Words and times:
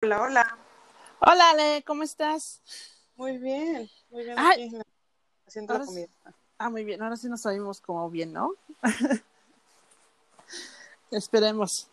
Hola, 0.00 0.22
hola. 0.22 0.58
Hola, 1.18 1.50
Ale, 1.50 1.82
¿cómo 1.84 2.04
estás? 2.04 2.62
Muy 3.16 3.36
bien, 3.38 3.90
muy 4.10 4.22
bien. 4.22 4.38
Ay. 4.38 4.68
aquí, 4.68 4.78
haciendo 5.44 5.76
la 5.76 5.84
comida. 5.84 6.06
Ah, 6.56 6.70
muy 6.70 6.84
bien, 6.84 7.02
ahora 7.02 7.16
sí 7.16 7.28
nos 7.28 7.44
oímos 7.46 7.80
como 7.80 8.08
bien, 8.08 8.32
¿no? 8.32 8.52
Esperemos. 11.10 11.88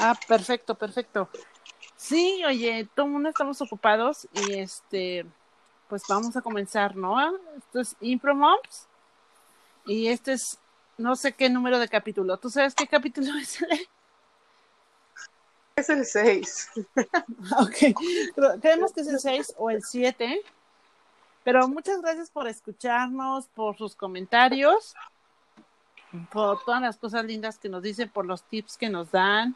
Ah, 0.00 0.18
perfecto, 0.26 0.74
perfecto. 0.74 1.28
Sí, 1.96 2.42
oye, 2.46 2.88
todo 2.94 3.04
el 3.04 3.12
mundo 3.12 3.28
estamos 3.28 3.60
ocupados 3.60 4.26
y 4.32 4.54
este, 4.54 5.26
pues 5.86 6.02
vamos 6.08 6.34
a 6.34 6.40
comenzar, 6.40 6.96
¿no? 6.96 7.18
Esto 7.58 7.80
es 7.80 7.94
Impro 8.00 8.34
Moms 8.34 8.88
y 9.84 10.06
este 10.06 10.32
es 10.32 10.58
no 10.96 11.14
sé 11.14 11.34
qué 11.34 11.50
número 11.50 11.78
de 11.78 11.88
capítulo. 11.88 12.38
¿Tú 12.38 12.48
sabes 12.48 12.74
qué 12.74 12.86
capítulo 12.86 13.34
es? 13.38 13.62
Ale? 13.62 13.86
Es 15.76 15.90
el 15.90 16.04
6. 16.06 16.70
Ok, 17.60 17.96
Pero 18.34 18.60
creemos 18.60 18.92
que 18.92 19.02
es 19.02 19.08
el 19.08 19.20
6 19.20 19.54
o 19.58 19.70
el 19.70 19.82
7, 19.84 20.40
pero 21.44 21.68
muchas 21.68 22.00
gracias 22.00 22.30
por 22.30 22.48
escucharnos, 22.48 23.46
por 23.48 23.76
sus 23.76 23.94
comentarios, 23.94 24.94
por 26.32 26.64
todas 26.64 26.80
las 26.80 26.96
cosas 26.96 27.24
lindas 27.24 27.58
que 27.58 27.68
nos 27.68 27.82
dicen, 27.82 28.08
por 28.08 28.24
los 28.26 28.42
tips 28.44 28.76
que 28.78 28.88
nos 28.88 29.10
dan. 29.10 29.54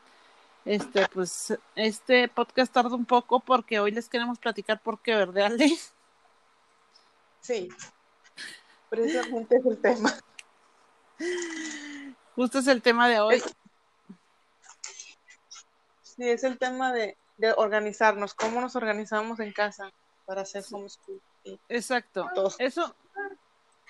Este, 0.67 1.09
pues, 1.09 1.59
este 1.75 2.29
podcast 2.29 2.71
tarda 2.71 2.95
un 2.95 3.07
poco 3.07 3.41
porque 3.41 3.81
hoy 3.81 3.91
les 3.91 4.09
queremos 4.09 4.39
platicar 4.39 4.79
por 4.81 5.01
qué, 5.01 5.15
¿verdad, 5.17 5.47
Ale? 5.47 5.71
Sí. 7.41 7.71
Precisamente 8.91 9.57
es 9.57 9.65
el 9.65 9.79
tema. 9.79 10.13
Justo 12.37 12.59
es 12.59 12.67
el 12.67 12.83
tema 12.83 13.09
de 13.09 13.21
hoy. 13.21 13.37
Es- 13.37 13.57
Sí, 16.21 16.29
es 16.29 16.45
el 16.45 16.59
tema 16.59 16.93
de, 16.93 17.17
de 17.39 17.55
organizarnos. 17.57 18.35
¿Cómo 18.35 18.61
nos 18.61 18.77
organizamos 18.77 19.41
en 19.41 19.55
casa 19.55 19.91
para 20.27 20.43
hacer 20.43 20.63
homeschool? 20.71 21.19
Exacto. 21.67 22.29
todo. 22.35 22.53
Eso 22.59 22.95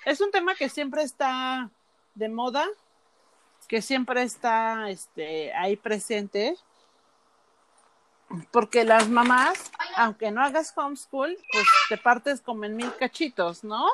es 0.04 0.20
un 0.20 0.30
tema 0.30 0.54
que 0.54 0.68
siempre 0.68 1.02
está 1.02 1.68
de 2.14 2.28
moda, 2.28 2.64
que 3.66 3.82
siempre 3.82 4.22
está 4.22 4.90
este, 4.90 5.52
ahí 5.54 5.74
presente, 5.74 6.56
porque 8.52 8.84
las 8.84 9.08
mamás, 9.08 9.72
aunque 9.96 10.30
no 10.30 10.40
hagas 10.40 10.72
homeschool, 10.76 11.36
pues 11.50 11.66
te 11.88 11.98
partes 11.98 12.40
como 12.40 12.64
en 12.64 12.76
mil 12.76 12.94
cachitos, 12.94 13.64
¿no? 13.64 13.88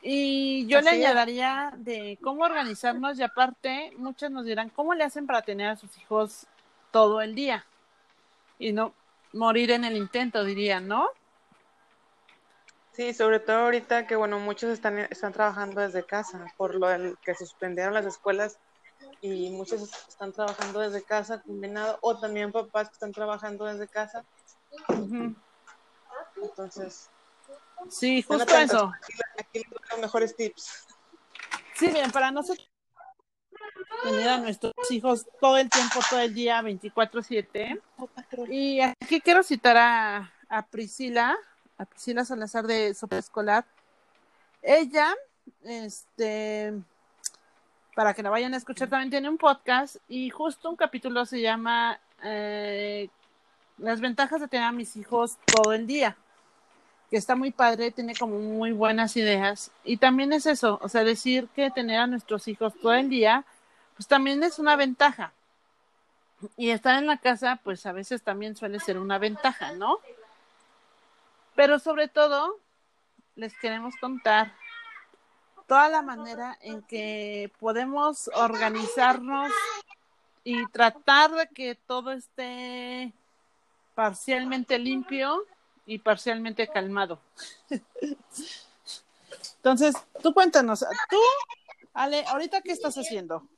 Y 0.00 0.66
yo 0.66 0.80
le 0.80 0.90
Así 0.90 1.04
añadiría 1.04 1.74
de 1.76 2.18
cómo 2.22 2.44
organizarnos 2.44 3.18
y 3.18 3.22
aparte 3.22 3.92
muchos 3.98 4.30
nos 4.30 4.46
dirán, 4.46 4.70
¿cómo 4.70 4.94
le 4.94 5.04
hacen 5.04 5.26
para 5.26 5.42
tener 5.42 5.68
a 5.68 5.76
sus 5.76 5.96
hijos 5.98 6.46
todo 6.94 7.20
el 7.20 7.34
día? 7.34 7.66
Y 8.56 8.72
no 8.72 8.94
morir 9.32 9.72
en 9.72 9.84
el 9.84 9.96
intento, 9.96 10.44
dirían, 10.44 10.86
¿no? 10.86 11.08
Sí, 12.92 13.12
sobre 13.12 13.40
todo 13.40 13.56
ahorita 13.56 14.06
que, 14.06 14.14
bueno, 14.14 14.38
muchos 14.38 14.70
están, 14.70 15.00
están 15.00 15.32
trabajando 15.32 15.80
desde 15.80 16.06
casa 16.06 16.46
por 16.56 16.76
lo 16.76 16.86
del 16.86 17.16
que 17.24 17.34
suspendieron 17.34 17.94
las 17.94 18.06
escuelas 18.06 18.60
y 19.20 19.50
muchos 19.50 19.82
están 20.08 20.32
trabajando 20.32 20.78
desde 20.78 21.02
casa 21.02 21.42
combinado 21.42 21.98
o 22.00 22.20
también 22.20 22.52
papás 22.52 22.88
que 22.90 22.92
están 22.92 23.10
trabajando 23.10 23.64
desde 23.64 23.88
casa. 23.88 24.24
Entonces, 26.40 27.10
Sí, 27.90 28.22
justo 28.22 28.56
eso. 28.56 28.92
Aquí, 29.36 29.62
les 29.90 29.98
mejores 30.00 30.36
tips. 30.36 30.86
Sí, 31.74 31.88
bien, 31.88 32.12
para 32.12 32.30
nosotros 32.30 32.70
tener 34.02 34.28
a 34.28 34.38
nuestros 34.38 34.74
hijos 34.90 35.26
todo 35.40 35.56
el 35.56 35.70
tiempo, 35.70 36.00
todo 36.08 36.20
el 36.20 36.34
día, 36.34 36.60
24/7. 36.62 37.80
Y 38.48 38.80
aquí 38.80 39.20
quiero 39.20 39.42
citar 39.42 39.76
a, 39.76 40.32
a 40.48 40.66
Priscila, 40.66 41.36
a 41.78 41.84
Priscila 41.84 42.24
Salazar 42.24 42.66
de 42.66 42.88
Escolar. 42.88 43.64
Ella, 44.62 45.14
este, 45.62 46.72
para 47.94 48.14
que 48.14 48.22
la 48.22 48.30
vayan 48.30 48.54
a 48.54 48.56
escuchar, 48.56 48.88
también 48.88 49.10
tiene 49.10 49.28
un 49.28 49.38
podcast 49.38 49.96
y 50.08 50.30
justo 50.30 50.70
un 50.70 50.76
capítulo 50.76 51.26
se 51.26 51.40
llama 51.40 52.00
eh, 52.22 53.08
Las 53.78 54.00
ventajas 54.00 54.40
de 54.40 54.48
tener 54.48 54.66
a 54.66 54.72
mis 54.72 54.96
hijos 54.96 55.38
todo 55.46 55.72
el 55.72 55.86
día 55.86 56.16
que 57.10 57.18
está 57.18 57.36
muy 57.36 57.50
padre, 57.52 57.90
tiene 57.90 58.14
como 58.14 58.38
muy 58.40 58.72
buenas 58.72 59.16
ideas. 59.16 59.70
Y 59.84 59.98
también 59.98 60.32
es 60.32 60.46
eso, 60.46 60.78
o 60.82 60.88
sea, 60.88 61.04
decir 61.04 61.48
que 61.54 61.70
tener 61.70 62.00
a 62.00 62.06
nuestros 62.06 62.48
hijos 62.48 62.72
todo 62.80 62.94
el 62.94 63.08
día, 63.08 63.44
pues 63.96 64.06
también 64.06 64.42
es 64.42 64.58
una 64.58 64.76
ventaja. 64.76 65.32
Y 66.56 66.70
estar 66.70 66.98
en 66.98 67.06
la 67.06 67.18
casa, 67.18 67.60
pues 67.62 67.86
a 67.86 67.92
veces 67.92 68.22
también 68.22 68.56
suele 68.56 68.80
ser 68.80 68.98
una 68.98 69.18
ventaja, 69.18 69.72
¿no? 69.72 69.98
Pero 71.54 71.78
sobre 71.78 72.08
todo, 72.08 72.58
les 73.36 73.56
queremos 73.58 73.94
contar 74.00 74.52
toda 75.66 75.88
la 75.88 76.02
manera 76.02 76.58
en 76.60 76.82
que 76.82 77.50
podemos 77.58 78.30
organizarnos 78.34 79.50
y 80.42 80.66
tratar 80.66 81.30
de 81.32 81.48
que 81.48 81.74
todo 81.74 82.12
esté 82.12 83.12
parcialmente 83.94 84.78
limpio 84.78 85.44
y 85.86 85.98
parcialmente 85.98 86.68
calmado. 86.68 87.18
Entonces, 89.56 89.94
tú 90.22 90.34
cuéntanos, 90.34 90.84
tú, 91.08 91.16
Ale, 91.94 92.24
ahorita 92.26 92.60
qué 92.60 92.72
estás 92.72 92.96
haciendo? 92.96 93.48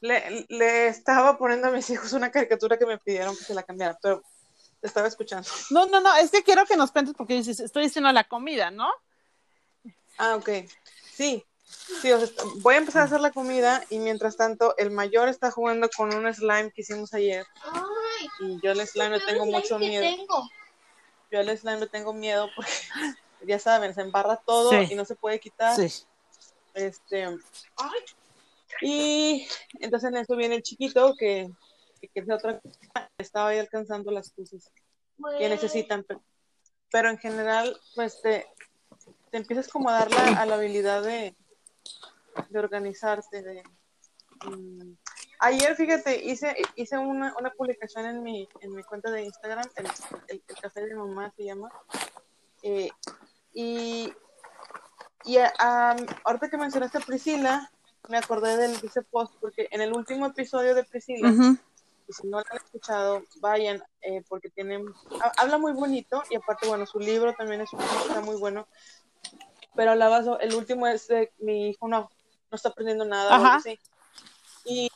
Le, 0.00 0.46
le 0.48 0.88
estaba 0.88 1.38
poniendo 1.38 1.68
a 1.68 1.70
mis 1.70 1.88
hijos 1.90 2.12
una 2.12 2.30
caricatura 2.30 2.78
que 2.78 2.86
me 2.86 2.98
pidieron 2.98 3.36
que 3.36 3.44
se 3.44 3.54
la 3.54 3.62
cambiara, 3.62 3.98
pero 4.00 4.22
te 4.80 4.86
estaba 4.86 5.08
escuchando. 5.08 5.48
No, 5.70 5.86
no, 5.86 6.00
no, 6.00 6.14
es 6.16 6.30
que 6.30 6.42
quiero 6.42 6.66
que 6.66 6.76
nos 6.76 6.92
cuentes 6.92 7.14
porque 7.16 7.34
dices, 7.34 7.60
estoy 7.60 7.86
haciendo 7.86 8.12
la 8.12 8.24
comida, 8.24 8.70
¿no? 8.70 8.90
Ah, 10.18 10.36
ok. 10.36 10.48
Sí, 11.12 11.44
sí, 12.02 12.12
o 12.12 12.24
sea, 12.24 12.28
voy 12.60 12.74
a 12.74 12.78
empezar 12.78 13.02
a 13.02 13.04
hacer 13.06 13.20
la 13.20 13.32
comida 13.32 13.82
y 13.90 13.98
mientras 13.98 14.36
tanto 14.36 14.76
el 14.76 14.90
mayor 14.90 15.28
está 15.28 15.50
jugando 15.50 15.88
con 15.96 16.14
un 16.14 16.32
slime 16.32 16.70
que 16.72 16.82
hicimos 16.82 17.12
ayer 17.14 17.46
Ay, 17.64 18.28
y 18.40 18.60
yo 18.62 18.70
al 18.72 18.86
slime 18.86 19.18
le 19.18 19.24
tengo 19.24 19.46
mucho 19.46 19.78
miedo. 19.78 20.02
tengo. 20.02 20.48
Yo 21.30 21.40
al 21.40 21.58
slime 21.58 21.80
le 21.80 21.86
tengo 21.88 22.12
miedo 22.12 22.48
porque 22.54 22.70
ya 23.46 23.58
saben, 23.58 23.94
se 23.94 24.02
embarra 24.02 24.36
todo 24.36 24.70
Sí. 24.70 24.88
y 24.90 24.94
no 24.94 25.04
se 25.06 25.16
puede 25.16 25.40
quitar. 25.40 25.74
Sí. 25.74 26.04
Este, 26.76 27.26
y 28.82 29.48
entonces 29.80 30.10
en 30.10 30.16
eso 30.18 30.36
viene 30.36 30.56
el 30.56 30.62
chiquito 30.62 31.14
que, 31.18 31.50
que 32.12 32.20
hacer 32.20 32.34
otra 32.34 32.60
cosa, 32.60 33.10
estaba 33.18 33.48
ahí 33.48 33.58
alcanzando 33.58 34.10
las 34.10 34.30
cosas 34.30 34.70
que 35.38 35.48
necesitan, 35.48 36.04
pero, 36.04 36.22
pero 36.90 37.10
en 37.10 37.18
general, 37.18 37.74
pues 37.94 38.20
te, 38.20 38.46
te 39.30 39.38
empiezas 39.38 39.68
como 39.68 39.88
a 39.88 39.94
dar 39.94 40.10
la, 40.10 40.42
a 40.42 40.46
la 40.46 40.56
habilidad 40.56 41.02
de, 41.02 41.34
de 42.50 42.58
organizarte. 42.58 43.42
De, 43.42 43.62
mm. 44.44 44.92
Ayer, 45.38 45.74
fíjate, 45.76 46.22
hice, 46.22 46.54
hice 46.74 46.98
una, 46.98 47.34
una 47.38 47.50
publicación 47.50 48.04
en 48.04 48.22
mi, 48.22 48.46
en 48.60 48.74
mi 48.74 48.82
cuenta 48.82 49.10
de 49.10 49.22
Instagram, 49.22 49.66
el, 49.76 49.86
el, 50.28 50.42
el 50.46 50.56
café 50.56 50.84
de 50.86 50.94
mamá 50.94 51.32
se 51.36 51.44
llama, 51.44 51.70
eh, 52.62 52.90
y, 53.54 54.12
y 55.26 55.36
a- 55.38 55.96
ahorita 56.24 56.48
que 56.48 56.56
mencionaste 56.56 56.98
a 56.98 57.00
Priscila, 57.02 57.70
me 58.08 58.18
acordé 58.18 58.56
del 58.56 58.80
de 58.80 58.86
ese 58.86 59.02
post, 59.02 59.34
porque 59.40 59.68
en 59.70 59.80
el 59.80 59.92
último 59.92 60.26
episodio 60.26 60.74
de 60.74 60.84
Priscila, 60.84 61.30
y 62.08 62.12
si 62.12 62.26
no 62.28 62.38
lo 62.38 62.44
han 62.48 62.56
escuchado, 62.64 63.24
vayan, 63.40 63.82
eh, 64.00 64.22
porque 64.28 64.48
tienen, 64.50 64.84
ha- 65.20 65.32
habla 65.42 65.58
muy 65.58 65.72
bonito 65.72 66.22
y 66.30 66.36
aparte, 66.36 66.68
bueno, 66.68 66.86
su 66.86 67.00
libro 67.00 67.34
también 67.34 67.60
es, 67.62 67.70
está 68.06 68.20
muy 68.20 68.36
bueno, 68.36 68.68
pero 69.74 69.90
hablaba, 69.90 70.22
el 70.40 70.54
último 70.54 70.86
es 70.86 71.08
de 71.08 71.32
mi 71.38 71.70
hijo 71.70 71.88
no, 71.88 72.08
no 72.50 72.54
está 72.54 72.68
aprendiendo 72.68 73.04
nada, 73.04 73.34
Ajá. 73.34 73.56
así. 73.56 73.78
Y 74.64 74.88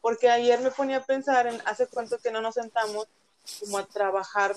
porque 0.00 0.30
ayer 0.30 0.60
me 0.60 0.70
ponía 0.70 0.98
a 0.98 1.04
pensar 1.04 1.46
en 1.46 1.60
hace 1.66 1.86
cuánto 1.86 2.18
que 2.18 2.30
no 2.30 2.40
nos 2.40 2.54
sentamos 2.54 3.06
como 3.60 3.78
a 3.78 3.84
trabajar 3.86 4.56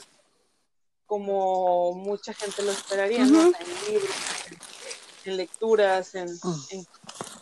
como 1.05 1.93
mucha 1.93 2.33
gente 2.33 2.61
lo 2.63 2.71
esperaría, 2.71 3.25
¿no? 3.25 3.41
En 3.41 3.91
libros, 3.93 4.15
en, 5.29 5.37
lecturas, 5.37 6.15
en, 6.15 6.27
Mm. 6.43 6.65
en, 6.71 6.85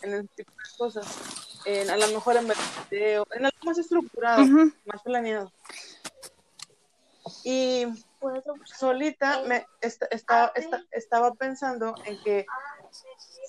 en 0.02 0.14
ese 0.14 0.28
tipo 0.36 0.52
de 0.52 0.76
cosas. 0.78 1.06
En, 1.64 1.90
a 1.90 1.96
lo 1.96 2.06
mejor 2.08 2.36
en 2.36 2.48
video, 2.90 3.26
en 3.32 3.44
algo 3.46 3.58
más 3.64 3.78
estructurado, 3.78 4.44
más 4.84 5.02
planeado. 5.02 5.52
Y 7.44 7.84
solita 8.64 9.42
me 9.46 9.66
esta- 9.80 10.06
esta- 10.10 10.52
esta- 10.54 10.82
estaba 10.92 11.34
pensando 11.34 11.94
en 12.04 12.18
que 12.22 12.46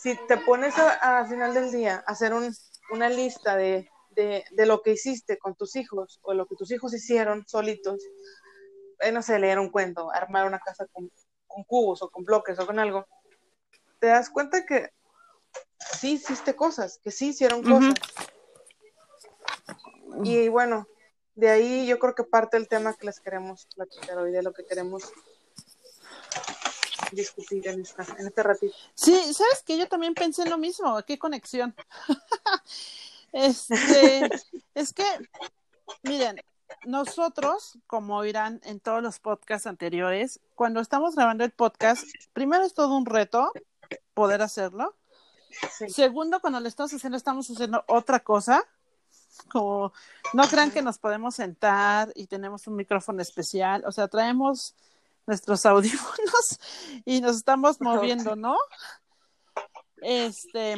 si 0.02 0.16
te 0.28 0.38
pones 0.38 0.78
a- 0.78 1.20
al 1.20 1.28
final 1.28 1.54
del 1.54 1.72
día 1.72 2.04
a 2.06 2.12
hacer 2.12 2.34
un- 2.34 2.54
una 2.92 3.10
lista 3.10 3.56
de, 3.56 3.90
de, 4.12 4.44
de 4.52 4.66
lo 4.66 4.82
que 4.82 4.92
hiciste 4.94 5.38
con 5.38 5.56
tus 5.56 5.76
hijos 5.76 6.20
o 6.24 6.34
lo 6.34 6.46
que 6.46 6.56
tus 6.56 6.72
hijos 6.72 6.94
hicieron 6.94 7.46
solitos, 7.48 8.02
eh, 9.00 9.12
no 9.12 9.22
sé, 9.22 9.40
leer 9.40 9.60
un 9.60 9.70
cuento, 9.70 10.12
armar 10.12 10.46
una 10.46 10.60
casa 10.60 10.86
con, 10.92 11.10
con 11.48 11.64
cubos 11.64 12.02
o 12.02 12.10
con 12.10 12.24
bloques 12.26 12.60
o 12.60 12.66
con 12.66 12.80
algo, 12.80 13.06
te 14.00 14.08
das 14.08 14.30
cuenta 14.30 14.66
que 14.66 14.92
sí 15.98 16.14
hiciste 16.14 16.56
cosas, 16.56 17.00
que 17.04 17.12
sí 17.12 17.30
hicieron 17.30 17.64
cosas. 17.64 17.94
Y 20.24 20.48
bueno, 20.50 20.88
de 21.36 21.50
ahí 21.50 21.88
yo 21.88 22.00
creo 22.00 22.16
que 22.16 22.24
parte 22.24 22.58
el 22.58 22.68
tema 22.68 22.94
que 22.94 23.06
les 23.06 23.20
queremos 23.20 23.68
platicar 23.76 24.18
hoy, 24.18 24.32
de 24.32 24.44
lo 24.44 24.54
que 24.54 24.66
queremos 24.66 25.04
discutir 27.12 27.68
en, 27.68 27.82
esta, 27.82 28.06
en 28.18 28.28
este 28.28 28.44
ratito. 28.44 28.76
Sí, 28.94 29.16
sabes 29.34 29.64
que 29.66 29.78
yo 29.78 29.88
también 29.88 30.14
pensé 30.14 30.46
lo 30.46 30.58
mismo, 30.58 31.02
qué 31.04 31.18
conexión. 31.18 31.76
este, 33.32 34.30
es 34.76 34.94
que, 34.94 35.06
miren, 36.04 36.42
nosotros, 36.86 37.78
como 37.88 38.18
oirán 38.18 38.62
en 38.64 38.80
todos 38.80 39.02
los 39.02 39.20
podcasts 39.20 39.68
anteriores, 39.68 40.40
cuando 40.56 40.82
estamos 40.82 41.16
grabando 41.16 41.44
el 41.44 41.52
podcast, 41.52 42.04
primero 42.34 42.64
es 42.64 42.74
todo 42.74 42.96
un 42.96 43.06
reto 43.06 43.52
poder 44.20 44.42
hacerlo. 44.42 44.98
Segundo, 45.88 46.42
cuando 46.42 46.60
lo 46.60 46.68
estamos 46.68 46.94
haciendo, 46.94 47.16
estamos 47.16 47.50
haciendo 47.50 47.86
otra 47.88 48.20
cosa. 48.20 48.66
Como 49.50 49.94
no 50.34 50.46
crean 50.50 50.72
que 50.72 50.82
nos 50.82 50.98
podemos 50.98 51.36
sentar 51.36 52.12
y 52.16 52.28
tenemos 52.28 52.68
un 52.68 52.76
micrófono 52.76 53.22
especial. 53.22 53.86
O 53.86 53.94
sea, 53.94 54.10
traemos 54.10 54.76
nuestros 55.26 55.66
audífonos 55.74 56.60
y 57.06 57.22
nos 57.22 57.38
estamos 57.38 57.80
moviendo, 57.80 58.36
¿no? 58.36 58.58
Este, 60.02 60.76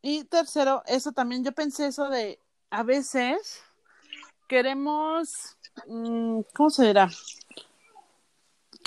y 0.00 0.24
tercero, 0.24 0.82
eso 0.86 1.12
también, 1.12 1.44
yo 1.44 1.52
pensé 1.52 1.86
eso 1.86 2.08
de 2.08 2.40
a 2.70 2.82
veces 2.82 3.60
queremos, 4.48 5.58
mm, 5.86 6.40
¿cómo 6.54 6.70
se 6.70 6.86
dirá? 6.86 7.10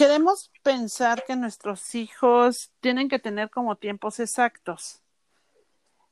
Queremos 0.04 0.52
pensar 0.64 1.24
que 1.26 1.38
nuestros 1.38 1.96
hijos 1.96 2.74
tienen 2.82 3.08
que 3.08 3.20
tener 3.20 3.50
como 3.50 3.78
tiempos 3.78 4.20
exactos. 4.20 5.00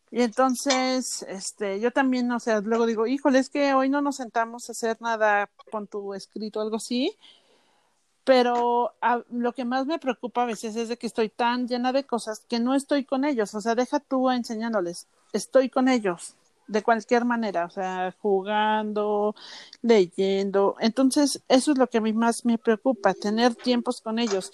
Y 0.10 0.22
entonces, 0.22 1.24
este, 1.24 1.78
yo 1.82 1.92
también, 1.92 2.32
o 2.32 2.40
sea, 2.40 2.62
luego 2.62 2.86
digo, 2.86 3.06
híjole, 3.06 3.40
es 3.40 3.50
que 3.50 3.74
hoy 3.74 3.90
no 3.90 4.00
nos 4.00 4.16
sentamos 4.16 4.70
a 4.70 4.72
hacer 4.72 4.96
nada 5.02 5.50
con 5.70 5.88
tu 5.88 6.14
escrito, 6.14 6.62
algo 6.62 6.78
así, 6.78 7.18
pero 8.24 8.94
lo 9.30 9.52
que 9.52 9.66
más 9.66 9.86
me 9.86 10.00
preocupa 10.00 10.44
a 10.44 10.46
veces 10.46 10.78
es 10.78 10.88
de 10.88 10.96
que 10.96 11.08
estoy 11.08 11.28
tan 11.28 11.68
llena 11.68 11.92
de 11.92 12.06
cosas 12.06 12.46
que 12.48 12.62
no 12.62 12.76
estoy 12.76 13.04
con 13.04 13.26
ellos, 13.26 13.54
o 13.56 13.60
sea, 13.60 13.76
deja 13.76 14.00
tú 14.00 14.30
enseñándoles, 14.30 15.10
estoy 15.34 15.70
con 15.70 15.90
ellos 15.90 16.38
de 16.72 16.84
cualquier 16.84 17.26
manera, 17.26 17.66
o 17.66 17.70
sea, 17.70 18.16
jugando, 18.22 19.36
leyendo, 19.82 20.76
entonces 20.80 21.44
eso 21.48 21.72
es 21.74 21.78
lo 21.78 21.88
que 21.88 21.98
a 21.98 22.02
mí 22.02 22.14
más 22.14 22.46
me 22.46 22.58
preocupa, 22.58 23.14
tener 23.14 23.56
tiempos 23.56 24.02
con 24.02 24.20
ellos, 24.20 24.52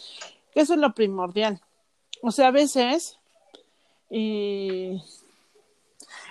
que 0.54 0.62
eso 0.62 0.74
es 0.74 0.80
lo 0.80 0.94
primordial, 0.94 1.62
o 2.22 2.32
sea, 2.32 2.48
a 2.48 2.52
veces, 2.52 3.18
y, 4.10 5.02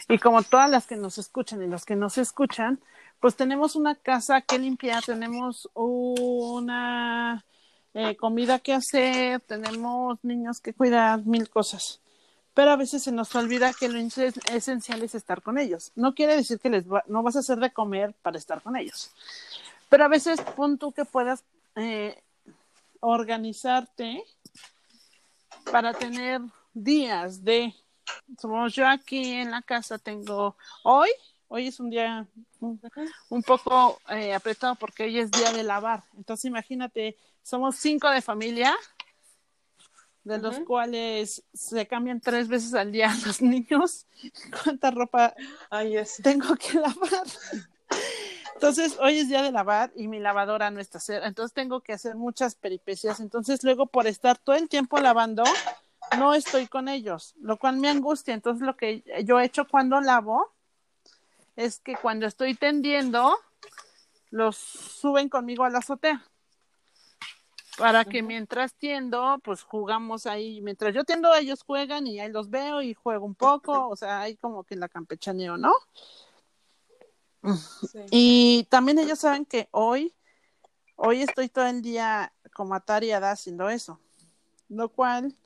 y 0.09 0.19
como 0.19 0.43
todas 0.43 0.69
las 0.71 0.87
que 0.87 0.97
nos 0.97 1.19
escuchan 1.19 1.63
y 1.63 1.69
los 1.69 1.85
que 1.85 1.95
nos 1.95 2.19
escuchan, 2.19 2.81
pues 3.21 3.37
tenemos 3.37 3.77
una 3.77 3.95
casa 3.95 4.41
que 4.41 4.59
limpiar, 4.59 5.05
tenemos 5.05 5.69
una 5.75 7.45
eh, 7.95 8.17
comida 8.17 8.59
que 8.59 8.75
hacer, 8.75 9.41
tenemos 9.41 10.19
niños 10.23 10.61
que 10.61 10.75
cuidar, 10.75 11.25
mil 11.25 11.49
cosas. 11.49 12.01
Pero 12.57 12.71
a 12.71 12.77
veces 12.77 13.03
se 13.03 13.13
nos 13.13 13.35
olvida 13.35 13.75
que 13.75 13.91
lo 13.91 13.99
esencial 13.99 15.03
es 15.03 15.15
estar 15.15 15.43
con 15.43 15.59
ellos. 15.59 15.93
No 15.95 16.15
quiere 16.15 16.37
decir 16.37 16.59
que 16.59 16.71
les 16.71 16.87
no 17.07 17.23
vas 17.23 17.37
a 17.37 17.41
hacer 17.41 17.59
de 17.59 17.71
comer 17.71 18.15
para 18.23 18.39
estar 18.39 18.63
con 18.63 18.77
ellos. 18.77 19.11
Pero 19.91 20.05
a 20.05 20.09
veces 20.09 20.41
pon 20.41 20.79
tú 20.79 20.91
que 20.91 21.05
puedas 21.05 21.45
eh, 21.75 22.19
organizarte 23.01 24.25
para 25.71 25.93
tener 25.93 26.41
días 26.73 27.45
de, 27.45 27.75
somos 28.41 28.73
yo 28.73 28.89
aquí 28.89 29.33
en 29.33 29.51
la 29.51 29.61
casa 29.61 29.99
tengo 29.99 30.57
hoy 30.83 31.11
Hoy 31.49 31.69
es 31.69 31.79
un 31.79 31.91
día 31.91 32.27
un, 32.59 33.43
poco 33.43 34.01
eh, 34.09 34.35
apretado 34.35 34.75
porque 34.75 35.05
hoy 35.05 35.19
es 35.19 35.31
día 35.31 35.53
de 35.53 35.63
lavar. 35.63 36.03
Entonces 36.17 36.47
imagínate, 36.47 37.17
somos 37.43 37.77
cinco 37.77 38.11
de 38.11 38.21
familia, 38.21 38.75
de 40.27 40.39
los 40.39 40.59
cuales 40.61 41.45
se 41.55 41.87
cambian 41.87 42.21
tres 42.21 42.49
veces 42.49 42.75
al 42.75 42.91
día 42.91 43.15
los 43.27 43.41
niños. 43.41 44.07
¿Cuánta 44.65 44.91
ropa 44.91 45.35
tengo 46.23 46.57
que 46.57 46.81
lavar? 46.81 47.27
Entonces, 48.55 48.99
hoy 49.01 49.19
es 49.19 49.29
día 49.29 49.43
de 49.43 49.53
lavar 49.53 49.93
y 49.95 50.09
mi 50.09 50.19
lavadora 50.19 50.71
no 50.71 50.81
está 50.81 50.99
cerca. 50.99 51.29
Entonces, 51.29 51.55
tengo 51.55 51.81
que 51.81 51.93
hacer 51.93 52.17
muchas 52.17 52.57
peripecias. 52.57 53.21
Entonces, 53.21 53.63
luego, 53.63 53.87
por 53.87 54.09
estar 54.09 54.37
todo 54.37 54.57
el 54.57 54.69
tiempo 54.69 54.99
lavando, 54.99 55.45
no 56.19 56.35
estoy 56.35 56.67
con 56.67 56.89
ellos, 56.89 57.35
lo 57.41 57.57
cual 57.57 57.77
me 57.77 57.89
angustia. 57.89 58.35
Entonces, 58.35 58.67
lo 58.67 58.77
que 58.77 59.05
yo 59.25 59.39
he 59.39 59.45
hecho 59.45 59.69
cuando 59.69 60.01
lavo 60.01 60.53
es 61.55 61.79
que 61.79 61.95
cuando 61.95 62.27
estoy 62.27 62.55
tendiendo, 62.55 63.39
los 64.31 64.57
suben 64.57 65.29
conmigo 65.29 65.63
a 65.63 65.71
la 65.71 65.79
azotea. 65.79 66.25
Para 67.79 68.05
que 68.05 68.23
mientras 68.23 68.75
tiendo, 68.75 69.39
pues 69.45 69.63
jugamos 69.63 70.27
ahí. 70.27 70.61
Mientras 70.63 70.95
yo 70.95 71.05
tiendo, 71.05 71.35
ellos 71.35 71.63
juegan 71.63 72.07
y 72.07 72.21
ahí 72.21 72.31
los 72.31 72.49
veo 72.49 72.81
y 72.83 72.95
juego 72.95 73.27
un 73.27 73.35
poco. 73.35 73.89
O 73.89 73.97
sea, 73.97 74.21
hay 74.21 74.37
como 74.37 74.65
que 74.65 74.77
la 74.77 74.89
campechaneo, 74.89 75.57
¿no? 75.57 75.73
Y 78.11 78.67
también 78.71 78.99
ellos 78.99 79.19
saben 79.19 79.45
que 79.45 79.69
hoy, 79.71 80.15
hoy 80.97 81.23
estoy 81.23 81.49
todo 81.49 81.67
el 81.67 81.83
día 81.83 82.33
como 82.55 82.75
atariada 82.75 83.31
haciendo 83.31 83.69
eso. 83.69 84.01
Lo 84.69 84.89
cual, 84.89 85.37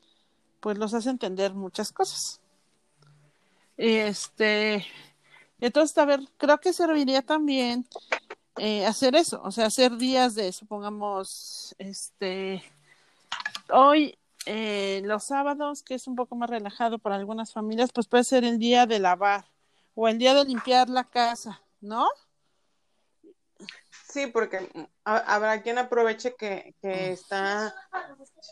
pues 0.60 0.78
los 0.78 0.94
hace 0.94 1.10
entender 1.10 1.52
muchas 1.52 1.92
cosas. 1.92 2.40
Este, 3.76 4.86
entonces, 5.58 5.96
a 5.98 6.04
ver, 6.04 6.20
creo 6.36 6.58
que 6.58 6.72
serviría 6.72 7.22
también 7.22 7.86
eh, 8.62 8.84
hacer 8.84 9.16
eso, 9.16 9.40
o 9.42 9.50
sea, 9.50 9.64
hacer 9.66 9.96
días 9.96 10.34
de, 10.34 10.52
supongamos, 10.52 11.74
este, 11.78 12.62
hoy, 13.70 14.18
eh, 14.44 15.00
los 15.06 15.24
sábados, 15.24 15.82
que 15.82 15.94
es 15.94 16.06
un 16.06 16.14
poco 16.14 16.36
más 16.36 16.50
relajado 16.50 16.98
para 16.98 17.16
algunas 17.16 17.54
familias, 17.54 17.90
pues 17.90 18.06
puede 18.06 18.22
ser 18.22 18.44
el 18.44 18.58
día 18.58 18.84
de 18.84 18.98
lavar 18.98 19.46
o 19.94 20.08
el 20.08 20.18
día 20.18 20.34
de 20.34 20.44
limpiar 20.44 20.90
la 20.90 21.04
casa, 21.04 21.62
¿no? 21.80 22.06
Sí, 24.06 24.26
porque 24.26 24.68
habrá 25.04 25.62
quien 25.62 25.78
aproveche 25.78 26.34
que, 26.34 26.74
que 26.82 27.12
está, 27.12 27.74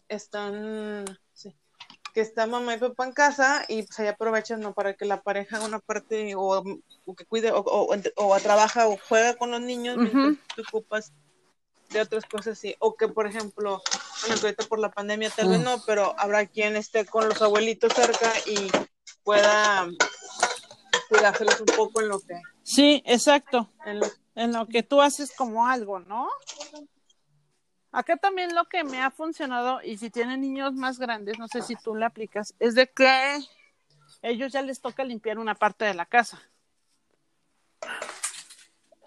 están, 0.09 1.05
que 2.19 2.23
está 2.23 2.49
mamá 2.49 2.75
y 2.75 2.79
papá 2.79 3.05
en 3.05 3.13
casa 3.13 3.65
y 3.69 3.85
pues 3.85 3.97
ahí 4.01 4.09
aprovechan 4.09 4.59
¿no? 4.59 4.75
para 4.75 4.95
que 4.95 5.05
la 5.05 5.23
pareja 5.23 5.65
una 5.65 5.79
parte 5.79 6.35
o, 6.35 6.65
que 7.17 7.25
cuide 7.27 7.53
o, 7.53 7.63
o, 7.65 8.41
trabaja 8.41 8.89
o 8.89 8.99
juega 9.09 9.37
con 9.37 9.53
los 9.53 9.61
niños 9.61 9.99
mientras 9.99 10.35
te 10.57 10.63
ocupas 10.63 11.13
de 11.91 12.01
otras 12.01 12.25
cosas 12.25 12.59
sí. 12.59 12.75
O 12.81 12.97
que 12.97 13.07
por 13.07 13.29
ejemplo 13.29 13.81
bueno 14.23 14.41
ahorita 14.43 14.67
por 14.67 14.81
la 14.81 14.91
pandemia 14.91 15.31
tal 15.31 15.51
vez 15.51 15.61
no 15.61 15.81
pero 15.87 16.13
habrá 16.19 16.45
quien 16.47 16.75
esté 16.75 17.07
con 17.07 17.29
los 17.29 17.41
abuelitos 17.41 17.93
cerca 17.93 18.33
y 18.47 18.69
pueda 19.23 19.87
cuidárselos 21.09 21.61
un 21.61 21.67
poco 21.67 22.01
en 22.01 22.09
lo 22.09 22.19
que 22.19 22.35
sí 22.65 23.01
exacto. 23.07 23.71
en 23.87 24.01
lo, 24.01 24.07
en 24.35 24.53
lo 24.55 24.67
que 24.67 24.83
tú 24.83 25.01
haces 25.01 25.31
como 25.37 25.69
algo 25.69 26.01
no 26.01 26.29
Acá 27.91 28.17
también 28.17 28.55
lo 28.55 28.67
que 28.67 28.85
me 28.85 29.01
ha 29.01 29.11
funcionado, 29.11 29.81
y 29.83 29.97
si 29.97 30.11
tienen 30.11 30.43
niños 30.43 30.75
más 30.75 30.99
grandes, 30.99 31.39
no 31.39 31.49
sé 31.49 31.63
si 31.63 31.75
tú 31.77 31.95
le 31.95 32.05
aplicas, 32.05 32.55
es 32.59 32.75
de 32.75 32.87
que 32.89 33.39
ellos 34.23 34.53
ya 34.53 34.63
les 34.63 34.81
toca 34.81 35.05
limpiar 35.05 35.39
una 35.39 35.55
parte 35.55 35.87
de 35.87 35.95
la 35.95 36.05
casa. 36.05 36.41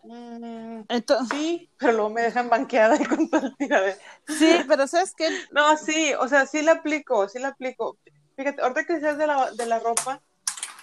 Mm, 0.03 0.81
sí, 1.29 1.69
pero 1.77 1.93
luego 1.93 2.09
me 2.09 2.21
dejan 2.21 2.49
banqueada 2.49 2.95
y 2.99 3.05
con 3.05 3.29
todo 3.29 3.51
el. 3.59 3.95
Sí, 4.27 4.61
pero 4.67 4.87
¿sabes 4.87 5.13
qué? 5.15 5.29
No, 5.51 5.77
sí, 5.77 6.13
o 6.15 6.27
sea, 6.27 6.47
sí 6.47 6.63
le 6.63 6.71
aplico, 6.71 7.29
sí 7.29 7.37
le 7.37 7.45
aplico. 7.45 7.97
Fíjate, 8.35 8.63
ahorita 8.63 8.85
que 8.85 8.93
decías 8.93 9.19
de 9.19 9.27
la, 9.27 9.51
de 9.51 9.65
la 9.67 9.77
ropa, 9.77 10.21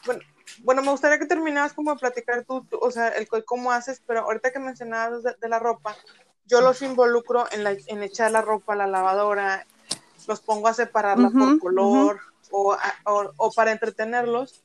bueno, 0.06 0.20
bueno, 0.58 0.82
me 0.82 0.90
gustaría 0.92 1.18
que 1.18 1.26
terminaras 1.26 1.72
como 1.72 1.92
de 1.92 1.98
platicar 1.98 2.44
tú, 2.44 2.64
o 2.80 2.90
sea, 2.92 3.08
el 3.08 3.26
cómo 3.44 3.72
haces, 3.72 4.00
pero 4.06 4.20
ahorita 4.20 4.52
que 4.52 4.60
mencionabas 4.60 5.24
de 5.24 5.48
la 5.48 5.58
ropa, 5.58 5.96
yo 6.48 6.60
los 6.60 6.82
involucro 6.82 7.46
en, 7.52 7.62
la, 7.62 7.76
en 7.86 8.02
echar 8.02 8.32
la 8.32 8.42
ropa 8.42 8.72
a 8.72 8.76
la 8.76 8.86
lavadora, 8.86 9.66
los 10.26 10.40
pongo 10.40 10.68
a 10.68 10.74
separarla 10.74 11.30
por 11.30 11.58
color 11.58 12.20
o, 12.50 12.76
o, 13.36 13.52
para 13.52 13.72
entretenerlos 13.72 14.62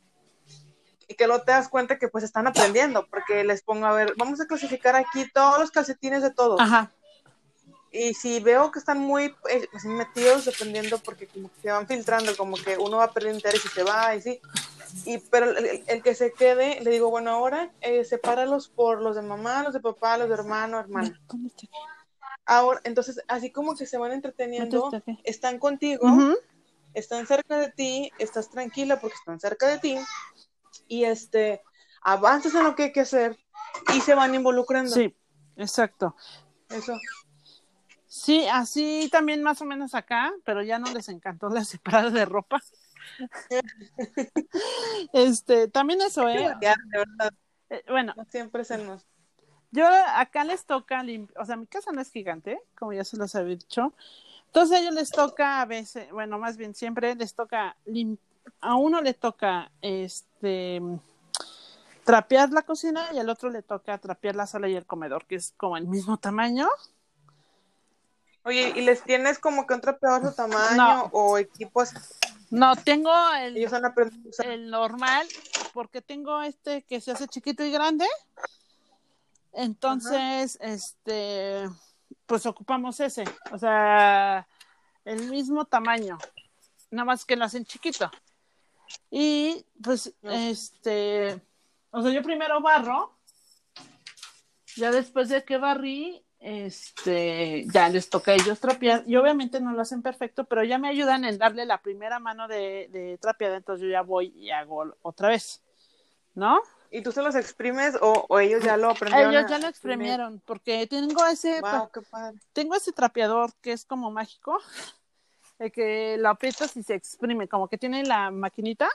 y 1.07 1.15
que 1.15 1.27
luego 1.27 1.43
te 1.43 1.51
das 1.51 1.67
cuenta 1.67 1.99
que 1.99 2.07
pues 2.07 2.23
están 2.23 2.47
aprendiendo 2.47 3.05
porque 3.07 3.43
les 3.43 3.61
pongo 3.61 3.85
a 3.85 3.93
ver, 3.93 4.13
vamos 4.17 4.39
a 4.41 4.47
clasificar 4.47 4.95
aquí 4.95 5.29
todos 5.33 5.59
los 5.59 5.71
calcetines 5.71 6.21
de 6.21 6.31
todos. 6.31 6.59
Ajá. 6.59 6.91
Y 7.91 8.15
si 8.15 8.39
veo 8.39 8.71
que 8.71 8.79
están 8.79 8.97
muy 8.97 9.35
eh, 9.49 9.67
metidos, 9.85 10.45
dependiendo, 10.45 10.97
porque 10.97 11.27
como 11.27 11.49
que 11.49 11.61
se 11.61 11.71
van 11.71 11.85
filtrando, 11.85 12.35
como 12.35 12.57
que 12.57 12.75
uno 12.75 12.97
va 12.97 13.03
a 13.03 13.11
perder 13.11 13.35
interés 13.35 13.63
y 13.63 13.69
se 13.69 13.83
va, 13.83 14.15
y 14.15 14.21
sí. 14.21 14.41
Y, 15.05 15.17
pero 15.17 15.51
el, 15.57 16.03
que 16.03 16.15
se 16.15 16.33
quede, 16.33 16.79
le 16.81 16.91
digo, 16.91 17.09
bueno, 17.09 17.31
ahora 17.31 17.71
eh, 17.81 18.05
sepáralos 18.05 18.69
por 18.69 19.01
los 19.01 19.15
de 19.15 19.21
mamá, 19.21 19.63
los 19.63 19.73
de 19.73 19.79
papá, 19.79 20.17
los 20.17 20.27
de 20.27 20.35
hermano, 20.35 20.79
hermana. 20.79 21.19
Ahora, 22.45 22.81
entonces, 22.83 23.21
así 23.27 23.51
como 23.51 23.75
que 23.75 23.85
se 23.85 23.97
van 23.97 24.11
entreteniendo, 24.11 24.91
están 25.23 25.59
contigo, 25.59 26.07
están 26.93 27.25
cerca 27.25 27.57
de 27.57 27.71
ti, 27.71 28.11
estás 28.19 28.49
tranquila 28.49 28.99
porque 28.99 29.15
están 29.15 29.39
cerca 29.39 29.67
de 29.67 29.79
ti, 29.79 29.97
y 30.87 31.05
este, 31.05 31.61
avanzas 32.01 32.53
en 32.55 32.63
lo 32.63 32.75
que 32.75 32.83
hay 32.83 32.91
que 32.91 33.01
hacer, 33.01 33.37
y 33.95 34.01
se 34.01 34.13
van 34.13 34.35
involucrando. 34.35 34.91
Sí, 34.91 35.15
exacto. 35.55 36.15
Eso. 36.69 36.93
Sí, 38.07 38.45
así 38.51 39.09
también 39.11 39.41
más 39.41 39.59
o 39.61 39.65
menos 39.65 39.95
acá, 39.95 40.31
pero 40.45 40.61
ya 40.61 40.77
no 40.77 40.93
les 40.93 41.09
encantó 41.09 41.49
la 41.49 41.65
separada 41.65 42.11
de 42.11 42.25
ropa. 42.25 42.61
Este, 45.13 45.67
también 45.67 46.01
eso, 46.01 46.27
¿eh? 46.29 46.45
Ya, 46.61 46.75
de 46.91 46.97
verdad, 46.99 47.33
Eh, 47.69 47.83
Bueno, 47.87 48.13
no 48.15 48.25
siempre 48.25 48.63
se 48.65 48.77
nos... 48.77 49.05
yo 49.71 49.87
acá 50.15 50.43
les 50.43 50.65
toca, 50.65 51.03
lim- 51.03 51.29
o 51.39 51.45
sea, 51.45 51.55
mi 51.55 51.67
casa 51.67 51.91
no 51.91 52.01
es 52.01 52.11
gigante, 52.11 52.59
como 52.77 52.93
ya 52.93 53.03
se 53.03 53.17
los 53.17 53.33
había 53.35 53.55
dicho. 53.55 53.93
Entonces 54.47 54.77
a 54.77 54.81
ellos 54.81 54.93
les 54.93 55.09
toca 55.11 55.61
a 55.61 55.65
veces, 55.65 56.11
bueno, 56.11 56.37
más 56.37 56.57
bien 56.57 56.75
siempre 56.75 57.15
les 57.15 57.33
toca, 57.33 57.75
lim- 57.85 58.17
a 58.61 58.75
uno 58.75 59.01
le 59.01 59.13
toca, 59.13 59.71
este, 59.81 60.81
trapear 62.03 62.51
la 62.51 62.61
cocina 62.63 63.07
y 63.13 63.17
al 63.17 63.29
otro 63.29 63.49
le 63.49 63.61
toca 63.63 63.97
trapear 63.97 64.35
la 64.35 64.45
sala 64.45 64.67
y 64.69 64.75
el 64.75 64.85
comedor, 64.85 65.25
que 65.25 65.35
es 65.35 65.53
como 65.57 65.77
el 65.77 65.87
mismo 65.87 66.17
tamaño. 66.17 66.67
Oye, 68.45 68.73
¿y 68.75 68.81
les 68.81 69.01
tienes 69.03 69.39
como 69.39 69.65
que 69.65 69.73
un 69.73 69.79
trapeador 69.81 70.21
de 70.21 70.29
su 70.29 70.35
tamaño 70.35 70.75
No. 70.75 71.09
o 71.13 71.37
equipos? 71.37 71.91
No, 72.53 72.75
tengo 72.75 73.11
el, 73.41 73.57
Ellos 73.57 73.73
han 73.73 73.83
aprendido 73.83 74.27
a 74.27 74.29
usar. 74.29 74.45
el 74.45 74.69
normal, 74.69 75.27
porque 75.73 76.03
tengo 76.03 76.39
este 76.43 76.83
que 76.83 77.01
se 77.01 77.09
hace 77.09 77.27
chiquito 77.27 77.63
y 77.63 77.71
grande. 77.71 78.05
Entonces, 79.53 80.59
este, 80.61 81.67
pues 82.27 82.45
ocupamos 82.45 82.99
ese, 82.99 83.23
o 83.51 83.57
sea, 83.57 84.47
el 85.03 85.31
mismo 85.31 85.65
tamaño, 85.65 86.19
nada 86.91 87.05
más 87.05 87.25
que 87.25 87.35
lo 87.35 87.45
hacen 87.45 87.65
chiquito. 87.65 88.11
Y 89.09 89.65
pues, 89.83 90.13
este, 90.21 91.41
o 91.89 92.03
sea, 92.03 92.11
yo 92.11 92.21
primero 92.21 92.61
barro, 92.61 93.17
ya 94.75 94.91
después 94.91 95.29
de 95.29 95.43
que 95.43 95.57
barrí, 95.57 96.23
este, 96.45 97.65
ya 97.71 97.87
les 97.87 98.09
toca 98.09 98.31
a 98.31 98.35
ellos 98.35 98.59
trapear, 98.59 99.03
y 99.07 99.15
obviamente 99.15 99.61
no 99.61 99.71
lo 99.71 99.81
hacen 99.81 100.01
perfecto, 100.01 100.43
pero 100.43 100.63
ya 100.63 100.77
me 100.77 100.89
ayudan 100.89 101.23
en 101.23 101.37
darle 101.37 101.65
la 101.65 101.81
primera 101.81 102.19
mano 102.19 102.49
de, 102.49 102.89
de 102.91 103.17
trapeada, 103.17 103.55
entonces 103.57 103.85
yo 103.85 103.89
ya 103.91 104.01
voy 104.01 104.33
y 104.35 104.51
hago 104.51 104.93
otra 105.01 105.29
vez, 105.29 105.61
¿no? 106.35 106.59
¿Y 106.91 107.01
tú 107.01 107.11
se 107.13 107.21
los 107.23 107.33
exprimes 107.35 107.95
o, 108.01 108.25
o 108.27 108.39
ellos 108.39 108.61
ya 108.63 108.75
lo 108.77 108.89
aprendieron? 108.91 109.33
Ellos 109.33 109.49
ya 109.49 109.57
lo 109.57 109.67
exprimir? 109.67 110.07
exprimieron, 110.07 110.41
porque 110.45 110.85
tengo 110.85 111.25
ese, 111.25 111.61
Wow, 111.61 111.89
qué 111.91 112.01
padre. 112.01 112.37
tengo 112.51 112.75
ese 112.75 112.91
trapeador 112.91 113.51
que 113.61 113.71
es 113.71 113.85
como 113.85 114.11
mágico, 114.11 114.59
el 115.59 115.71
que 115.71 116.17
lo 116.19 116.27
aprietas 116.29 116.75
y 116.75 116.83
se 116.83 116.93
exprime, 116.95 117.47
como 117.47 117.69
que 117.69 117.77
tiene 117.77 118.03
la 118.03 118.29
maquinita. 118.31 118.89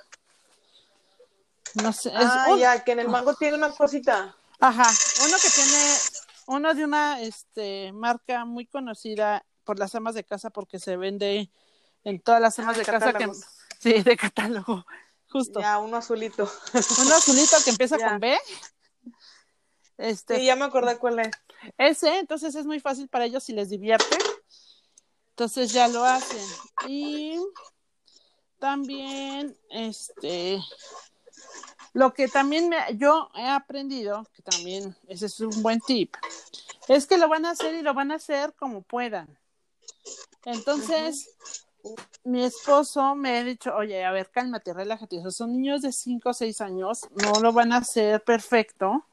No 1.83 1.93
sé, 1.93 2.11
es 2.11 2.15
Ah, 2.17 2.55
ya, 2.59 2.85
que 2.85 2.93
en 2.93 3.01
el 3.01 3.09
mango 3.09 3.35
tiene 3.35 3.57
una 3.57 3.71
cosita. 3.71 4.35
Ajá, 4.61 4.91
uno 5.25 5.37
que 5.41 5.49
tiene, 5.51 5.95
uno 6.49 6.73
de 6.75 6.83
una 6.85 7.21
este, 7.21 7.93
marca 7.93 8.45
muy 8.47 8.67
conocida 8.67 9.45
por 9.65 9.79
las 9.79 9.95
amas 9.95 10.15
de 10.15 10.25
casa 10.25 10.49
porque 10.49 10.79
se 10.79 10.97
vende 10.97 11.51
en 12.05 12.21
todas 12.21 12.41
las 12.41 12.59
amas 12.59 12.77
Ah, 12.77 12.79
de 12.79 12.85
casa 12.87 13.13
que 13.13 13.31
sí, 13.79 14.03
de 14.03 14.17
catálogo, 14.17 14.87
justo. 15.29 15.61
Ya, 15.61 15.79
uno 15.79 15.99
azulito. 15.99 16.51
Uno 16.73 17.15
azulito 17.15 17.55
que 17.65 17.71
empieza 17.71 17.97
Ya. 17.99 18.09
con 18.11 18.21
B. 18.21 18.39
Este, 19.99 20.39
Sí, 20.39 20.45
ya 20.47 20.57
me 20.57 20.65
acordé 20.65 20.97
cuál 20.97 21.19
es. 21.19 21.31
ese, 21.77 22.19
entonces 22.19 22.55
es 22.55 22.65
muy 22.65 22.81
fácil 22.81 23.09
para 23.09 23.27
ellos 23.27 23.45
si 23.45 23.53
les 23.53 23.69
divierte. 23.69 24.17
Entonces 25.31 25.71
ya 25.71 25.87
lo 25.89 26.03
hacen. 26.03 26.45
Y 26.89 27.39
también, 28.59 29.55
este, 29.71 30.61
lo 31.99 32.15
que 32.15 32.29
también 32.29 32.69
me- 32.69 32.97
yo 32.97 33.29
he 33.35 33.49
aprendido, 33.49 34.25
que 34.33 34.41
también 34.41 34.95
ese 35.09 35.27
es 35.27 35.41
un 35.41 35.63
buen 35.63 35.81
tip, 35.81 36.15
es 36.87 37.09
que 37.09 37.19
lo 37.19 37.29
van 37.29 37.45
a 37.45 37.51
hacer 37.51 37.75
y 37.75 37.83
lo 37.83 37.93
van 37.93 38.13
a 38.13 38.15
hacer 38.15 38.55
como 38.55 38.83
puedan. 38.83 39.37
Entonces, 40.45 41.37
mi 42.23 42.45
esposo 42.45 43.17
me 43.17 43.39
ha 43.39 43.43
dicho, 43.43 43.75
oye, 43.75 44.05
a 44.05 44.13
ver, 44.13 44.31
cálmate, 44.31 44.73
relájate. 44.73 45.21
Sea, 45.21 45.33
son 45.33 45.53
niños 45.53 45.83
de 45.83 45.91
5 45.91 46.31
o 46.31 46.35
6 46.35 46.61
años, 46.61 47.09
no 47.11 47.41
lo 47.41 47.53
van 47.53 47.73
a 47.73 47.79
hacer 47.79 48.23
perfecto, 48.23 49.05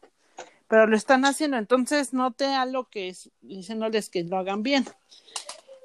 pero 0.68 0.86
lo 0.86 0.96
están 0.96 1.25
haciendo. 1.25 1.58
Entonces, 1.58 2.13
note 2.13 2.46
a 2.46 2.68
lo 2.68 2.88
que 2.88 3.10
es, 3.10 3.32
diciéndoles 3.42 4.10
que 4.10 4.24
lo 4.24 4.38
hagan 4.38 4.62
bien. 4.62 4.86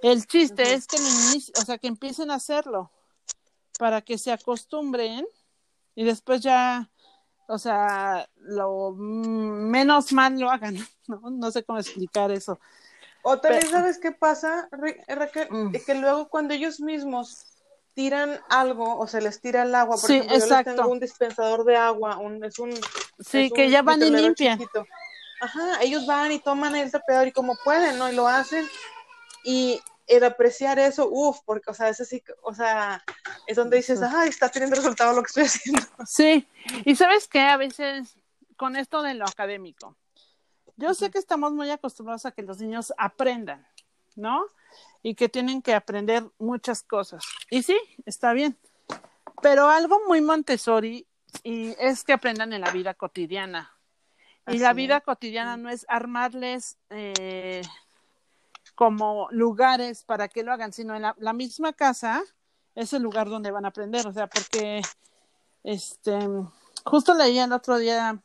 El 0.02 0.26
chiste 0.26 0.74
es 0.74 0.86
que, 0.86 0.98
o 0.98 1.64
sea, 1.64 1.78
que 1.78 1.88
empiecen 1.88 2.30
a 2.30 2.34
hacerlo 2.34 2.90
para 3.78 4.02
que 4.02 4.18
se 4.18 4.32
acostumbren 4.32 5.26
y 5.94 6.04
después 6.04 6.40
ya, 6.40 6.88
o 7.48 7.58
sea, 7.58 8.28
lo 8.36 8.92
menos 8.96 10.12
mal 10.12 10.38
lo 10.38 10.50
hagan, 10.50 10.76
¿no? 11.08 11.20
No 11.30 11.50
sé 11.50 11.64
cómo 11.64 11.78
explicar 11.78 12.30
eso. 12.30 12.60
O 13.22 13.38
también, 13.38 13.62
Pero- 13.66 13.72
¿sabes 13.78 13.98
qué 13.98 14.12
pasa, 14.12 14.68
Ra- 14.72 15.14
Raquel? 15.16 15.48
Mm. 15.50 15.72
Que 15.84 15.94
luego 15.94 16.28
cuando 16.28 16.54
ellos 16.54 16.80
mismos 16.80 17.46
tiran 17.92 18.40
algo 18.48 18.98
o 18.98 19.06
se 19.06 19.20
les 19.20 19.40
tira 19.40 19.62
el 19.62 19.74
agua, 19.74 19.96
por 19.96 20.06
Sí, 20.06 20.14
ejemplo, 20.16 20.38
yo 20.38 20.46
les 20.46 20.64
tengo 20.64 20.88
un 20.88 21.00
dispensador 21.00 21.64
de 21.64 21.76
agua, 21.76 22.16
un, 22.18 22.42
es 22.44 22.58
un... 22.58 22.72
Sí, 23.18 23.46
es 23.46 23.52
que 23.52 23.66
un 23.66 23.70
ya 23.70 23.82
van 23.82 24.00
y 24.02 24.10
limpian. 24.10 24.58
chiquito. 24.58 24.86
Ajá, 25.42 25.82
ellos 25.82 26.06
van 26.06 26.32
y 26.32 26.38
toman 26.38 26.76
el 26.76 26.90
trapeador 26.90 27.26
y 27.28 27.32
como 27.32 27.56
pueden, 27.64 27.98
¿no? 27.98 28.10
Y 28.10 28.14
lo 28.14 28.28
hacen. 28.28 28.64
Y 29.44 29.80
el 30.10 30.24
apreciar 30.24 30.78
eso, 30.78 31.08
uff, 31.08 31.38
porque, 31.44 31.70
o 31.70 31.74
sea, 31.74 31.88
eso 31.88 32.04
sí, 32.04 32.22
o 32.42 32.52
sea, 32.52 33.02
es 33.46 33.56
donde 33.56 33.76
dices, 33.76 34.02
ay, 34.02 34.28
está 34.28 34.48
teniendo 34.48 34.76
resultado 34.76 35.14
lo 35.14 35.22
que 35.22 35.28
estoy 35.28 35.44
haciendo. 35.44 35.80
Sí, 36.06 36.48
y 36.84 36.96
sabes 36.96 37.28
que 37.28 37.40
a 37.40 37.56
veces 37.56 38.16
con 38.56 38.74
esto 38.76 39.02
de 39.02 39.14
lo 39.14 39.24
académico, 39.24 39.96
yo 40.76 40.94
sé 40.94 41.10
que 41.10 41.18
estamos 41.18 41.52
muy 41.52 41.70
acostumbrados 41.70 42.26
a 42.26 42.32
que 42.32 42.42
los 42.42 42.58
niños 42.58 42.92
aprendan, 42.98 43.64
¿no? 44.16 44.44
Y 45.02 45.14
que 45.14 45.28
tienen 45.28 45.62
que 45.62 45.74
aprender 45.74 46.24
muchas 46.38 46.82
cosas. 46.82 47.24
Y 47.48 47.62
sí, 47.62 47.78
está 48.04 48.32
bien. 48.32 48.58
Pero 49.42 49.68
algo 49.68 50.00
muy 50.08 50.20
Montessori 50.20 51.06
y 51.44 51.74
es 51.78 52.02
que 52.02 52.12
aprendan 52.12 52.52
en 52.52 52.62
la 52.62 52.72
vida 52.72 52.94
cotidiana. 52.94 53.72
Y 54.48 54.58
la 54.58 54.72
vida 54.72 54.96
es. 54.96 55.04
cotidiana 55.04 55.56
no 55.56 55.70
es 55.70 55.86
armarles 55.88 56.78
eh, 56.88 57.62
como 58.80 59.28
lugares 59.30 60.04
para 60.04 60.28
que 60.28 60.42
lo 60.42 60.54
hagan, 60.54 60.72
sino 60.72 60.96
en 60.96 61.02
la, 61.02 61.14
la 61.18 61.34
misma 61.34 61.74
casa 61.74 62.22
es 62.74 62.94
el 62.94 63.02
lugar 63.02 63.28
donde 63.28 63.50
van 63.50 63.66
a 63.66 63.68
aprender. 63.68 64.06
O 64.06 64.12
sea, 64.14 64.26
porque 64.26 64.80
este 65.62 66.18
justo 66.86 67.12
leí 67.12 67.38
el 67.38 67.52
otro 67.52 67.76
día, 67.76 68.22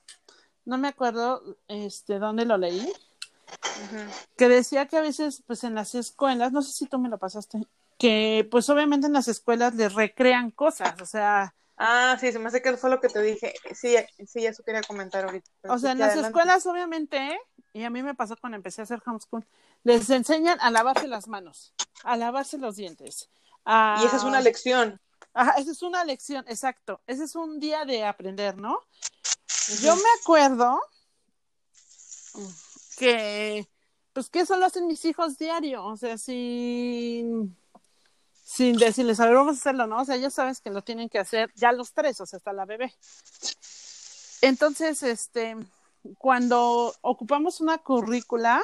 no 0.64 0.78
me 0.78 0.88
acuerdo 0.88 1.58
este 1.68 2.20
dónde 2.20 2.46
lo 2.46 2.58
leí, 2.58 2.90
que 4.38 4.48
decía 4.48 4.86
que 4.86 4.96
a 4.96 5.02
veces, 5.02 5.44
pues 5.46 5.66
en 5.66 5.76
las 5.76 5.94
escuelas, 5.94 6.54
no 6.54 6.62
sé 6.62 6.72
si 6.72 6.86
tú 6.86 7.00
me 7.00 7.10
lo 7.10 7.18
pasaste, 7.18 7.68
que 7.98 8.48
pues 8.50 8.70
obviamente 8.70 9.08
en 9.08 9.14
las 9.14 9.28
escuelas 9.28 9.76
les 9.76 9.94
recrean 9.94 10.52
cosas, 10.52 11.02
o 11.02 11.06
sea, 11.06 11.54
Ah, 11.78 12.18
sí, 12.20 12.32
se 12.32 12.40
me 12.40 12.48
hace 12.48 12.62
que 12.62 12.78
fue 12.78 12.90
lo 12.90 13.02
que 13.02 13.10
te 13.10 13.22
dije. 13.22 13.54
Sí, 13.74 13.96
sí, 14.26 14.46
eso 14.46 14.64
quería 14.64 14.82
comentar 14.82 15.26
ahorita. 15.26 15.50
o 15.68 15.78
sea, 15.78 15.92
en 15.92 16.00
las 16.00 16.12
adelante. 16.12 16.28
escuelas 16.30 16.66
obviamente, 16.66 17.38
y 17.74 17.84
a 17.84 17.90
mí 17.90 18.02
me 18.02 18.16
pasó 18.16 18.38
cuando 18.38 18.56
empecé 18.56 18.82
a 18.82 18.84
hacer 18.86 19.02
homeschool, 19.06 19.46
les 19.84 20.10
enseñan 20.10 20.58
a 20.62 20.72
lavarse 20.72 21.08
las 21.08 21.28
manos, 21.28 21.74
a 22.04 22.16
lavarse 22.16 22.58
los 22.58 22.76
dientes. 22.78 23.30
a- 23.66 24.00
Y 24.02 24.06
esa 24.06 24.18
es 24.18 24.24
una 24.24 24.40
lección. 24.42 25.02
Ajá, 25.34 25.52
esa 25.58 25.72
es 25.72 25.82
una 25.82 26.06
lección, 26.06 26.46
exacto. 26.48 27.02
Ese 27.08 27.26
es 27.26 27.36
un 27.36 27.60
día 27.60 27.84
de 27.84 28.06
aprender, 28.06 28.56
¿no? 28.58 28.80
Yo 29.82 29.96
me 29.96 30.04
acuerdo 30.22 30.80
que, 32.98 33.68
pues 34.14 34.30
que 34.30 34.42
eso 34.42 34.56
lo 34.58 34.66
hacen 34.66 34.88
mis 34.88 35.04
hijos 35.06 35.38
diario, 35.38 35.84
o 35.86 35.98
sea, 35.98 36.18
sin, 36.18 37.58
sin 38.46 38.78
decirles, 38.78 39.20
a 39.20 39.26
ver, 39.26 39.34
vamos 39.34 39.56
a 39.56 39.60
hacerlo, 39.60 39.88
¿no? 39.88 40.02
O 40.02 40.06
sea, 40.06 40.16
ellos 40.16 40.32
sabes 40.32 40.62
que 40.62 40.70
lo 40.70 40.84
tienen 40.84 41.10
que 41.10 41.18
hacer 41.18 41.52
ya 41.56 41.72
los 41.72 41.94
tres, 41.94 42.22
o 42.22 42.28
sea, 42.28 42.38
hasta 42.38 42.54
la 42.54 42.66
bebé. 42.66 42.94
Entonces, 44.42 45.02
este, 45.02 45.58
cuando 46.20 46.94
ocupamos 47.02 47.60
una 47.60 47.80
currícula, 47.80 48.64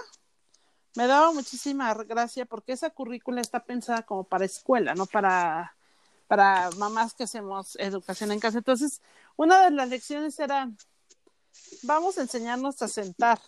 me 0.95 1.07
daba 1.07 1.31
muchísima 1.31 1.95
gracia 1.95 2.45
porque 2.45 2.73
esa 2.73 2.91
currícula 2.91 3.41
está 3.41 3.63
pensada 3.63 4.03
como 4.03 4.23
para 4.23 4.45
escuela, 4.45 4.93
no 4.93 5.07
para, 5.07 5.75
para 6.27 6.69
mamás 6.77 7.15
que 7.15 7.23
hacemos 7.23 7.75
educación 7.77 8.31
en 8.31 8.39
casa. 8.39 8.59
Entonces, 8.59 9.01
una 9.35 9.63
de 9.63 9.71
las 9.71 9.89
lecciones 9.89 10.37
era, 10.39 10.69
vamos 11.81 12.19
a 12.19 12.21
enseñarnos 12.21 12.79
a 12.83 12.87
sentar. 12.87 13.41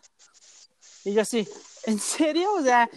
Y 1.05 1.13
yo 1.13 1.21
así, 1.21 1.47
¿en 1.83 1.99
serio? 1.99 2.51
O 2.53 2.63
sea, 2.63 2.89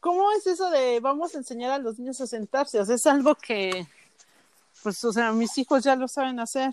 ¿cómo 0.00 0.30
es 0.32 0.46
eso 0.46 0.70
de 0.70 1.00
vamos 1.00 1.34
a 1.34 1.38
enseñar 1.38 1.70
a 1.72 1.78
los 1.78 1.98
niños 1.98 2.20
a 2.20 2.26
sentarse? 2.26 2.80
O 2.80 2.84
sea, 2.84 2.94
es 2.94 3.06
algo 3.06 3.34
que, 3.34 3.86
pues, 4.82 5.02
o 5.04 5.12
sea, 5.12 5.32
mis 5.32 5.56
hijos 5.58 5.82
ya 5.84 5.96
lo 5.96 6.08
saben 6.08 6.40
hacer. 6.40 6.72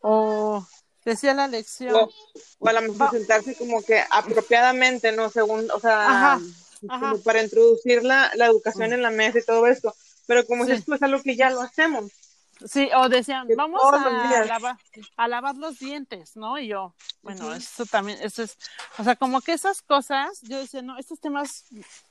O 0.00 0.66
decía 1.04 1.34
la 1.34 1.48
lección. 1.48 1.94
O, 1.94 2.10
o 2.58 2.68
a 2.68 2.72
lo 2.72 2.82
mejor 2.82 3.02
Va- 3.02 3.10
sentarse 3.10 3.54
como 3.56 3.82
que 3.82 4.02
apropiadamente, 4.10 5.12
¿no? 5.12 5.30
Según, 5.30 5.70
o 5.70 5.80
sea, 5.80 6.06
Ajá, 6.34 6.40
como 6.80 6.92
ajá. 6.94 7.14
para 7.24 7.42
introducir 7.42 8.02
la, 8.04 8.30
la 8.36 8.46
educación 8.46 8.92
en 8.92 9.02
la 9.02 9.10
mesa 9.10 9.38
y 9.38 9.44
todo 9.44 9.66
esto. 9.66 9.94
Pero 10.26 10.46
como 10.46 10.64
Sí. 10.66 10.72
es 10.72 11.02
algo 11.02 11.22
que 11.22 11.36
ya 11.36 11.50
lo 11.50 11.60
hacemos. 11.60 12.10
Sí, 12.64 12.88
o 12.96 13.08
decían, 13.08 13.46
vamos 13.54 13.82
a 13.84 14.44
lavar, 14.46 14.78
a 15.16 15.28
lavar 15.28 15.56
los 15.56 15.78
dientes, 15.78 16.36
¿no? 16.36 16.58
Y 16.58 16.68
yo, 16.68 16.94
bueno, 17.22 17.52
eso 17.52 17.84
también, 17.84 18.18
eso 18.22 18.42
es, 18.42 18.56
o 18.98 19.04
sea, 19.04 19.14
como 19.14 19.42
que 19.42 19.52
esas 19.52 19.82
cosas, 19.82 20.40
yo 20.42 20.56
decía, 20.58 20.80
no, 20.80 20.96
estos 20.96 21.20
temas, 21.20 21.66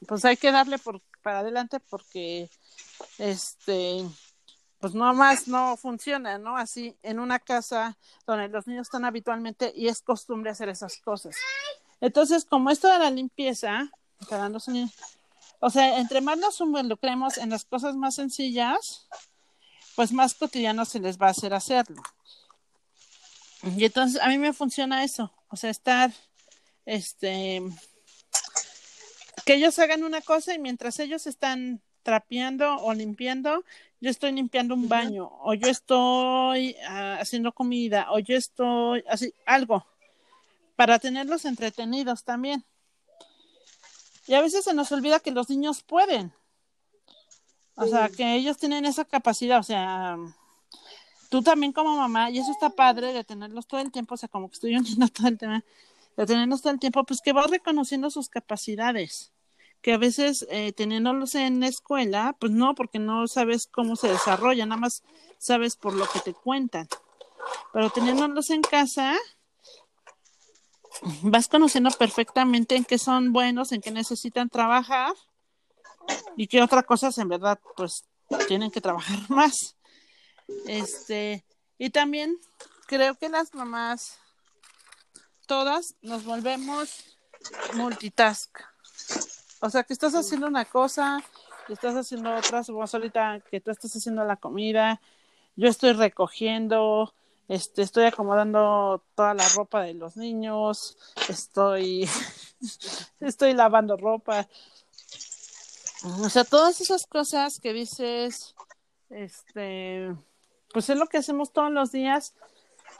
pues 0.07 0.23
hay 0.23 0.37
que 0.37 0.51
darle 0.51 0.77
por, 0.77 1.01
para 1.23 1.39
adelante 1.39 1.79
porque, 1.79 2.49
este, 3.17 4.05
pues 4.79 4.93
no 4.93 5.11
más 5.15 5.47
no 5.47 5.77
funciona, 5.77 6.37
¿no? 6.37 6.57
Así, 6.57 6.95
en 7.01 7.19
una 7.19 7.39
casa 7.39 7.97
donde 8.27 8.47
los 8.47 8.67
niños 8.67 8.85
están 8.87 9.05
habitualmente 9.05 9.73
y 9.75 9.87
es 9.87 10.01
costumbre 10.03 10.51
hacer 10.51 10.69
esas 10.69 10.97
cosas. 10.97 11.35
Entonces, 12.01 12.45
como 12.45 12.69
esto 12.69 12.87
de 12.87 12.99
la 12.99 13.09
limpieza, 13.09 13.89
para 14.29 14.47
los 14.49 14.67
niños, 14.67 14.91
o 15.59 15.71
sea, 15.71 15.97
entre 15.97 16.21
más 16.21 16.37
nos 16.37 16.59
involucremos 16.59 17.39
en 17.39 17.49
las 17.49 17.65
cosas 17.65 17.95
más 17.95 18.13
sencillas, 18.13 19.07
pues 19.95 20.11
más 20.11 20.33
cotidiano 20.33 20.85
se 20.85 20.99
les 20.99 21.17
va 21.17 21.27
a 21.27 21.31
hacer 21.31 21.53
hacerlo. 21.53 22.01
Y 23.77 23.85
entonces 23.85 24.21
a 24.21 24.27
mí 24.27 24.37
me 24.37 24.53
funciona 24.53 25.03
eso, 25.03 25.33
o 25.49 25.55
sea, 25.55 25.69
estar, 25.69 26.11
este, 26.85 27.61
que 29.45 29.55
ellos 29.55 29.79
hagan 29.79 30.03
una 30.03 30.21
cosa 30.21 30.53
y 30.53 30.59
mientras 30.59 30.99
ellos 30.99 31.25
están 31.25 31.81
trapeando 32.03 32.75
o 32.77 32.93
limpiando, 32.93 33.63
yo 33.99 34.11
estoy 34.11 34.31
limpiando 34.31 34.75
un 34.75 34.87
baño, 34.87 35.31
o 35.41 35.55
yo 35.55 35.67
estoy 35.67 36.75
ah, 36.87 37.17
haciendo 37.19 37.51
comida, 37.51 38.11
o 38.11 38.19
yo 38.19 38.37
estoy 38.37 39.03
así, 39.09 39.33
algo, 39.47 39.83
para 40.75 40.99
tenerlos 40.99 41.45
entretenidos 41.45 42.23
también. 42.23 42.63
Y 44.27 44.35
a 44.35 44.41
veces 44.41 44.63
se 44.65 44.73
nos 44.73 44.91
olvida 44.91 45.19
que 45.19 45.31
los 45.31 45.49
niños 45.49 45.81
pueden. 45.81 46.33
O 47.75 47.85
sea, 47.87 48.09
que 48.09 48.35
ellos 48.35 48.57
tienen 48.57 48.85
esa 48.85 49.03
capacidad, 49.03 49.59
o 49.59 49.63
sea, 49.63 50.17
tú 51.29 51.41
también 51.41 51.73
como 51.73 51.95
mamá, 51.97 52.29
y 52.31 52.39
eso 52.39 52.51
está 52.51 52.69
padre 52.69 53.11
de 53.11 53.25
tenerlos 53.25 53.67
todo 53.67 53.81
el 53.81 53.91
tiempo, 53.91 54.15
o 54.15 54.17
sea, 54.17 54.29
como 54.29 54.49
que 54.49 54.53
estoy 54.53 54.75
uniendo 54.77 55.07
todo 55.09 55.27
el 55.27 55.37
tema, 55.37 55.63
de 56.15 56.25
tenerlos 56.25 56.61
todo 56.61 56.71
el 56.71 56.79
tiempo, 56.79 57.03
pues 57.03 57.21
que 57.21 57.33
vas 57.33 57.49
reconociendo 57.49 58.09
sus 58.09 58.29
capacidades, 58.29 59.33
que 59.81 59.93
a 59.93 59.97
veces 59.97 60.47
eh, 60.49 60.71
teniéndolos 60.71 61.35
en 61.35 61.59
la 61.59 61.67
escuela, 61.67 62.35
pues 62.39 62.51
no, 62.53 62.75
porque 62.75 62.97
no 62.97 63.27
sabes 63.27 63.67
cómo 63.67 63.97
se 63.97 64.07
desarrolla, 64.07 64.65
nada 64.65 64.79
más 64.79 65.03
sabes 65.37 65.75
por 65.75 65.93
lo 65.93 66.07
que 66.07 66.19
te 66.21 66.33
cuentan, 66.33 66.87
pero 67.73 67.89
teniéndolos 67.89 68.49
en 68.51 68.61
casa, 68.61 69.17
vas 71.23 71.49
conociendo 71.49 71.91
perfectamente 71.91 72.77
en 72.77 72.85
qué 72.85 72.97
son 72.97 73.33
buenos, 73.33 73.73
en 73.73 73.81
qué 73.81 73.91
necesitan 73.91 74.49
trabajar 74.49 75.13
y 76.35 76.47
qué 76.47 76.61
otras 76.61 76.85
cosas 76.85 77.17
en 77.17 77.29
verdad 77.29 77.59
pues 77.75 78.05
tienen 78.47 78.71
que 78.71 78.81
trabajar 78.81 79.19
más. 79.29 79.75
Este, 80.67 81.45
y 81.77 81.89
también 81.89 82.37
creo 82.87 83.15
que 83.15 83.29
las 83.29 83.53
mamás 83.53 84.19
todas 85.47 85.95
nos 86.01 86.23
volvemos 86.25 87.17
multitask. 87.73 88.59
O 89.61 89.69
sea, 89.69 89.83
que 89.83 89.93
estás 89.93 90.13
haciendo 90.13 90.47
una 90.47 90.65
cosa, 90.65 91.23
y 91.67 91.73
estás 91.73 91.95
haciendo 91.95 92.35
otras, 92.35 92.69
vos 92.69 92.93
ahorita 92.93 93.41
que 93.49 93.61
tú 93.61 93.71
estás 93.71 93.95
haciendo 93.95 94.23
la 94.23 94.35
comida, 94.35 95.01
yo 95.55 95.67
estoy 95.67 95.93
recogiendo, 95.93 97.13
este, 97.47 97.81
estoy 97.81 98.05
acomodando 98.05 99.03
toda 99.15 99.33
la 99.33 99.47
ropa 99.49 99.81
de 99.81 99.93
los 99.93 100.17
niños, 100.17 100.97
estoy, 101.29 102.07
estoy 103.19 103.53
lavando 103.53 103.97
ropa. 103.97 104.47
O 106.05 106.29
sea, 106.29 106.43
todas 106.43 106.81
esas 106.81 107.07
cosas 107.07 107.59
que 107.59 107.73
dices, 107.73 108.55
este, 109.09 110.15
pues 110.71 110.89
es 110.89 110.97
lo 110.97 111.07
que 111.07 111.17
hacemos 111.17 111.51
todos 111.51 111.71
los 111.71 111.91
días. 111.91 112.35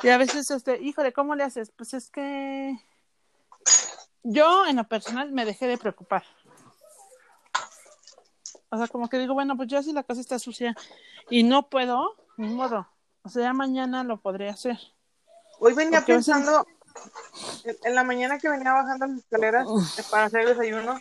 Y 0.01 0.09
a 0.09 0.17
veces, 0.17 0.49
este, 0.49 0.81
híjole, 0.81 1.13
¿cómo 1.13 1.35
le 1.35 1.43
haces? 1.43 1.71
Pues 1.71 1.93
es 1.93 2.09
que 2.09 2.79
yo 4.23 4.65
en 4.65 4.77
lo 4.77 4.87
personal 4.87 5.31
me 5.31 5.45
dejé 5.45 5.67
de 5.67 5.77
preocupar. 5.77 6.23
O 8.69 8.77
sea, 8.77 8.87
como 8.87 9.07
que 9.07 9.19
digo, 9.19 9.35
bueno, 9.35 9.55
pues 9.55 9.69
ya 9.69 9.83
si 9.83 9.93
la 9.93 10.03
casa 10.03 10.21
está 10.21 10.39
sucia 10.39 10.75
y 11.29 11.43
no 11.43 11.69
puedo, 11.69 12.15
ni 12.37 12.47
modo. 12.47 12.87
O 13.21 13.29
sea, 13.29 13.43
ya 13.43 13.53
mañana 13.53 14.03
lo 14.03 14.17
podré 14.17 14.49
hacer. 14.49 14.79
Hoy 15.59 15.73
venía 15.73 15.99
Porque 15.99 16.13
a 16.13 16.15
veces- 16.17 16.33
pensando, 16.33 16.67
en, 17.83 17.95
la 17.95 18.03
mañana 18.03 18.39
que 18.39 18.49
venía 18.49 18.73
bajando 18.73 19.05
las 19.05 19.19
escaleras 19.19 19.67
eh, 19.97 20.03
para 20.09 20.25
hacer 20.25 20.41
el 20.41 20.47
desayuno, 20.49 20.99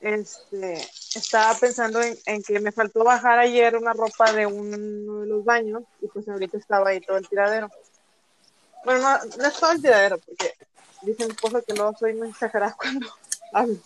este, 0.00 0.88
estaba 1.18 1.54
pensando 1.54 2.00
en, 2.02 2.16
en 2.26 2.42
que 2.42 2.58
me 2.60 2.72
faltó 2.72 3.04
bajar 3.04 3.38
ayer 3.38 3.76
una 3.76 3.92
ropa 3.92 4.32
de 4.32 4.46
uno 4.46 5.20
de 5.20 5.26
los 5.26 5.44
baños 5.44 5.82
y 6.00 6.08
pues 6.08 6.28
ahorita 6.28 6.56
estaba 6.58 6.90
ahí 6.90 7.00
todo 7.00 7.16
el 7.16 7.28
tiradero. 7.28 7.70
Bueno, 8.84 9.00
no, 9.00 9.18
no 9.38 9.46
es 9.46 9.54
todo 9.58 9.72
el 9.72 9.82
tiradero, 9.82 10.18
porque 10.18 10.54
dice 11.02 11.24
mi 11.26 11.32
esposo 11.32 11.62
que 11.62 11.74
luego 11.74 11.94
soy 11.98 12.14
muy 12.14 12.28
exagerada 12.30 12.74
cuando 12.78 13.08
hablo. 13.52 13.76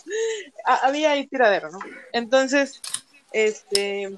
Ha- 0.65 0.87
Había 0.87 1.12
ahí 1.12 1.27
tiradero, 1.27 1.71
¿no? 1.71 1.79
Entonces, 2.12 2.81
este, 3.33 4.17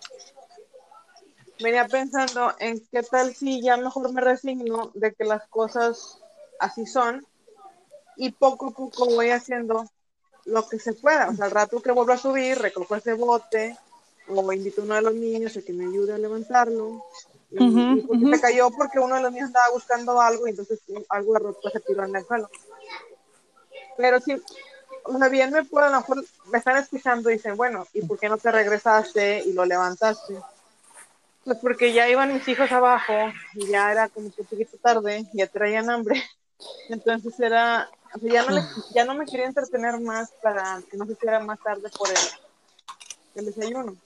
venía 1.60 1.86
pensando 1.88 2.54
en 2.58 2.80
qué 2.92 3.02
tal 3.02 3.34
si 3.34 3.62
ya 3.62 3.76
mejor 3.76 4.12
me 4.12 4.20
resigno 4.20 4.90
de 4.94 5.12
que 5.14 5.24
las 5.24 5.46
cosas 5.48 6.20
así 6.60 6.86
son 6.86 7.26
y 8.16 8.30
poco 8.32 8.68
a 8.68 8.70
poco 8.70 9.06
voy 9.06 9.30
haciendo 9.30 9.84
lo 10.48 10.68
que 10.68 10.78
se 10.78 10.94
pueda. 10.94 11.28
O 11.30 11.34
sea, 11.34 11.46
al 11.46 11.50
rato 11.50 11.80
que 11.80 11.92
vuelvo 11.92 12.12
a 12.12 12.18
subir, 12.18 12.58
recojo 12.58 12.96
ese 12.96 13.14
bote 13.14 13.76
o 14.26 14.52
invito 14.52 14.82
a 14.82 14.84
uno 14.84 14.94
de 14.94 15.02
los 15.02 15.14
niños 15.14 15.56
a 15.56 15.62
que 15.62 15.72
me 15.72 15.84
ayude 15.84 16.14
a 16.14 16.18
levantarlo. 16.18 17.04
Y, 17.50 17.58
Ujú, 17.58 17.98
y 17.98 18.00
porque 18.02 18.24
ujú. 18.24 18.34
se 18.34 18.40
cayó 18.40 18.70
porque 18.70 18.98
uno 18.98 19.16
de 19.16 19.22
los 19.22 19.32
niños 19.32 19.48
estaba 19.48 19.70
buscando 19.72 20.20
algo 20.20 20.46
y 20.46 20.50
entonces 20.50 20.80
algo 21.08 21.32
de 21.34 21.38
ropa 21.38 21.70
se 21.70 21.80
tiró 21.80 22.04
en 22.04 22.16
el 22.16 22.26
suelo. 22.26 22.50
Pero 23.96 24.20
sí, 24.20 24.40
o 25.04 25.18
sea, 25.18 25.28
bien 25.28 25.50
me 25.50 25.64
puedo, 25.64 25.86
a 25.86 25.90
lo 25.90 25.96
mejor 25.98 26.24
me 26.50 26.58
están 26.58 26.76
escuchando 26.76 27.30
y 27.30 27.34
dicen, 27.34 27.56
bueno, 27.56 27.86
¿y 27.92 28.02
por 28.02 28.18
qué 28.18 28.28
no 28.28 28.36
te 28.38 28.52
regresaste 28.52 29.42
y 29.44 29.52
lo 29.52 29.64
levantaste? 29.64 30.38
Pues 31.44 31.58
porque 31.58 31.92
ya 31.92 32.08
iban 32.08 32.34
mis 32.34 32.46
hijos 32.48 32.70
abajo 32.70 33.32
y 33.54 33.66
ya 33.68 33.90
era 33.90 34.08
como 34.08 34.30
que 34.30 34.42
un 34.42 34.46
poquito 34.46 34.76
tarde, 34.78 35.24
ya 35.32 35.46
traían 35.46 35.88
hambre. 35.88 36.22
Entonces 36.90 37.38
era, 37.40 37.88
o 38.14 38.18
sea, 38.18 38.32
ya 38.32 38.42
no, 38.42 38.50
le- 38.54 38.64
ya 38.94 39.04
no 39.04 39.14
me 39.14 39.24
quería 39.26 39.46
entretener 39.46 40.00
más 40.00 40.30
para 40.42 40.80
que 40.90 40.96
no 40.96 41.06
se 41.06 41.12
hiciera 41.12 41.40
más 41.40 41.58
tarde 41.60 41.88
por 41.96 42.08
el, 42.08 42.16
el 43.36 43.46
desayuno. 43.46 43.96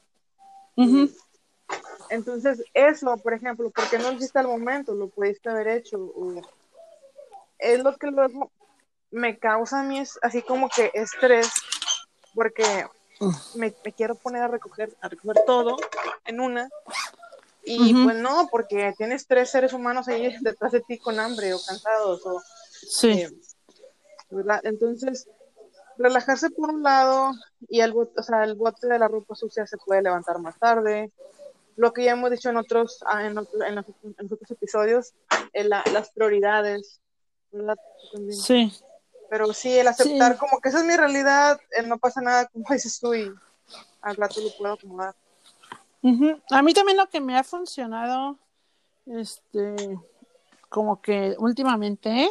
Entonces, 2.08 2.62
eso, 2.74 3.16
por 3.18 3.32
ejemplo, 3.34 3.70
¿por 3.70 3.88
qué 3.88 3.98
no 3.98 4.10
lo 4.10 4.16
hiciste 4.18 4.38
al 4.38 4.46
momento? 4.48 4.94
Lo 4.94 5.08
pudiste 5.08 5.48
haber 5.48 5.68
hecho. 5.68 5.98
o- 5.98 6.42
es 7.58 7.80
lo 7.82 7.96
que 7.96 8.08
luego 8.08 8.50
me 9.12 9.38
causa 9.38 9.80
a 9.80 9.82
mí, 9.84 10.00
es 10.00 10.18
así 10.22 10.42
como 10.42 10.68
que 10.68 10.90
estrés, 10.94 11.48
porque 12.34 12.64
me, 13.54 13.72
me 13.84 13.92
quiero 13.92 14.16
poner 14.16 14.42
a 14.42 14.48
recoger, 14.48 14.96
a 15.00 15.08
recoger 15.08 15.44
todo 15.46 15.76
en 16.24 16.40
una. 16.40 16.68
Y 17.64 17.94
pues 18.02 18.16
no, 18.16 18.48
porque 18.50 18.92
tienes 18.98 19.26
tres 19.28 19.50
seres 19.50 19.72
humanos 19.72 20.08
ahí 20.08 20.34
detrás 20.40 20.72
de 20.72 20.80
ti 20.80 20.98
con 20.98 21.20
hambre 21.20 21.54
o 21.54 21.60
cansados 21.64 22.26
o 22.26 22.42
Sí. 22.84 23.12
eh, 23.12 23.30
¿verdad? 24.32 24.60
Entonces, 24.64 25.28
relajarse 25.98 26.50
por 26.50 26.70
un 26.70 26.82
lado 26.82 27.32
y 27.68 27.80
el 27.80 27.92
bote, 27.92 28.18
o 28.18 28.22
sea, 28.22 28.44
el 28.44 28.54
bote 28.54 28.86
de 28.88 28.98
la 28.98 29.08
ropa 29.08 29.34
sucia 29.34 29.66
se 29.66 29.76
puede 29.78 30.02
levantar 30.02 30.38
más 30.38 30.58
tarde. 30.58 31.12
Lo 31.76 31.92
que 31.92 32.04
ya 32.04 32.12
hemos 32.12 32.30
dicho 32.30 32.50
en 32.50 32.56
otros, 32.56 33.02
ah, 33.06 33.24
en, 33.26 33.38
otro- 33.38 33.62
en 33.64 33.74
los, 33.76 33.84
en 34.02 34.14
los 34.18 34.32
otros 34.32 34.50
episodios, 34.50 35.12
eh, 35.52 35.64
la- 35.64 35.84
las 35.92 36.10
prioridades. 36.10 37.00
Sí. 38.30 38.72
Pero 39.30 39.52
sí, 39.54 39.78
el 39.78 39.88
aceptar 39.88 40.32
Sí. 40.34 40.38
como 40.38 40.60
que 40.60 40.68
esa 40.68 40.80
es 40.80 40.84
mi 40.84 40.96
realidad, 40.96 41.58
eh, 41.76 41.82
no 41.82 41.98
pasa 41.98 42.20
nada, 42.20 42.46
como 42.48 42.64
dices 42.70 42.98
tú, 43.00 43.14
y 43.14 43.32
al 44.02 44.16
rato 44.16 44.40
lo 44.40 44.48
puedo 44.58 44.74
acomodar. 44.74 45.14
A 46.50 46.62
mí 46.62 46.74
también 46.74 46.96
lo 46.98 47.08
que 47.08 47.20
me 47.20 47.38
ha 47.38 47.44
funcionado, 47.44 48.36
este, 49.06 49.98
como 50.68 51.00
que 51.00 51.34
últimamente, 51.38 52.28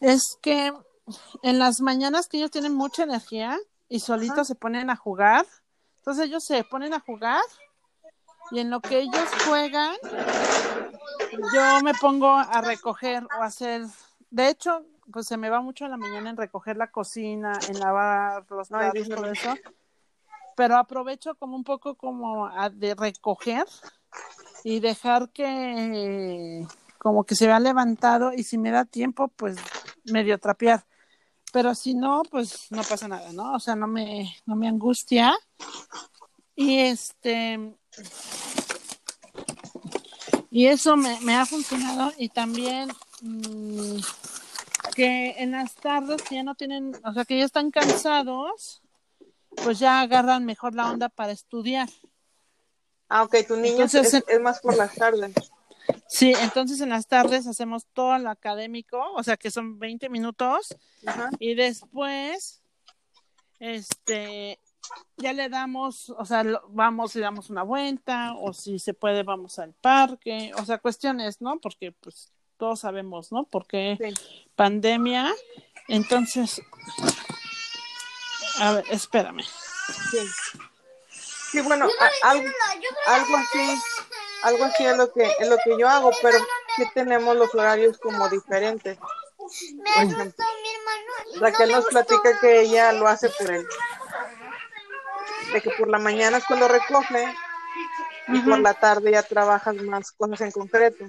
es 0.00 0.36
que 0.42 0.72
en 1.42 1.58
las 1.58 1.80
mañanas 1.80 2.28
que 2.28 2.38
ellos 2.38 2.50
tienen 2.50 2.74
mucha 2.74 3.02
energía 3.02 3.58
y 3.88 4.00
solitos 4.00 4.38
Ajá. 4.38 4.44
se 4.44 4.54
ponen 4.54 4.90
a 4.90 4.96
jugar, 4.96 5.44
entonces 5.98 6.26
ellos 6.26 6.44
se 6.44 6.64
ponen 6.64 6.94
a 6.94 7.00
jugar 7.00 7.42
y 8.52 8.60
en 8.60 8.70
lo 8.70 8.80
que 8.80 8.98
ellos 9.00 9.28
juegan, 9.46 9.94
yo 11.54 11.80
me 11.82 11.94
pongo 11.94 12.28
a 12.30 12.60
recoger 12.60 13.24
o 13.38 13.42
hacer, 13.42 13.82
de 14.30 14.48
hecho, 14.48 14.84
pues 15.12 15.26
se 15.26 15.36
me 15.36 15.50
va 15.50 15.60
mucho 15.60 15.84
en 15.84 15.90
la 15.90 15.96
mañana 15.96 16.30
en 16.30 16.36
recoger 16.36 16.76
la 16.76 16.90
cocina, 16.90 17.58
en 17.68 17.78
lavar 17.78 18.44
los 18.50 18.68
platos, 18.68 19.08
todo 19.08 19.30
eso, 19.30 19.54
pero 20.56 20.76
aprovecho 20.76 21.34
como 21.34 21.56
un 21.56 21.64
poco 21.64 21.94
como 21.96 22.46
a- 22.46 22.70
de 22.70 22.94
recoger 22.94 23.64
y 24.64 24.80
dejar 24.80 25.30
que 25.30 26.66
como 26.98 27.24
que 27.24 27.34
se 27.34 27.46
vea 27.46 27.58
levantado 27.60 28.32
y 28.32 28.42
si 28.44 28.58
me 28.58 28.70
da 28.70 28.84
tiempo, 28.84 29.28
pues 29.28 29.56
medio 30.04 30.38
trapear. 30.38 30.84
Pero 31.52 31.74
si 31.74 31.94
no, 31.94 32.22
pues 32.30 32.70
no 32.70 32.82
pasa 32.82 33.08
nada, 33.08 33.32
¿no? 33.32 33.54
O 33.54 33.60
sea, 33.60 33.74
no 33.74 33.86
me, 33.86 34.36
no 34.46 34.56
me 34.56 34.68
angustia. 34.68 35.34
Y 36.54 36.78
este, 36.78 37.58
Y 40.50 40.66
eso 40.66 40.96
me, 40.96 41.18
me 41.20 41.36
ha 41.36 41.46
funcionado 41.46 42.12
y 42.18 42.28
también 42.28 42.90
mm, 43.22 43.98
que 44.94 45.36
en 45.38 45.52
las 45.52 45.74
tardes 45.76 46.22
que 46.22 46.34
ya 46.34 46.42
no 46.42 46.56
tienen, 46.56 46.92
o 47.04 47.12
sea, 47.12 47.24
que 47.24 47.38
ya 47.38 47.44
están 47.44 47.70
cansados, 47.70 48.82
pues 49.62 49.78
ya 49.78 50.00
agarran 50.00 50.44
mejor 50.44 50.74
la 50.74 50.90
onda 50.90 51.08
para 51.08 51.30
estudiar. 51.30 51.88
Ah, 53.08 53.22
ok, 53.22 53.36
tu 53.46 53.56
niño 53.56 53.84
Entonces, 53.84 54.14
es, 54.14 54.24
es 54.26 54.40
más 54.40 54.60
por 54.60 54.76
las 54.76 54.92
tardes. 54.94 55.32
Sí, 56.08 56.32
entonces 56.40 56.80
en 56.80 56.88
las 56.90 57.06
tardes 57.06 57.46
hacemos 57.46 57.86
todo 57.92 58.16
lo 58.18 58.30
académico, 58.30 59.00
o 59.14 59.22
sea 59.22 59.36
que 59.36 59.50
son 59.50 59.78
20 59.78 60.08
minutos 60.08 60.76
Ajá. 61.06 61.30
y 61.38 61.54
después, 61.54 62.62
este, 63.58 64.58
ya 65.16 65.32
le 65.32 65.48
damos, 65.48 66.10
o 66.10 66.24
sea, 66.24 66.42
lo- 66.44 66.62
vamos 66.68 67.14
y 67.16 67.20
damos 67.20 67.50
una 67.50 67.62
vuelta, 67.62 68.32
o 68.34 68.52
si 68.52 68.78
se 68.78 68.94
puede 68.94 69.22
vamos 69.22 69.58
al 69.58 69.72
parque, 69.74 70.52
o 70.56 70.64
sea, 70.64 70.78
cuestiones, 70.78 71.40
¿no? 71.40 71.58
Porque 71.60 71.92
pues 71.92 72.32
todos 72.56 72.80
sabemos, 72.80 73.32
¿no? 73.32 73.44
Porque 73.44 73.96
Sí. 74.00 74.14
pandemia, 74.56 75.32
entonces, 75.88 76.60
a 78.58 78.72
ver, 78.72 78.84
espérame. 78.90 79.42
Sí. 80.10 80.18
Sí, 81.52 81.60
bueno, 81.62 81.86
a- 82.22 82.30
algo, 82.30 82.48
algo 83.08 83.36
así, 83.36 83.80
algo 84.42 84.64
así 84.64 84.84
es 84.84 84.96
lo 84.96 85.12
que 85.12 85.24
es 85.38 85.48
lo 85.48 85.56
que 85.64 85.78
yo 85.78 85.88
hago, 85.88 86.10
pero 86.22 86.38
sí 86.76 86.84
tenemos 86.94 87.36
los 87.36 87.54
horarios 87.54 87.98
como 87.98 88.28
diferentes. 88.28 88.98
Por 89.38 90.04
ejemplo, 90.04 90.44
Raquel 91.40 91.72
nos 91.72 91.84
platica 91.86 92.38
que 92.40 92.60
ella 92.60 92.92
lo 92.92 93.06
hace 93.08 93.28
por 93.30 93.50
él. 93.50 93.66
De 95.52 95.60
que 95.60 95.70
por 95.70 95.88
la 95.88 95.98
mañana 95.98 96.38
es 96.38 96.44
cuando 96.44 96.68
recoge 96.68 97.34
y 98.28 98.38
por 98.40 98.60
la 98.60 98.74
tarde 98.74 99.10
ya 99.10 99.22
trabajas 99.22 99.74
más 99.76 100.12
cosas 100.12 100.40
en 100.42 100.52
concreto. 100.52 101.04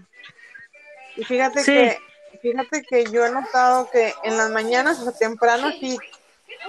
Y 1.16 1.24
fíjate 1.24 1.60
Sí. 1.64 1.72
que 1.72 2.00
fíjate 2.42 2.84
que 2.84 3.06
yo 3.12 3.26
he 3.26 3.30
notado 3.32 3.90
que 3.92 4.14
en 4.24 4.38
las 4.38 4.50
mañanas, 4.50 5.00
o 5.00 5.04
sea, 5.04 5.12
temprano 5.14 5.70
sí, 5.72 6.00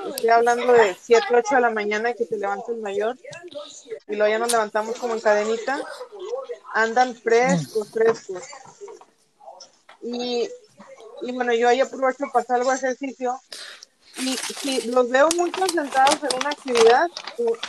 estoy 0.09 0.31
hablando 0.31 0.73
de 0.73 0.97
7, 1.01 1.27
8 1.31 1.55
de 1.55 1.61
la 1.61 1.71
mañana 1.71 2.13
que 2.15 2.25
te 2.25 2.37
levantas 2.37 2.77
mayor 2.77 3.17
y 4.09 4.17
luego 4.17 4.31
ya 4.31 4.39
nos 4.39 4.53
levantamos 4.53 4.99
como 4.99 5.15
en 5.15 5.21
cadenita, 5.21 5.81
andan 6.75 7.15
frescos, 7.15 7.91
frescos. 7.91 8.43
Y, 10.03 10.49
y 11.23 11.33
bueno, 11.33 11.53
yo 11.55 11.69
ahí 11.69 11.81
aprovecho 11.81 12.25
para 12.33 12.43
hacer 12.43 12.57
algo 12.57 12.71
de 12.71 12.77
ejercicio. 12.77 13.41
Y 14.19 14.37
si 14.37 14.83
los 14.91 15.09
veo 15.09 15.29
muy 15.37 15.51
concentrados 15.51 16.19
en 16.23 16.41
una 16.41 16.51
actividad, 16.51 17.09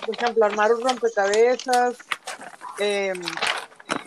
por, 0.05 0.15
ejemplo, 0.15 0.45
armar 0.45 0.73
un 0.73 0.81
rompecabezas, 0.81 1.95
eh, 2.79 3.13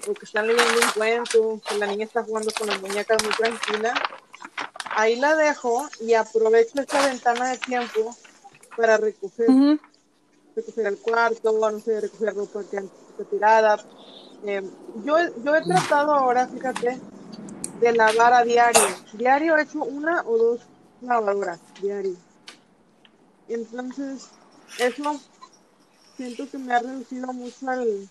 o 0.08 0.14
que 0.14 0.24
están 0.24 0.46
leyendo 0.46 0.80
un 0.80 0.90
cuento, 0.92 1.60
que 1.66 1.78
la 1.78 1.86
niña 1.86 2.04
está 2.04 2.22
jugando 2.22 2.50
con 2.52 2.66
las 2.66 2.80
muñecas 2.80 3.22
muy 3.22 3.32
tranquila, 3.32 3.94
ahí 4.96 5.16
la 5.16 5.36
dejo 5.36 5.88
y 6.00 6.14
aprovecho 6.14 6.80
esta 6.80 7.06
ventana 7.06 7.50
de 7.50 7.58
tiempo 7.58 8.16
para 8.76 8.96
recoger, 8.96 9.50
recoger 10.54 10.86
el 10.86 10.98
cuarto, 10.98 11.52
no 11.70 11.80
sé, 11.80 12.00
recoger 12.00 12.34
ropa 12.34 12.62
que 12.70 12.78
está 12.78 13.24
tirada. 13.30 13.84
Eh, 14.42 14.62
yo, 15.04 15.16
yo 15.44 15.54
he 15.54 15.62
tratado 15.62 16.12
ahora, 16.12 16.48
fíjate, 16.48 17.00
de 17.80 17.92
lavar 17.92 18.32
a 18.32 18.42
diario. 18.44 18.80
Diario 19.12 19.56
he 19.56 19.62
hecho 19.62 19.80
una 19.84 20.22
o 20.26 20.36
dos 20.38 20.60
lavadoras, 21.00 21.60
diario. 21.80 22.16
Entonces, 23.48 24.28
eso 24.78 25.20
siento 26.16 26.50
que 26.50 26.58
me 26.58 26.74
ha 26.74 26.78
reducido 26.80 27.32
mucho 27.32 27.70
el, 27.72 28.08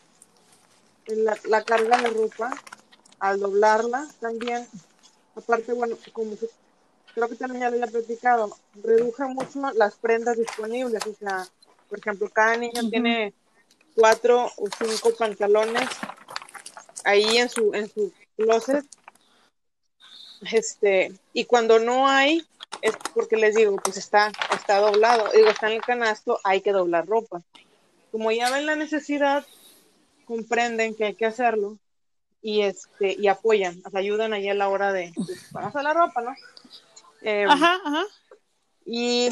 el- 1.07 1.25
la, 1.25 1.37
la 1.45 1.63
carga 1.63 1.97
de 1.97 2.09
ropa 2.09 2.51
al 3.19 3.39
doblarla 3.39 4.07
también. 4.19 4.67
Aparte, 5.35 5.73
bueno, 5.73 5.97
como 6.13 6.35
creo 7.15 7.29
que 7.29 7.35
también 7.35 7.61
ya 7.61 7.69
lo 7.69 7.77
había 7.77 7.87
platicado, 7.87 8.55
reduje 8.83 9.23
mucho 9.23 9.71
las 9.73 9.95
prendas 9.95 10.37
disponibles. 10.37 11.07
O 11.07 11.15
sea, 11.15 11.47
por 11.89 11.99
ejemplo, 11.99 12.29
cada 12.29 12.57
niño 12.57 12.89
tiene 12.89 13.33
cuatro 13.95 14.51
o 14.57 14.67
cinco 14.77 15.15
pantalones 15.17 15.89
ahí 17.05 17.37
en 17.37 17.49
su, 17.49 17.73
en 17.73 17.89
su 17.89 18.11
closet. 18.35 18.85
Este, 20.51 21.13
y 21.33 21.45
cuando 21.45 21.79
no 21.79 22.07
hay, 22.07 22.45
es 22.81 22.93
porque 23.13 23.37
les 23.37 23.55
digo, 23.55 23.77
pues 23.77 23.95
está, 23.95 24.31
está 24.53 24.79
doblado. 24.79 25.31
Digo, 25.31 25.47
está 25.47 25.67
en 25.67 25.77
el 25.77 25.81
canasto, 25.81 26.39
hay 26.43 26.59
que 26.59 26.73
doblar 26.73 27.07
ropa. 27.07 27.41
Como 28.11 28.31
ya 28.31 28.51
ven 28.51 28.65
la 28.65 28.75
necesidad, 28.75 29.45
comprenden 30.25 30.95
que 30.95 31.05
hay 31.05 31.15
que 31.15 31.25
hacerlo 31.25 31.77
y 32.41 32.61
este, 32.61 33.15
y 33.17 33.27
apoyan, 33.27 33.81
o 33.85 33.89
sea, 33.89 34.01
ayudan 34.01 34.33
ahí 34.33 34.47
a 34.49 34.53
la 34.53 34.69
hora 34.69 34.93
de, 34.93 35.11
pues, 35.15 35.51
vamos 35.51 35.75
a 35.75 35.81
la 35.81 35.93
ropa, 35.93 36.21
¿no? 36.21 36.35
Eh, 37.27 37.45
Ajá, 37.49 37.79
ajá. 37.83 38.03
y, 38.85 39.29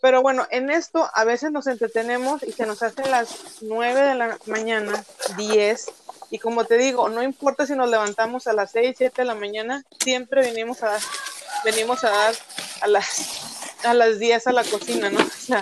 pero 0.00 0.22
bueno, 0.22 0.44
en 0.50 0.70
esto 0.70 1.08
a 1.14 1.22
veces 1.24 1.52
nos 1.52 1.68
entretenemos 1.68 2.42
y 2.42 2.50
se 2.50 2.66
nos 2.66 2.82
hacen 2.82 3.10
las 3.12 3.62
9 3.62 4.00
de 4.00 4.14
la 4.16 4.38
mañana, 4.46 5.04
10, 5.36 5.86
y 6.30 6.38
como 6.40 6.64
te 6.64 6.76
digo, 6.78 7.08
no 7.08 7.22
importa 7.22 7.64
si 7.64 7.74
nos 7.76 7.88
levantamos 7.88 8.48
a 8.48 8.52
las 8.54 8.72
6, 8.72 8.96
7 8.98 9.22
de 9.22 9.26
la 9.26 9.36
mañana, 9.36 9.84
siempre 10.02 10.40
venimos 10.42 10.82
a 10.82 10.90
dar, 10.90 11.00
venimos 11.64 12.02
a 12.02 12.10
dar 12.10 12.34
a 12.80 12.88
las, 12.88 13.76
a 13.84 13.94
las 13.94 14.18
10 14.18 14.46
a 14.48 14.52
la 14.52 14.64
cocina, 14.64 15.08
¿no? 15.10 15.20
O 15.42 15.44
sea, 15.44 15.60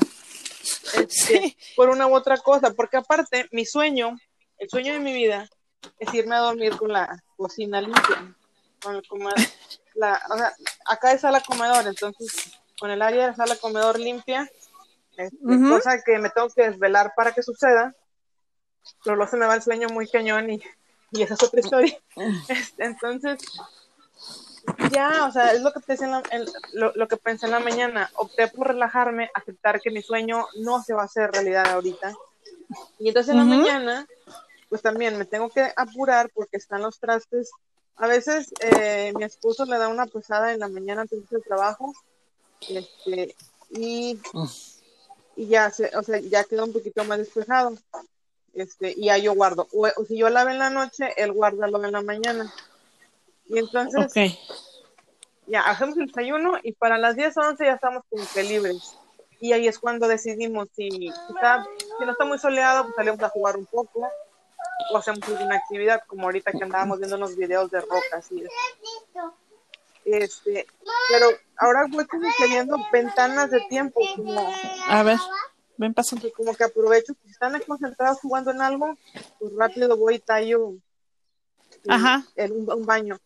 este, 0.94 1.08
Sí. 1.08 1.56
por 1.76 1.88
una 1.90 2.06
u 2.06 2.14
otra 2.14 2.38
cosa, 2.38 2.72
porque 2.72 2.96
aparte, 2.96 3.48
mi 3.52 3.66
sueño, 3.66 4.16
el 4.58 4.70
sueño 4.70 4.92
de 4.94 5.00
mi 5.00 5.12
vida, 5.12 5.46
es 5.98 6.12
irme 6.14 6.36
a 6.36 6.40
dormir 6.40 6.76
con 6.76 6.92
la 6.92 7.22
cocina 7.36 7.80
limpia, 7.80 8.34
con 8.82 8.96
el 8.96 9.06
coma- 9.06 9.34
la, 9.94 10.20
o 10.30 10.36
sea, 10.36 10.52
acá 10.86 11.12
es 11.12 11.20
sala 11.20 11.40
comedor, 11.40 11.86
entonces 11.86 12.52
con 12.78 12.90
el 12.90 13.02
área 13.02 13.28
de 13.28 13.34
sala 13.34 13.56
comedor 13.56 13.98
limpia, 13.98 14.50
este, 15.16 15.36
Ujú. 15.42 15.68
cosa 15.68 16.00
que 16.02 16.18
me 16.18 16.30
tengo 16.30 16.48
que 16.48 16.70
desvelar 16.70 17.12
para 17.14 17.32
que 17.32 17.42
suceda, 17.42 17.94
pero 19.04 19.16
luego 19.16 19.30
se 19.30 19.36
me 19.36 19.46
va 19.46 19.54
el 19.54 19.62
sueño 19.62 19.88
muy 19.88 20.08
cañón 20.08 20.50
y, 20.50 20.62
y 21.12 21.22
esa 21.22 21.34
es 21.34 21.42
otra 21.42 21.60
historia. 21.60 21.98
Este, 22.48 22.84
entonces, 22.84 23.38
ya, 24.92 25.26
o 25.26 25.32
sea, 25.32 25.52
es 25.52 25.60
lo 25.62 25.72
que 25.72 25.80
pensé 25.80 26.04
en 26.04 26.10
la, 26.12 26.22
en- 26.30 26.46
lo, 26.72 26.92
lo 26.94 27.08
que 27.08 27.16
pensé 27.16 27.46
en 27.46 27.52
la 27.52 27.60
mañana. 27.60 28.10
Opté 28.14 28.48
por 28.48 28.68
relajarme, 28.68 29.30
aceptar 29.34 29.80
que 29.80 29.90
mi 29.90 30.02
sueño 30.02 30.46
no 30.56 30.82
se 30.82 30.94
va 30.94 31.02
a 31.02 31.06
hacer 31.06 31.30
realidad 31.30 31.66
ahorita. 31.68 32.12
Y 32.98 33.08
entonces 33.08 33.30
en 33.32 33.38
la 33.38 33.44
mañana, 33.44 34.06
pues 34.68 34.82
también 34.82 35.18
me 35.18 35.24
tengo 35.24 35.48
que 35.50 35.72
apurar 35.76 36.30
porque 36.34 36.56
están 36.56 36.82
los 36.82 36.98
trastes. 36.98 37.50
A 38.00 38.06
veces 38.06 38.54
eh, 38.60 39.12
mi 39.14 39.24
esposo 39.24 39.66
le 39.66 39.76
da 39.76 39.88
una 39.88 40.06
pesada 40.06 40.54
en 40.54 40.60
la 40.60 40.68
mañana 40.68 41.02
antes 41.02 41.28
del 41.28 41.42
trabajo. 41.42 41.92
Este, 42.66 43.36
y, 43.68 44.18
y 45.36 45.46
ya, 45.46 45.70
se, 45.70 45.94
o 45.94 46.02
sea, 46.02 46.18
ya 46.18 46.44
queda 46.44 46.64
un 46.64 46.72
poquito 46.72 47.04
más 47.04 47.18
despejado. 47.18 47.76
Este, 48.54 48.94
y 48.96 49.04
ya 49.04 49.18
yo 49.18 49.34
guardo. 49.34 49.68
O, 49.74 49.86
o 49.86 50.04
si 50.06 50.16
yo 50.16 50.30
lavo 50.30 50.48
en 50.48 50.58
la 50.58 50.70
noche, 50.70 51.12
él 51.18 51.32
guarda 51.32 51.66
lo 51.66 51.84
en 51.84 51.92
la 51.92 52.00
mañana. 52.00 52.50
Y 53.44 53.58
entonces 53.58 54.10
ya 55.46 55.60
hacemos 55.68 55.98
el 55.98 56.06
desayuno 56.06 56.54
y 56.62 56.72
para 56.72 56.96
las 56.96 57.16
10 57.16 57.36
o 57.36 57.40
11 57.40 57.64
ya 57.66 57.74
estamos 57.74 58.02
como 58.08 58.24
que 58.32 58.44
libres. 58.44 58.96
Y 59.40 59.52
ahí 59.52 59.68
es 59.68 59.78
cuando 59.78 60.08
decidimos 60.08 60.68
si, 60.74 60.90
si 60.90 61.08
está, 61.08 61.66
si 61.98 62.04
no 62.06 62.12
está 62.12 62.24
muy 62.24 62.38
soleado, 62.38 62.84
pues 62.84 62.94
salimos 62.96 63.22
a 63.22 63.28
jugar 63.28 63.58
un 63.58 63.66
poco 63.66 64.08
o 64.92 64.96
hacemos 64.96 65.22
alguna 65.28 65.56
actividad, 65.56 66.02
como 66.06 66.24
ahorita 66.24 66.52
que 66.52 66.64
andábamos 66.64 66.98
viendo 66.98 67.16
unos 67.16 67.36
videos 67.36 67.70
de 67.70 67.80
rocas 67.80 68.30
y. 68.32 68.44
Este, 70.04 70.66
pero 71.10 71.26
ahora 71.56 71.86
voy 71.90 72.06
como 72.06 72.28
que 72.38 72.46
viendo 72.46 72.76
ventanas 72.90 73.50
de 73.50 73.60
tiempo, 73.68 74.00
como, 74.16 74.40
A 74.88 75.02
ver, 75.02 75.18
ven 75.76 75.92
pasando. 75.92 76.32
como 76.32 76.54
que 76.54 76.64
aprovecho, 76.64 77.12
si 77.24 77.30
están 77.30 77.60
concentrados 77.66 78.18
jugando 78.20 78.50
en 78.50 78.62
algo, 78.62 78.96
pues 79.38 79.52
rápido 79.56 79.94
voy 79.96 80.14
y 80.14 80.18
tallo 80.20 80.72
eh, 81.84 81.88
Ajá. 81.88 82.24
un, 82.36 82.70
un 82.72 82.86
baño. 82.86 83.18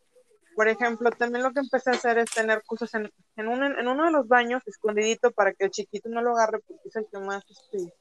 Por 0.56 0.68
ejemplo, 0.68 1.10
también 1.10 1.42
lo 1.42 1.52
que 1.52 1.60
empecé 1.60 1.90
a 1.90 1.94
hacer 1.94 2.18
es 2.18 2.30
tener 2.30 2.62
cosas 2.64 2.92
en, 2.94 3.10
en, 3.36 3.48
un, 3.48 3.62
en 3.64 3.88
uno 3.88 4.04
de 4.04 4.10
los 4.12 4.28
baños, 4.28 4.62
escondidito, 4.66 5.30
para 5.32 5.52
que 5.52 5.64
el 5.64 5.70
chiquito 5.70 6.08
no 6.08 6.22
lo 6.22 6.32
agarre, 6.32 6.60
porque 6.66 6.88
es 6.88 6.96
el 6.96 7.06
que 7.10 7.18
más, 7.18 7.44
este, 7.48 7.92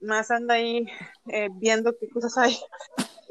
más 0.00 0.30
anda 0.30 0.54
ahí 0.54 0.86
eh, 1.28 1.48
viendo 1.52 1.96
qué 1.98 2.08
cosas 2.08 2.36
hay. 2.38 2.58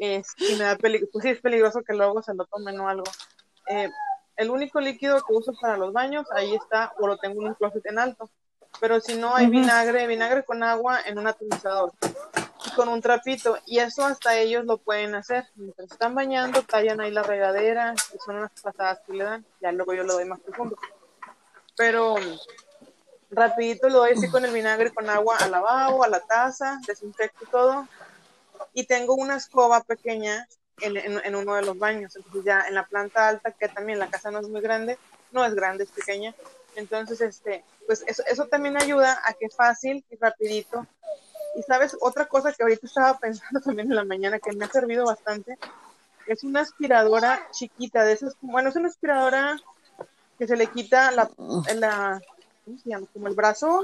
Eh, 0.02 0.24
y 0.38 0.56
me 0.56 0.64
da 0.64 0.78
peligro, 0.78 1.08
pues 1.12 1.24
sí 1.24 1.30
es 1.30 1.42
peligroso 1.42 1.82
que 1.84 1.94
luego 1.94 2.22
se 2.22 2.34
lo 2.34 2.46
tomen 2.46 2.80
o 2.80 2.88
algo. 2.88 3.04
Eh, 3.70 3.90
el 4.38 4.50
único 4.50 4.80
líquido 4.80 5.18
que 5.18 5.34
uso 5.34 5.52
para 5.60 5.76
los 5.76 5.92
baños, 5.92 6.26
ahí 6.32 6.56
está, 6.56 6.94
o 7.00 7.08
lo 7.08 7.18
tengo 7.18 7.42
en 7.42 7.50
un 7.50 7.54
closet 7.56 7.86
en 7.86 8.00
alto. 8.00 8.30
Pero 8.80 9.02
si 9.02 9.16
no, 9.16 9.36
hay 9.36 9.48
Ujú. 9.48 9.60
vinagre, 9.60 10.08
vinagre 10.08 10.46
con 10.46 10.64
agua 10.64 11.02
en 11.06 11.20
un 11.20 11.28
atomizador 11.28 11.92
y 12.66 12.70
con 12.76 12.88
un 12.88 13.02
trapito. 13.02 13.58
Y 13.66 13.80
eso 13.80 14.06
hasta 14.06 14.38
ellos 14.38 14.64
lo 14.64 14.78
pueden 14.78 15.16
hacer. 15.16 15.46
Mientras 15.56 15.92
están 15.92 16.16
bañando, 16.16 16.62
tallan 16.64 17.02
ahí 17.02 17.12
la 17.12 17.24
regadera, 17.24 17.94
que 18.10 18.18
son 18.20 18.38
unas 18.38 18.52
pasadas 18.62 19.02
que 19.06 19.14
le 19.14 19.26
dan. 19.26 19.46
Ya 19.60 19.74
luego 19.74 19.94
yo 19.94 20.04
lo 20.04 20.14
doy 20.14 20.24
más 20.24 20.40
profundo. 20.40 20.78
Pero 21.76 22.16
rapidito 23.32 23.90
lo 23.90 24.00
doy 24.00 24.12
así 24.12 24.30
con 24.30 24.46
el 24.46 24.54
vinagre 24.54 24.92
con 24.92 25.10
agua 25.10 25.38
al 25.38 25.52
lavabo, 25.52 26.04
a 26.04 26.08
la 26.08 26.20
taza, 26.20 26.80
desinfecto 26.88 27.46
todo. 27.52 27.88
Y 28.74 28.86
tengo 28.86 29.16
una 29.16 29.38
escoba 29.38 29.82
pequeña 29.82 30.48
en, 30.82 30.98
en, 30.98 31.36
uno 31.36 31.56
de 31.56 31.62
los 31.62 31.78
baños. 31.78 32.16
Entonces 32.16 32.44
ya 32.44 32.66
en 32.68 32.76
la 32.76 32.86
planta 32.86 33.28
alta, 33.28 33.52
que 33.52 33.68
también 33.68 34.00
la 34.00 34.10
casa 34.10 34.32
no 34.32 34.40
es 34.40 34.50
muy 34.50 34.62
grande, 34.62 34.98
no 35.32 35.46
es 35.46 35.54
grande, 35.56 35.84
es 35.84 35.92
pequeña. 35.92 36.34
Entonces, 36.76 37.22
este, 37.22 37.64
pues 37.88 38.04
eso, 38.08 38.24
eso 38.28 38.46
también 38.46 38.78
ayuda 38.78 39.20
a 39.26 39.34
que 39.34 39.50
fácil 39.50 40.04
y 40.10 40.16
rapidito. 40.16 40.86
Y 41.56 41.64
sabes, 41.64 41.98
otra 42.00 42.28
cosa 42.28 42.54
que 42.54 42.64
ahorita 42.64 42.86
estaba 42.86 43.18
pensando 43.18 43.62
también 43.66 43.90
en 43.90 43.96
la 43.96 44.06
mañana 44.06 44.40
que 44.40 44.52
me 44.54 44.66
ha 44.66 44.70
servido 44.70 45.06
bastante, 45.06 45.58
es 46.28 46.44
una 46.44 46.62
aspiradora 46.62 47.48
chiquita, 47.52 48.04
de 48.04 48.14
esas, 48.14 48.36
bueno, 48.42 48.70
es 48.70 48.76
una 48.76 48.88
aspiradora 48.88 49.58
que 50.38 50.48
se 50.48 50.56
le 50.56 50.68
quita 50.68 51.12
la, 51.12 51.30
la 51.76 52.22
¿cómo 52.70 52.80
se 52.80 52.90
llama? 52.90 53.08
Como 53.12 53.28
el 53.28 53.34
brazo, 53.34 53.84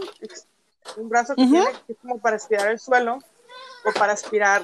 un 0.97 1.09
brazo 1.09 1.33
que 1.35 1.47
tiene 1.47 1.65
que 1.87 1.93
es 1.93 1.99
como 1.99 2.19
para 2.19 2.35
aspirar 2.35 2.69
el 2.69 2.79
suelo 2.79 3.17
o 3.83 3.91
para 3.97 4.13
aspirar, 4.13 4.63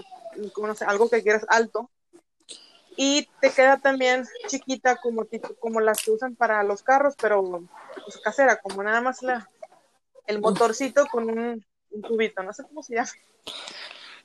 como 0.53 0.67
no 0.67 0.75
sé, 0.75 0.85
algo 0.85 1.09
que 1.09 1.23
quieras 1.23 1.43
alto. 1.49 1.89
Y 2.95 3.27
te 3.39 3.51
queda 3.51 3.77
también 3.77 4.27
chiquita 4.47 4.97
como, 4.97 5.25
como 5.59 5.79
las 5.79 6.03
que 6.03 6.11
usan 6.11 6.35
para 6.35 6.61
los 6.61 6.83
carros, 6.83 7.15
pero 7.19 7.63
pues, 8.03 8.17
casera, 8.23 8.57
como 8.57 8.83
nada 8.83 9.01
más 9.01 9.23
la, 9.23 9.49
el 10.27 10.39
motorcito 10.39 11.07
con 11.07 11.27
un, 11.27 11.65
un 11.89 12.01
tubito, 12.03 12.43
no 12.43 12.53
sé 12.53 12.63
cómo 12.63 12.83
se 12.83 12.95
llama. 12.95 13.09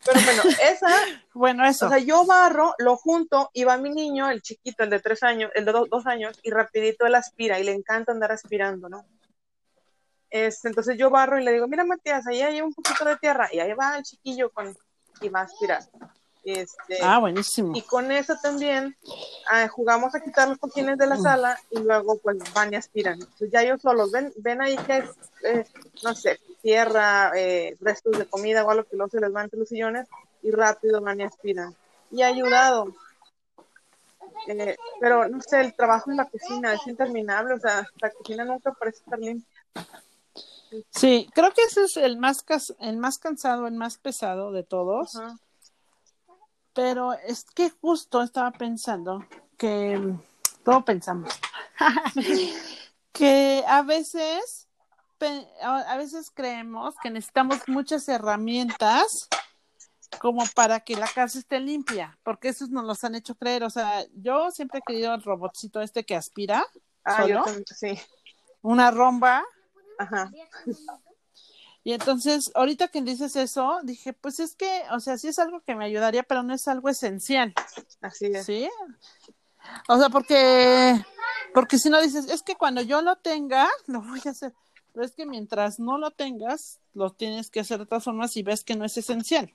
Pero 0.04 0.20
bueno, 0.20 0.42
esa. 0.62 0.88
bueno, 1.32 1.64
eso. 1.64 1.86
O 1.86 1.88
sea, 1.88 1.98
yo 1.98 2.26
barro, 2.26 2.74
lo 2.78 2.96
junto 2.96 3.50
y 3.54 3.64
va 3.64 3.78
mi 3.78 3.88
niño, 3.88 4.30
el 4.30 4.42
chiquito, 4.42 4.84
el 4.84 4.90
de 4.90 5.00
tres 5.00 5.22
años, 5.22 5.50
el 5.54 5.64
de 5.64 5.72
dos 5.72 6.06
años, 6.06 6.38
y 6.42 6.50
rapidito 6.50 7.06
él 7.06 7.14
aspira 7.14 7.58
y 7.58 7.64
le 7.64 7.72
encanta 7.72 8.12
andar 8.12 8.32
aspirando, 8.32 8.90
¿no? 8.90 9.06
Este, 10.30 10.68
entonces 10.68 10.96
yo 10.98 11.10
barro 11.10 11.38
y 11.38 11.44
le 11.44 11.52
digo, 11.52 11.68
mira 11.68 11.84
Matías, 11.84 12.26
ahí 12.26 12.42
hay 12.42 12.60
un 12.60 12.72
poquito 12.72 13.04
de 13.04 13.16
tierra, 13.16 13.48
y 13.52 13.60
ahí 13.60 13.72
va 13.74 13.96
el 13.96 14.02
chiquillo 14.02 14.50
con, 14.50 14.76
y 15.20 15.28
va 15.28 15.40
a 15.40 15.44
aspirar. 15.44 15.82
Este, 16.46 16.98
ah, 17.02 17.18
buenísimo. 17.18 17.72
Y 17.74 17.82
con 17.82 18.12
eso 18.12 18.36
también 18.40 18.96
ah, 19.48 19.66
jugamos 19.66 20.14
a 20.14 20.20
quitar 20.20 20.48
los 20.48 20.58
cojines 20.58 20.96
de 20.96 21.08
la 21.08 21.16
sala 21.16 21.58
y 21.72 21.80
luego 21.80 22.18
pues 22.18 22.36
van 22.54 22.72
y 22.72 22.76
aspiran. 22.76 23.14
Entonces 23.14 23.50
ya 23.50 23.62
ellos 23.62 23.82
solos 23.82 24.12
ven, 24.12 24.32
ven 24.36 24.62
ahí 24.62 24.76
que 24.76 24.98
es, 24.98 25.10
eh, 25.42 25.64
no 26.04 26.14
sé, 26.14 26.38
tierra, 26.62 27.32
eh, 27.34 27.76
restos 27.80 28.16
de 28.16 28.26
comida 28.26 28.64
o 28.64 28.70
algo 28.70 28.84
que 28.84 28.96
no 28.96 29.08
se 29.08 29.20
les 29.20 29.34
va 29.34 29.42
entre 29.42 29.58
los 29.58 29.68
sillones 29.68 30.06
y 30.40 30.52
rápido 30.52 31.00
van 31.00 31.20
y 31.20 31.24
aspiran. 31.24 31.74
Y 32.12 32.22
ha 32.22 32.28
ayudado. 32.28 32.94
Eh, 34.46 34.76
pero 35.00 35.28
no 35.28 35.40
sé, 35.40 35.62
el 35.62 35.74
trabajo 35.74 36.12
en 36.12 36.18
la 36.18 36.26
cocina 36.26 36.74
es 36.74 36.86
interminable, 36.86 37.54
o 37.54 37.58
sea, 37.58 37.88
la 38.00 38.10
cocina 38.10 38.44
nunca 38.44 38.72
parece 38.72 38.98
estar 38.98 39.18
limpia. 39.18 39.64
Sí, 40.90 41.28
creo 41.34 41.52
que 41.52 41.62
ese 41.62 41.84
es 41.84 41.96
el 41.96 42.18
más, 42.18 42.44
el 42.80 42.96
más 42.96 43.18
cansado, 43.18 43.66
el 43.66 43.74
más 43.74 43.98
pesado 43.98 44.52
de 44.52 44.62
todos. 44.62 45.18
Pero 46.72 47.12
es 47.14 47.44
que 47.44 47.70
justo 47.70 48.22
estaba 48.22 48.50
pensando 48.50 49.24
que, 49.56 50.14
todo 50.64 50.84
pensamos, 50.84 51.32
que 53.12 53.64
a 53.66 53.82
veces, 53.82 54.68
a 55.62 55.96
veces 55.96 56.30
creemos 56.34 56.94
que 57.02 57.10
necesitamos 57.10 57.60
muchas 57.66 58.06
herramientas 58.08 59.28
como 60.18 60.44
para 60.54 60.80
que 60.80 60.96
la 60.96 61.08
casa 61.08 61.38
esté 61.38 61.60
limpia, 61.60 62.18
porque 62.22 62.48
esos 62.48 62.70
nos 62.70 62.84
los 62.84 63.02
han 63.04 63.14
hecho 63.14 63.34
creer. 63.34 63.64
O 63.64 63.70
sea, 63.70 64.04
yo 64.14 64.50
siempre 64.50 64.80
he 64.80 64.82
querido 64.82 65.14
el 65.14 65.22
robotcito 65.22 65.80
este 65.80 66.04
que 66.04 66.14
aspira. 66.14 66.64
Ah, 67.04 67.22
solo, 67.22 67.44
sí. 67.74 67.98
Una 68.62 68.90
romba 68.90 69.44
Ajá. 69.98 70.30
Y 71.84 71.92
entonces, 71.92 72.50
ahorita 72.54 72.88
que 72.88 73.00
dices 73.00 73.36
eso, 73.36 73.78
dije, 73.84 74.12
pues 74.12 74.40
es 74.40 74.56
que, 74.56 74.82
o 74.90 74.98
sea, 74.98 75.18
sí 75.18 75.28
es 75.28 75.38
algo 75.38 75.60
que 75.60 75.76
me 75.76 75.84
ayudaría, 75.84 76.24
pero 76.24 76.42
no 76.42 76.52
es 76.52 76.66
algo 76.66 76.88
esencial. 76.88 77.54
Así 78.00 78.26
es. 78.26 78.44
¿Sí? 78.44 78.68
O 79.88 79.98
sea, 79.98 80.08
porque, 80.08 81.04
porque 81.54 81.78
si 81.78 81.88
no 81.88 82.00
dices, 82.02 82.28
es 82.28 82.42
que 82.42 82.56
cuando 82.56 82.80
yo 82.82 83.02
lo 83.02 83.16
tenga, 83.16 83.68
lo 83.86 84.02
voy 84.02 84.20
a 84.24 84.30
hacer. 84.30 84.52
Pero 84.92 85.06
es 85.06 85.12
que 85.12 85.26
mientras 85.26 85.78
no 85.78 85.98
lo 85.98 86.10
tengas, 86.10 86.80
lo 86.94 87.10
tienes 87.10 87.50
que 87.50 87.60
hacer 87.60 87.78
de 87.78 87.86
todas 87.86 88.02
formas 88.02 88.36
y 88.36 88.42
ves 88.42 88.64
que 88.64 88.74
no 88.76 88.84
es 88.84 88.96
esencial. 88.96 89.52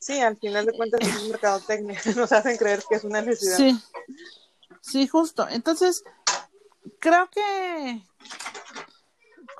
Sí, 0.00 0.18
al 0.20 0.36
final 0.36 0.66
de 0.66 0.72
cuentas 0.72 1.00
es 1.00 1.22
un 1.22 1.30
mercado 1.30 1.60
técnico, 1.60 2.00
nos 2.16 2.32
hacen 2.32 2.56
creer 2.56 2.82
que 2.88 2.96
es 2.96 3.04
una 3.04 3.22
necesidad. 3.22 3.56
Sí, 3.56 3.80
sí, 4.80 5.06
justo. 5.06 5.46
Entonces, 5.48 6.02
creo 6.98 7.28
que, 7.30 8.02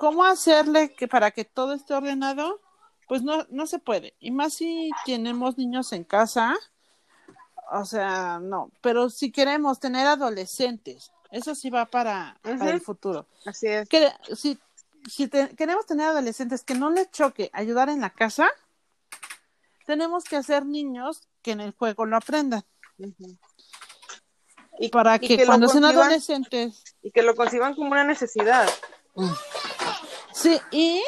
¿Cómo 0.01 0.25
hacerle 0.25 0.95
que 0.95 1.07
para 1.07 1.29
que 1.29 1.45
todo 1.45 1.73
esté 1.73 1.93
ordenado? 1.93 2.59
Pues 3.07 3.21
no, 3.21 3.45
no 3.51 3.67
se 3.67 3.77
puede. 3.77 4.15
Y 4.19 4.31
más 4.31 4.55
si 4.55 4.89
tenemos 5.05 5.59
niños 5.59 5.93
en 5.93 6.03
casa, 6.03 6.57
o 7.71 7.85
sea, 7.85 8.39
no. 8.41 8.71
Pero 8.81 9.11
si 9.11 9.31
queremos 9.31 9.79
tener 9.79 10.07
adolescentes, 10.07 11.11
eso 11.29 11.53
sí 11.53 11.69
va 11.69 11.85
para, 11.85 12.35
el 12.43 12.81
futuro. 12.81 13.27
Así 13.45 13.67
es. 13.67 13.87
Que, 13.87 14.11
si 14.35 14.57
si 15.07 15.29
queremos 15.29 15.85
tener 15.85 16.07
adolescentes 16.07 16.63
que 16.63 16.73
no 16.73 16.89
les 16.89 17.11
choque 17.11 17.51
ayudar 17.53 17.89
en 17.89 18.01
la 18.01 18.09
casa, 18.09 18.49
tenemos 19.85 20.23
que 20.23 20.37
hacer 20.37 20.65
niños 20.65 21.27
que 21.43 21.51
en 21.51 21.61
el 21.61 21.73
juego 21.73 22.07
lo 22.07 22.17
aprendan. 22.17 22.63
Y 24.79 24.89
para 24.89 25.19
que, 25.19 25.45
cuando 25.45 25.67
sean 25.67 25.85
adolescentes. 25.85 26.83
Y 27.03 27.11
que 27.11 27.21
lo 27.21 27.35
conciban 27.35 27.75
como 27.75 27.91
una 27.91 28.03
necesidad. 28.03 28.67
Mm. 29.13 29.29
Sí, 30.41 30.59
y 30.71 31.03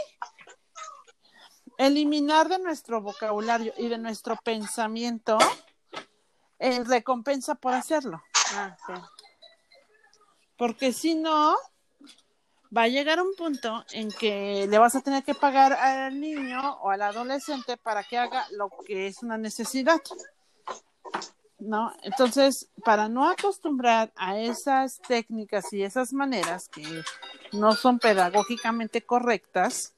eliminar 1.77 2.49
de 2.49 2.59
nuestro 2.59 3.01
vocabulario 3.01 3.73
y 3.77 3.87
de 3.87 3.97
nuestro 3.97 4.35
pensamiento 4.35 5.39
el 6.59 6.85
recompensa 6.85 7.55
por 7.55 7.73
hacerlo. 7.73 8.21
Ah, 8.53 8.77
Porque 10.55 10.93
si 10.93 11.15
no, 11.15 11.55
va 12.75 12.83
a 12.83 12.87
llegar 12.87 13.19
un 13.19 13.33
punto 13.35 13.83
en 13.91 14.11
que 14.11 14.67
le 14.69 14.77
vas 14.77 14.95
a 14.95 15.01
tener 15.01 15.23
que 15.23 15.33
pagar 15.33 15.73
al 15.73 16.19
niño 16.19 16.77
o 16.81 16.91
al 16.91 17.01
adolescente 17.01 17.75
para 17.77 18.03
que 18.03 18.19
haga 18.19 18.45
lo 18.51 18.69
que 18.85 19.07
es 19.07 19.23
una 19.23 19.39
necesidad. 19.39 19.99
¿No? 21.63 21.93
Entonces, 22.03 22.67
para 22.83 23.07
no 23.07 23.25
acostumbrar 23.29 24.11
a 24.17 24.37
esas 24.37 24.99
técnicas 25.07 25.71
y 25.71 25.81
esas 25.81 26.11
maneras 26.11 26.67
que 26.67 26.83
no 27.53 27.73
son 27.73 27.99
pedagógicamente 27.99 29.01
correctas, 29.01 29.93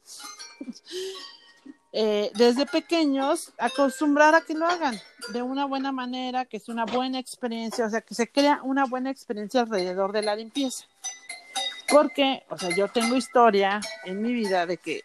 eh, 1.92 2.32
desde 2.36 2.68
pequeños 2.68 3.52
acostumbrar 3.58 4.36
a 4.36 4.42
que 4.42 4.54
lo 4.54 4.68
hagan 4.68 4.96
de 5.34 5.42
una 5.42 5.66
buena 5.66 5.92
manera, 5.92 6.46
que 6.46 6.58
es 6.58 6.70
una 6.70 6.86
buena 6.86 7.18
experiencia, 7.18 7.88
o 7.88 7.90
sea, 7.90 8.02
que 8.02 8.14
se 8.14 8.32
crea 8.32 8.60
una 8.62 8.86
buena 8.86 9.10
experiencia 9.10 9.62
alrededor 9.62 10.12
de 10.12 10.22
la 10.22 10.36
limpieza. 10.36 10.86
Porque, 11.90 12.44
o 12.50 12.58
sea, 12.60 12.76
yo 12.76 12.90
tengo 12.90 13.16
historia 13.16 13.82
en 14.04 14.22
mi 14.22 14.34
vida 14.34 14.68
de 14.68 14.78
que 14.78 15.02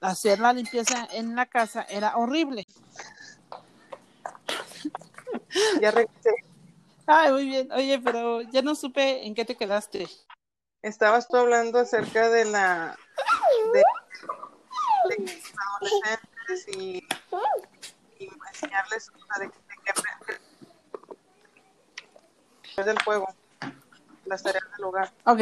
hacer 0.00 0.38
la 0.38 0.52
limpieza 0.54 1.06
en 1.12 1.34
la 1.34 1.46
casa 1.46 1.82
era 1.82 2.16
horrible. 2.16 2.66
Ya 5.80 5.90
regresé. 5.90 6.30
Ay, 7.06 7.32
muy 7.32 7.46
bien. 7.46 7.72
Oye, 7.72 7.98
pero 8.00 8.42
ya 8.42 8.62
no 8.62 8.74
supe 8.74 9.26
en 9.26 9.34
qué 9.34 9.44
te 9.44 9.56
quedaste. 9.56 10.06
Estabas 10.82 11.26
tú 11.28 11.36
hablando 11.36 11.78
acerca 11.78 12.28
de 12.28 12.44
la 12.44 12.96
de, 13.72 13.82
de 15.08 15.16
adolescentes 15.16 16.68
y, 16.76 17.02
y 18.18 18.28
enseñarles 18.52 19.10
de, 19.38 19.46
de 19.46 19.52
que 22.76 22.82
del 22.84 23.02
juego, 23.02 23.26
las 24.26 24.42
tareas 24.42 24.64
del 24.76 24.84
hogar. 24.84 25.12
Ok, 25.24 25.40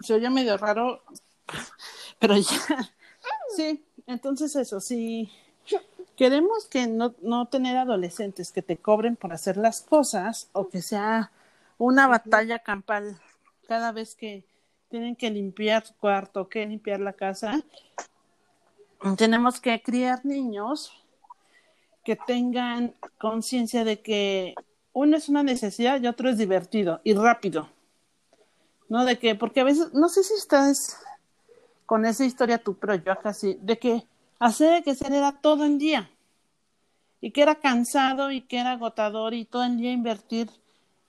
se 0.00 0.14
oye 0.14 0.30
medio 0.30 0.56
raro, 0.56 1.02
pero 2.18 2.36
ya. 2.36 2.58
Sí, 3.56 3.84
entonces 4.06 4.54
eso, 4.54 4.80
sí. 4.80 5.32
Queremos 6.18 6.66
que 6.66 6.88
no, 6.88 7.14
no 7.22 7.46
tener 7.46 7.76
adolescentes 7.76 8.50
que 8.50 8.60
te 8.60 8.76
cobren 8.76 9.14
por 9.14 9.32
hacer 9.32 9.56
las 9.56 9.82
cosas 9.82 10.48
o 10.52 10.68
que 10.68 10.82
sea 10.82 11.30
una 11.78 12.08
batalla 12.08 12.58
campal 12.58 13.20
cada 13.68 13.92
vez 13.92 14.16
que 14.16 14.44
tienen 14.88 15.14
que 15.14 15.30
limpiar 15.30 15.86
su 15.86 15.94
cuarto, 15.94 16.48
que 16.48 16.66
limpiar 16.66 16.98
la 16.98 17.12
casa. 17.12 17.62
Tenemos 19.16 19.60
que 19.60 19.80
criar 19.80 20.26
niños 20.26 20.92
que 22.02 22.16
tengan 22.16 22.96
conciencia 23.18 23.84
de 23.84 24.00
que 24.00 24.56
uno 24.92 25.16
es 25.16 25.28
una 25.28 25.44
necesidad 25.44 26.00
y 26.00 26.08
otro 26.08 26.28
es 26.30 26.36
divertido 26.36 27.00
y 27.04 27.14
rápido. 27.14 27.68
¿No? 28.88 29.04
De 29.04 29.20
que, 29.20 29.36
porque 29.36 29.60
a 29.60 29.64
veces, 29.64 29.94
no 29.94 30.08
sé 30.08 30.24
si 30.24 30.34
estás 30.34 30.98
con 31.86 32.04
esa 32.06 32.24
historia 32.24 32.58
tú, 32.58 32.74
pero 32.74 32.96
yo 32.96 33.12
acá 33.12 33.32
sí, 33.32 33.56
de 33.62 33.78
que 33.78 34.04
hacer 34.38 34.82
que 34.82 34.94
ser 34.94 35.12
era 35.12 35.32
todo 35.32 35.64
el 35.64 35.78
día 35.78 36.10
y 37.20 37.30
que 37.32 37.42
era 37.42 37.56
cansado 37.56 38.30
y 38.30 38.42
que 38.42 38.58
era 38.58 38.72
agotador 38.72 39.34
y 39.34 39.44
todo 39.44 39.64
el 39.64 39.76
día 39.78 39.92
invertir 39.92 40.50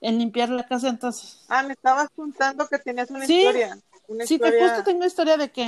en 0.00 0.18
limpiar 0.18 0.48
la 0.48 0.66
casa, 0.66 0.88
entonces. 0.88 1.44
Ah, 1.48 1.62
me 1.62 1.74
estabas 1.74 2.08
contando 2.16 2.66
que 2.66 2.78
tenías 2.78 3.10
una 3.10 3.24
historia. 3.24 3.78
sí, 4.26 4.38
te 4.38 4.62
justo 4.62 4.82
tengo 4.82 5.04
historia 5.04 5.36
de 5.36 5.50
que. 5.50 5.66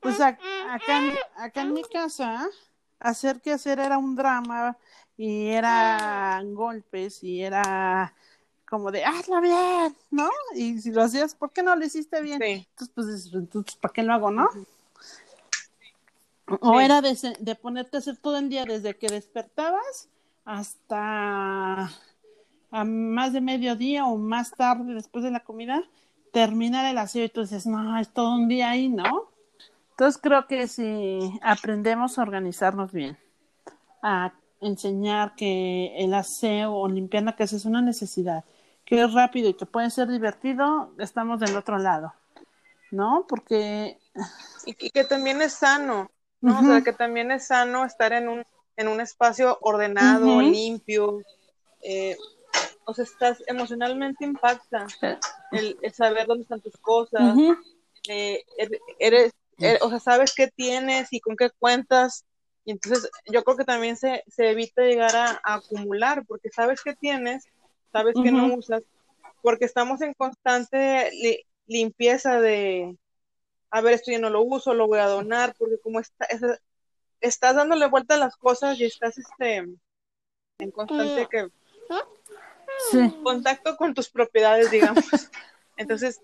Pues 0.00 0.20
acá, 0.20 0.40
acá 1.36 1.62
en 1.62 1.72
mi 1.74 1.82
casa, 1.84 2.48
hacer 2.98 3.40
que 3.40 3.52
hacer 3.52 3.78
era 3.78 3.98
un 3.98 4.16
drama, 4.16 4.76
y 5.16 5.48
eran 5.48 6.54
golpes 6.54 7.22
y 7.22 7.42
era 7.42 8.14
como 8.68 8.90
de 8.90 9.04
hazlo 9.04 9.40
bien, 9.40 9.96
¿no? 10.10 10.28
Y 10.54 10.80
si 10.80 10.90
lo 10.90 11.02
hacías, 11.02 11.34
¿por 11.34 11.52
qué 11.52 11.62
no 11.62 11.74
lo 11.76 11.84
hiciste 11.84 12.20
bien? 12.20 12.42
Entonces, 12.42 12.90
pues, 12.94 13.32
entonces, 13.32 13.76
¿para 13.76 13.92
qué 13.92 14.02
lo 14.02 14.12
hago, 14.12 14.30
no? 14.30 14.48
O 16.60 16.80
era 16.80 17.00
de, 17.00 17.16
de 17.38 17.54
ponerte 17.56 17.96
a 17.96 18.00
hacer 18.00 18.16
todo 18.16 18.36
el 18.38 18.48
día 18.48 18.64
desde 18.64 18.96
que 18.96 19.08
despertabas 19.08 20.08
hasta 20.44 21.90
a 22.70 22.84
más 22.84 23.32
de 23.32 23.40
mediodía 23.40 24.06
o 24.06 24.16
más 24.16 24.50
tarde 24.52 24.94
después 24.94 25.24
de 25.24 25.30
la 25.30 25.40
comida, 25.40 25.82
terminar 26.32 26.84
el 26.86 26.98
aseo 26.98 27.24
y 27.24 27.28
tú 27.28 27.42
dices, 27.42 27.66
no, 27.66 27.98
es 27.98 28.08
todo 28.10 28.34
un 28.34 28.48
día 28.48 28.70
ahí, 28.70 28.88
¿no? 28.88 29.30
Entonces 29.90 30.20
creo 30.22 30.46
que 30.46 30.68
si 30.68 31.38
aprendemos 31.42 32.18
a 32.18 32.22
organizarnos 32.22 32.92
bien, 32.92 33.16
a 34.02 34.34
enseñar 34.60 35.34
que 35.34 35.94
el 35.96 36.12
aseo 36.12 36.74
o 36.74 36.88
limpiar 36.88 37.22
la 37.22 37.36
casa 37.36 37.56
es 37.56 37.64
una 37.64 37.80
necesidad, 37.80 38.44
que 38.84 39.02
es 39.02 39.12
rápido 39.12 39.48
y 39.48 39.54
que 39.54 39.66
puede 39.66 39.90
ser 39.90 40.08
divertido, 40.08 40.92
estamos 40.98 41.40
del 41.40 41.56
otro 41.56 41.78
lado, 41.78 42.12
¿no? 42.90 43.24
Porque... 43.28 43.98
Y, 44.66 44.90
que 44.90 45.04
también 45.04 45.40
es 45.40 45.54
sano, 45.54 46.10
¿no? 46.46 46.60
O 46.60 46.62
sea, 46.62 46.80
que 46.82 46.92
también 46.92 47.32
es 47.32 47.48
sano 47.48 47.84
estar 47.84 48.12
en 48.12 48.28
un, 48.28 48.44
en 48.76 48.88
un 48.88 49.00
espacio 49.00 49.58
ordenado, 49.60 50.40
limpio, 50.40 51.20
eh, 51.82 52.16
o 52.84 52.94
sea, 52.94 53.04
estás 53.04 53.42
emocionalmente 53.48 54.24
impacta. 54.24 54.86
El, 55.50 55.76
saber 55.92 56.26
dónde 56.26 56.42
están 56.42 56.60
tus 56.60 56.76
cosas, 56.76 57.36
eh, 58.08 58.44
er, 58.58 58.70
eres, 59.00 59.32
er, 59.58 59.78
o 59.82 59.90
sea, 59.90 59.98
sabes 59.98 60.34
qué 60.34 60.48
tienes 60.48 61.12
y 61.12 61.20
con 61.20 61.36
qué 61.36 61.50
cuentas, 61.58 62.24
y 62.64 62.72
entonces 62.72 63.10
yo 63.32 63.42
creo 63.42 63.56
que 63.56 63.64
también 63.64 63.96
se, 63.96 64.22
se 64.28 64.50
evita 64.50 64.82
llegar 64.82 65.16
a, 65.16 65.40
acumular, 65.42 66.24
porque 66.26 66.50
sabes 66.50 66.80
qué 66.82 66.94
tienes, 66.94 67.44
sabes 67.92 68.14
que 68.22 68.30
no 68.30 68.54
usas, 68.54 68.82
porque 69.42 69.64
estamos 69.64 70.00
en 70.00 70.14
constante 70.14 71.10
limpieza 71.66 72.40
de, 72.40 72.96
a 73.76 73.82
ver, 73.82 73.92
esto 73.92 74.10
ya 74.10 74.18
no 74.18 74.30
lo 74.30 74.42
uso, 74.42 74.72
lo 74.72 74.86
voy 74.86 75.00
a 75.00 75.06
donar, 75.06 75.54
porque 75.58 75.78
como 75.78 76.00
está, 76.00 76.26
estás 77.20 77.54
dándole 77.54 77.86
vuelta 77.88 78.14
a 78.14 78.18
las 78.18 78.34
cosas 78.34 78.80
y 78.80 78.86
estás 78.86 79.18
este, 79.18 79.66
en 80.58 80.70
constante 80.70 81.28
que 81.30 81.50
contacto 83.22 83.76
con 83.76 83.92
tus 83.92 84.08
propiedades, 84.08 84.70
digamos. 84.70 85.04
Entonces, 85.76 86.22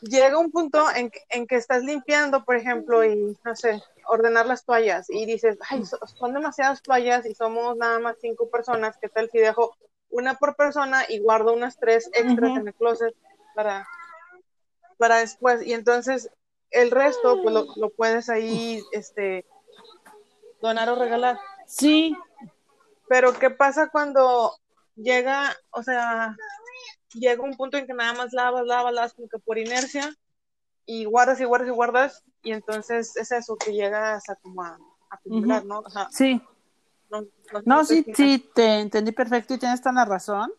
llega 0.00 0.38
un 0.38 0.52
punto 0.52 0.86
en, 0.94 1.10
en, 1.28 1.48
que 1.48 1.56
estás 1.56 1.82
limpiando, 1.82 2.44
por 2.44 2.54
ejemplo, 2.54 3.04
y 3.04 3.36
no 3.44 3.56
sé, 3.56 3.82
ordenar 4.06 4.46
las 4.46 4.64
toallas 4.64 5.10
y 5.10 5.26
dices, 5.26 5.58
ay, 5.70 5.82
son 5.84 6.34
demasiadas 6.34 6.82
toallas 6.82 7.26
y 7.26 7.34
somos 7.34 7.76
nada 7.76 7.98
más 7.98 8.14
cinco 8.20 8.48
personas, 8.48 8.96
¿qué 9.00 9.08
tal 9.08 9.28
si 9.28 9.38
dejo 9.38 9.76
una 10.08 10.34
por 10.34 10.54
persona 10.54 11.02
y 11.08 11.18
guardo 11.18 11.52
unas 11.52 11.80
tres 11.80 12.08
extras 12.14 12.58
en 12.58 12.68
el 12.68 12.74
closet 12.74 13.12
para, 13.56 13.88
para 14.98 15.18
después? 15.18 15.66
Y 15.66 15.72
entonces 15.72 16.30
el 16.70 16.90
resto, 16.90 17.42
pues 17.42 17.54
lo, 17.54 17.66
lo 17.76 17.90
puedes 17.90 18.28
ahí, 18.28 18.82
este, 18.92 19.46
donar 20.60 20.88
o 20.90 20.96
regalar. 20.96 21.38
Sí, 21.66 22.16
pero 23.08 23.32
¿qué 23.32 23.50
pasa 23.50 23.88
cuando 23.88 24.52
llega, 24.96 25.56
o 25.70 25.82
sea, 25.82 26.36
llega 27.14 27.42
un 27.42 27.56
punto 27.56 27.76
en 27.76 27.86
que 27.86 27.94
nada 27.94 28.12
más 28.12 28.32
lavas, 28.32 28.66
lavas, 28.66 28.92
lavas 28.92 29.14
como 29.14 29.28
que 29.28 29.38
por 29.38 29.58
inercia 29.58 30.14
y 30.86 31.04
guardas 31.04 31.40
y 31.40 31.44
guardas 31.44 31.68
y 31.68 31.72
guardas 31.72 32.24
y 32.42 32.52
entonces 32.52 33.16
es 33.16 33.32
eso 33.32 33.56
que 33.56 33.72
llegas 33.72 34.28
a 34.28 34.36
como 34.36 34.62
a, 34.62 34.78
acumular, 35.10 35.64
¿no? 35.64 35.82
sí. 36.10 36.40
No, 37.64 37.84
sí, 37.86 38.04
sí, 38.14 38.50
te 38.54 38.80
entendí 38.80 39.12
perfecto 39.12 39.54
y 39.54 39.58
tienes 39.58 39.80
toda 39.80 39.94
la 39.94 40.04
razón. 40.04 40.52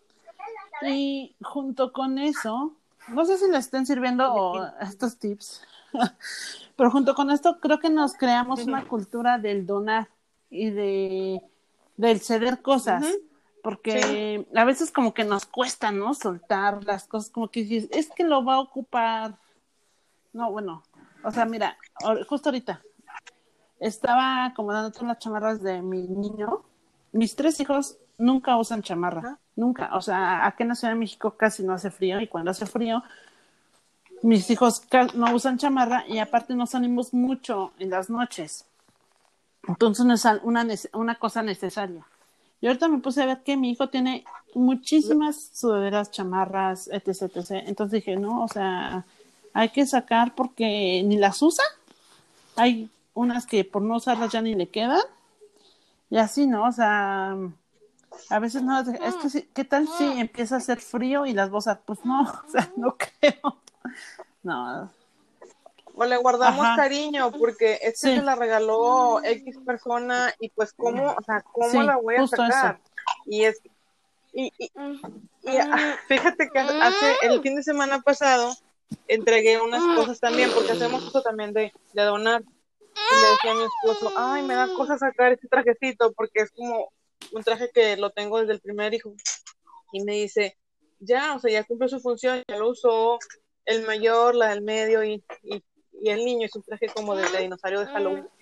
Y 0.81 1.35
junto 1.41 1.93
con 1.93 2.17
eso, 2.17 2.75
no 3.11 3.25
sé 3.25 3.37
si 3.37 3.49
le 3.49 3.57
estén 3.57 3.85
sirviendo 3.85 4.65
estos 4.81 5.17
tips, 5.17 5.61
pero 6.75 6.91
junto 6.91 7.15
con 7.15 7.31
esto 7.31 7.59
creo 7.59 7.79
que 7.79 7.89
nos 7.89 8.13
creamos 8.13 8.63
una 8.63 8.87
cultura 8.87 9.37
del 9.37 9.65
donar 9.65 10.09
y 10.49 10.69
de 10.69 11.41
del 11.97 12.21
ceder 12.21 12.61
cosas, 12.61 13.05
porque 13.61 14.47
a 14.55 14.63
veces 14.63 14.89
como 14.89 15.13
que 15.13 15.25
nos 15.25 15.45
cuesta, 15.45 15.91
¿no? 15.91 16.13
Soltar 16.13 16.85
las 16.85 17.07
cosas, 17.07 17.29
como 17.29 17.49
que 17.49 17.63
dices, 17.63 17.89
es 17.91 18.09
que 18.09 18.23
lo 18.23 18.45
va 18.45 18.55
a 18.55 18.61
ocupar. 18.61 19.37
No, 20.31 20.49
bueno, 20.49 20.81
o 21.23 21.31
sea, 21.31 21.43
mira, 21.45 21.77
justo 22.29 22.49
ahorita 22.49 22.81
estaba 23.79 24.45
acomodando 24.45 24.91
todas 24.91 25.07
las 25.07 25.19
chamarras 25.19 25.61
de 25.61 25.81
mi 25.81 26.07
niño. 26.07 26.63
Mis 27.11 27.35
tres 27.35 27.59
hijos 27.59 27.97
nunca 28.17 28.57
usan 28.57 28.81
chamarra, 28.81 29.39
nunca. 29.59 29.95
O 29.95 30.01
sea, 30.01 30.45
aquí 30.45 30.63
en 30.63 30.69
la 30.69 30.75
Ciudad 30.75 30.93
de 30.93 30.99
México 30.99 31.31
casi 31.31 31.63
no 31.63 31.73
hace 31.73 31.91
frío 31.91 32.19
y 32.21 32.27
cuando 32.27 32.51
hace 32.51 32.65
frío, 32.65 33.03
mis 34.21 34.49
hijos 34.49 34.81
no 35.13 35.33
usan 35.33 35.57
chamarra 35.57 36.05
y 36.07 36.19
aparte 36.19 36.55
no 36.55 36.65
salimos 36.65 37.13
mucho 37.13 37.71
en 37.79 37.89
las 37.89 38.09
noches. 38.09 38.65
Entonces 39.67 40.05
no 40.05 40.13
es 40.13 40.25
una, 40.43 40.65
una 40.93 41.15
cosa 41.15 41.43
necesaria. 41.43 42.03
Y 42.61 42.67
ahorita 42.67 42.87
me 42.87 42.99
puse 42.99 43.21
a 43.21 43.25
ver 43.25 43.43
que 43.43 43.55
mi 43.55 43.71
hijo 43.71 43.87
tiene 43.87 44.25
muchísimas 44.53 45.51
sudaderas, 45.53 46.11
chamarras, 46.11 46.89
etc, 46.91 47.31
etc. 47.35 47.51
Entonces 47.65 48.03
dije, 48.03 48.17
no, 48.17 48.43
o 48.43 48.47
sea, 48.47 49.05
hay 49.53 49.69
que 49.69 49.85
sacar 49.85 50.35
porque 50.35 51.01
ni 51.05 51.17
las 51.17 51.41
usa. 51.41 51.63
Hay 52.55 52.89
unas 53.13 53.45
que 53.45 53.63
por 53.63 53.81
no 53.81 53.97
usarlas 53.97 54.31
ya 54.31 54.41
ni 54.41 54.55
le 54.55 54.67
quedan. 54.67 55.01
Y 56.09 56.17
así, 56.17 56.47
¿no? 56.47 56.65
O 56.65 56.71
sea, 56.71 57.37
a 58.29 58.39
veces 58.39 58.63
no, 58.63 58.79
es 58.79 59.33
que 59.33 59.47
¿qué 59.53 59.63
tal 59.63 59.87
si 59.87 60.19
empieza 60.19 60.55
a 60.55 60.57
hacer 60.59 60.79
frío 60.79 61.25
y 61.25 61.33
las 61.33 61.49
bolsas? 61.49 61.79
Pues 61.85 62.03
no, 62.05 62.21
o 62.47 62.51
sea, 62.51 62.69
no 62.75 62.95
creo. 62.97 63.61
No, 64.43 64.91
o 65.99 66.05
le 66.05 66.15
guardamos 66.15 66.65
cariño 66.77 67.29
porque 67.31 67.77
este 67.81 68.15
se 68.15 68.21
la 68.21 68.35
regaló 68.35 69.21
X 69.21 69.57
persona 69.65 70.33
y 70.39 70.47
pues 70.49 70.71
cómo, 70.71 71.11
o 71.11 71.21
sea, 71.23 71.41
cómo 71.41 71.83
la 71.83 71.97
voy 71.97 72.15
a 72.15 72.25
sacar. 72.25 72.79
Y 73.25 73.43
es 73.43 73.61
y, 74.31 74.53
y, 74.57 74.71
ah, 75.57 75.97
fíjate 76.07 76.49
que 76.49 76.59
hace 76.59 77.15
el 77.23 77.41
fin 77.41 77.55
de 77.55 77.63
semana 77.63 77.99
pasado 77.99 78.55
entregué 79.09 79.59
unas 79.59 79.83
cosas 79.97 80.21
también 80.21 80.49
porque 80.53 80.71
hacemos 80.71 81.05
eso 81.05 81.21
también 81.21 81.51
de, 81.51 81.73
de 81.93 82.01
donar. 82.03 82.43
Y 82.43 83.21
le 83.21 83.31
decía 83.31 83.51
a 83.51 83.55
mi 83.55 83.63
esposo, 83.63 84.13
ay, 84.15 84.43
me 84.43 84.55
da 84.55 84.69
cosa 84.75 84.97
sacar 84.97 85.33
este 85.33 85.49
trajecito 85.49 86.13
porque 86.13 86.41
es 86.41 86.51
como 86.51 86.93
un 87.31 87.43
traje 87.43 87.69
que 87.73 87.97
lo 87.97 88.11
tengo 88.11 88.39
desde 88.39 88.53
el 88.53 88.61
primer 88.61 88.93
hijo. 88.93 89.13
Y 89.91 90.03
me 90.03 90.13
dice, 90.13 90.57
ya, 90.99 91.35
o 91.35 91.39
sea, 91.39 91.51
ya 91.51 91.63
cumple 91.63 91.89
su 91.89 91.99
función, 91.99 92.43
ya 92.47 92.57
lo 92.57 92.69
usó 92.69 93.19
el 93.65 93.85
mayor, 93.85 94.35
la 94.35 94.49
del 94.49 94.61
medio 94.61 95.03
y, 95.03 95.23
y 95.43 95.63
y 96.01 96.09
el 96.09 96.23
niño 96.23 96.45
es 96.45 96.55
un 96.55 96.63
traje 96.63 96.87
como 96.87 97.15
de, 97.15 97.25
dinosaurio 97.39 97.81
de 97.81 97.87
Halloween. 97.87 98.27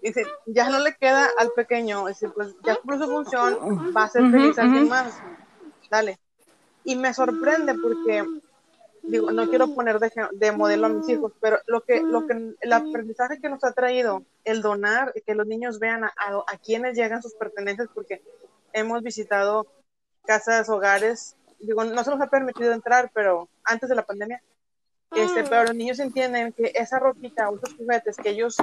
Este, 0.00 0.20
dice, 0.20 0.26
ya 0.46 0.70
no 0.70 0.78
le 0.78 0.94
queda 0.94 1.28
al 1.36 1.50
pequeño, 1.56 2.06
dice, 2.06 2.28
pues 2.28 2.54
ya 2.64 2.76
cumplió 2.76 3.02
su 3.02 3.10
función, 3.10 3.92
va 3.96 4.04
a 4.04 4.08
ser 4.08 4.30
feliz 4.30 4.56
alguien 4.56 4.88
más, 4.88 5.20
dale. 5.90 6.20
Y 6.84 6.94
me 6.94 7.12
sorprende 7.12 7.74
porque, 7.74 8.24
digo, 9.02 9.30
no 9.30 9.48
quiero 9.48 9.74
poner 9.74 9.98
de, 9.98 10.52
modelo 10.52 10.86
a 10.86 10.90
mis 10.90 11.08
hijos, 11.08 11.32
pero 11.40 11.58
lo 11.66 11.82
que, 11.82 12.00
lo 12.02 12.26
que, 12.26 12.54
el 12.60 12.72
aprendizaje 12.72 13.40
que 13.40 13.48
nos 13.48 13.64
ha 13.64 13.72
traído 13.72 14.24
el 14.44 14.62
donar, 14.62 15.12
que 15.26 15.34
los 15.34 15.46
niños 15.46 15.78
vean 15.78 16.04
a, 16.04 16.12
a 16.16 16.58
quienes 16.58 16.96
llegan 16.96 17.22
sus 17.22 17.34
pertenencias, 17.34 17.88
porque 17.94 18.22
hemos 18.72 19.02
visitado 19.02 19.66
casas, 20.24 20.68
hogares, 20.68 21.36
digo, 21.58 21.84
no 21.84 22.04
se 22.04 22.10
nos 22.10 22.20
ha 22.20 22.28
permitido 22.28 22.72
entrar, 22.72 23.10
pero 23.14 23.48
antes 23.64 23.88
de 23.88 23.94
la 23.94 24.04
pandemia, 24.04 24.42
este, 25.14 25.44
pero 25.44 25.64
los 25.64 25.74
niños 25.74 25.98
entienden 25.98 26.52
que 26.52 26.72
esa 26.74 26.98
ropita 26.98 27.50
o 27.50 27.56
esos 27.56 27.74
juguetes 27.76 28.16
que 28.16 28.30
ellos 28.30 28.56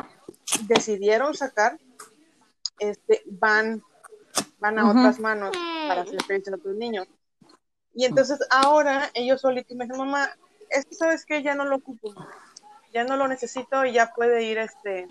decidieron 0.68 1.36
sacar, 1.36 1.78
este, 2.80 3.22
van, 3.26 3.84
van 4.60 4.80
a 4.80 4.90
otras 4.90 5.20
manos 5.20 5.56
para 5.88 6.02
hacer 6.02 6.24
felices 6.24 6.54
a 6.54 6.56
otros 6.58 6.76
niños. 6.76 7.08
Y 7.94 8.06
entonces 8.06 8.40
ahora 8.50 9.10
ellos 9.14 9.42
solitos 9.42 9.76
me 9.76 9.86
dicen, 9.86 9.98
mamá, 10.00 10.30
esto 10.70 10.96
sabes 10.96 11.26
que 11.26 11.42
ya 11.42 11.56
no 11.56 11.66
lo 11.66 11.78
ocupo, 11.78 12.14
ya 12.94 13.04
no 13.04 13.18
lo 13.18 13.28
necesito 13.28 13.86
y 13.86 13.94
ya 13.94 14.14
puede 14.14 14.44
ir 14.44 14.58
este 14.60 15.08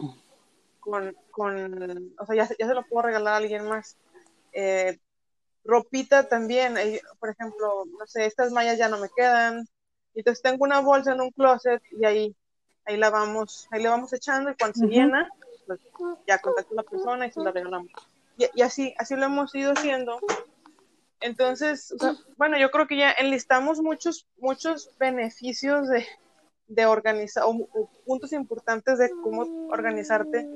con, 0.80 1.14
con 1.30 2.14
o 2.18 2.26
sea, 2.26 2.36
ya, 2.36 2.48
ya 2.58 2.66
se 2.66 2.74
lo 2.74 2.82
puedo 2.84 3.02
regalar 3.02 3.34
a 3.34 3.36
alguien 3.38 3.68
más. 3.68 3.96
Eh, 4.52 4.98
ropita 5.64 6.28
también, 6.28 6.78
eh, 6.78 7.00
por 7.20 7.30
ejemplo, 7.30 7.84
no 7.98 8.06
sé, 8.06 8.24
estas 8.24 8.52
mallas 8.52 8.78
ya 8.78 8.88
no 8.88 8.98
me 8.98 9.10
quedan, 9.14 9.68
entonces 10.14 10.42
tengo 10.42 10.64
una 10.64 10.80
bolsa 10.80 11.12
en 11.12 11.20
un 11.20 11.30
closet 11.30 11.82
y 11.92 12.04
ahí, 12.04 12.36
ahí 12.86 12.96
la 12.96 13.10
vamos, 13.10 13.68
ahí 13.70 13.82
le 13.82 13.88
vamos 13.88 14.12
echando 14.12 14.50
y 14.50 14.54
cuando 14.56 14.78
se 14.78 14.86
llena, 14.86 15.28
pues 15.66 15.78
ya 16.26 16.38
contacto 16.38 16.72
a 16.72 16.76
la 16.76 16.82
persona 16.82 17.26
y 17.26 17.32
se 17.32 17.40
la 17.40 17.52
regalamos. 17.52 17.90
Y, 18.38 18.46
y, 18.54 18.62
así, 18.62 18.94
así 18.98 19.14
lo 19.14 19.26
hemos 19.26 19.54
ido 19.54 19.72
haciendo. 19.72 20.18
Entonces, 21.20 21.94
bueno, 22.36 22.58
yo 22.58 22.70
creo 22.70 22.86
que 22.86 22.96
ya 22.96 23.10
enlistamos 23.12 23.80
muchos, 23.80 24.26
muchos 24.38 24.90
beneficios 24.98 25.88
de, 25.88 26.06
de 26.68 26.86
organizar, 26.86 27.44
o, 27.46 27.68
puntos 28.06 28.32
importantes 28.32 28.98
de 28.98 29.10
cómo 29.22 29.68
organizarte. 29.70 30.46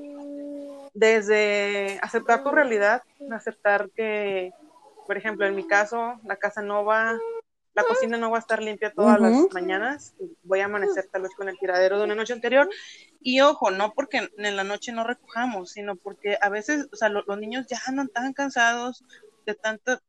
desde 0.93 1.99
aceptar 2.03 2.43
tu 2.43 2.51
realidad, 2.51 3.01
aceptar 3.31 3.89
que, 3.95 4.51
por 5.07 5.17
ejemplo, 5.17 5.45
en 5.45 5.55
mi 5.55 5.65
caso, 5.67 6.19
la 6.23 6.35
casa 6.35 6.61
no 6.61 6.85
va, 6.85 7.17
la 7.73 7.83
cocina 7.83 8.15
no 8.17 8.29
va 8.29 8.37
a 8.37 8.39
estar 8.39 8.61
limpia 8.61 8.93
todas 8.93 9.19
las 9.19 9.51
mañanas, 9.51 10.13
voy 10.43 10.59
a 10.59 10.65
amanecer 10.65 11.09
tal 11.11 11.23
vez 11.23 11.31
con 11.35 11.49
el 11.49 11.57
tiradero 11.57 11.97
de 11.97 12.03
una 12.03 12.15
noche 12.15 12.33
anterior. 12.33 12.69
Y 13.19 13.41
ojo, 13.41 13.71
no 13.71 13.93
porque 13.93 14.29
en 14.37 14.55
la 14.55 14.63
noche 14.63 14.91
no 14.91 15.03
recojamos, 15.03 15.71
sino 15.71 15.95
porque 15.95 16.37
a 16.39 16.49
veces, 16.49 16.87
o 16.93 16.95
sea, 16.95 17.09
los 17.09 17.37
niños 17.39 17.65
ya 17.67 17.79
andan 17.87 18.09
tan 18.09 18.33
cansados 18.33 19.03
de 19.47 19.55
tanta 19.55 19.99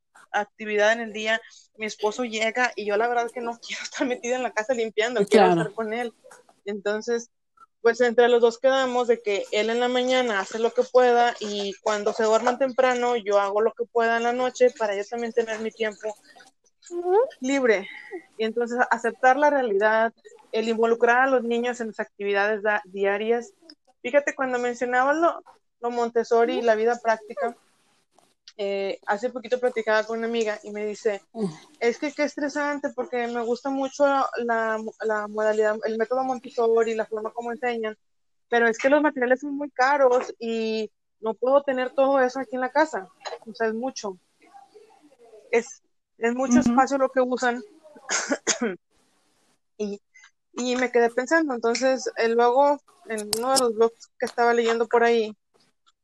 actividad 0.40 0.92
en 0.92 1.00
el 1.00 1.12
día, 1.12 1.40
mi 1.76 1.86
esposo 1.86 2.24
llega 2.24 2.72
y 2.76 2.84
yo 2.84 2.96
la 2.96 3.08
verdad 3.08 3.26
es 3.26 3.32
que 3.32 3.40
no 3.40 3.58
quiero 3.66 3.82
estar 3.82 4.06
metida 4.06 4.36
en 4.36 4.42
la 4.42 4.52
casa 4.52 4.74
limpiando, 4.74 5.24
quiero 5.26 5.48
estar 5.48 5.72
con 5.72 5.92
él. 5.92 6.12
Entonces, 6.64 7.30
pues 7.82 8.00
entre 8.00 8.28
los 8.28 8.40
dos 8.40 8.58
quedamos 8.58 9.08
de 9.08 9.20
que 9.20 9.44
él 9.52 9.68
en 9.68 9.78
la 9.78 9.88
mañana 9.88 10.40
hace 10.40 10.58
lo 10.58 10.72
que 10.72 10.82
pueda 10.84 11.34
y 11.38 11.74
cuando 11.82 12.14
se 12.14 12.24
duerman 12.24 12.58
temprano 12.58 13.14
yo 13.16 13.38
hago 13.38 13.60
lo 13.60 13.74
que 13.74 13.84
pueda 13.84 14.16
en 14.16 14.22
la 14.22 14.32
noche 14.32 14.70
para 14.78 14.96
yo 14.96 15.04
también 15.04 15.34
tener 15.34 15.60
mi 15.60 15.70
tiempo 15.70 16.14
libre. 17.40 17.88
Y 18.38 18.44
entonces 18.44 18.78
aceptar 18.90 19.36
la 19.36 19.50
realidad, 19.50 20.12
el 20.52 20.68
involucrar 20.68 21.28
a 21.28 21.30
los 21.30 21.44
niños 21.44 21.80
en 21.80 21.88
las 21.88 22.00
actividades 22.00 22.62
diarias. 22.86 23.52
Fíjate, 24.02 24.34
cuando 24.34 24.58
mencionabas 24.58 25.16
lo, 25.16 25.42
lo 25.80 25.90
Montessori 25.90 26.58
y 26.58 26.62
la 26.62 26.74
vida 26.74 26.98
práctica, 27.02 27.56
eh, 28.56 29.00
hace 29.06 29.30
poquito 29.30 29.58
platicaba 29.58 30.04
con 30.04 30.18
una 30.18 30.28
amiga 30.28 30.60
y 30.62 30.70
me 30.70 30.86
dice, 30.86 31.22
es 31.80 31.98
que 31.98 32.12
qué 32.12 32.22
estresante 32.22 32.90
porque 32.94 33.26
me 33.26 33.42
gusta 33.42 33.68
mucho 33.68 34.04
la, 34.04 34.80
la 35.00 35.26
modalidad, 35.26 35.76
el 35.84 35.98
método 35.98 36.22
Montessori, 36.22 36.94
la 36.94 37.06
forma 37.06 37.32
como 37.32 37.50
enseñan, 37.50 37.96
pero 38.48 38.68
es 38.68 38.78
que 38.78 38.88
los 38.88 39.02
materiales 39.02 39.40
son 39.40 39.56
muy 39.56 39.70
caros 39.70 40.32
y 40.38 40.90
no 41.20 41.34
puedo 41.34 41.62
tener 41.62 41.90
todo 41.90 42.20
eso 42.20 42.38
aquí 42.38 42.54
en 42.54 42.60
la 42.60 42.70
casa, 42.70 43.08
o 43.46 43.54
sea, 43.54 43.68
es 43.68 43.74
mucho. 43.74 44.18
Es, 45.50 45.82
es 46.18 46.34
mucho 46.34 46.60
espacio 46.60 46.98
lo 46.98 47.08
que 47.08 47.20
usan. 47.20 47.60
y, 49.78 50.00
y 50.52 50.76
me 50.76 50.92
quedé 50.92 51.10
pensando, 51.10 51.54
entonces, 51.54 52.08
eh, 52.18 52.28
luego, 52.28 52.78
en 53.06 53.30
uno 53.38 53.52
de 53.52 53.58
los 53.58 53.74
blogs 53.74 54.10
que 54.18 54.26
estaba 54.26 54.54
leyendo 54.54 54.86
por 54.86 55.02
ahí, 55.02 55.36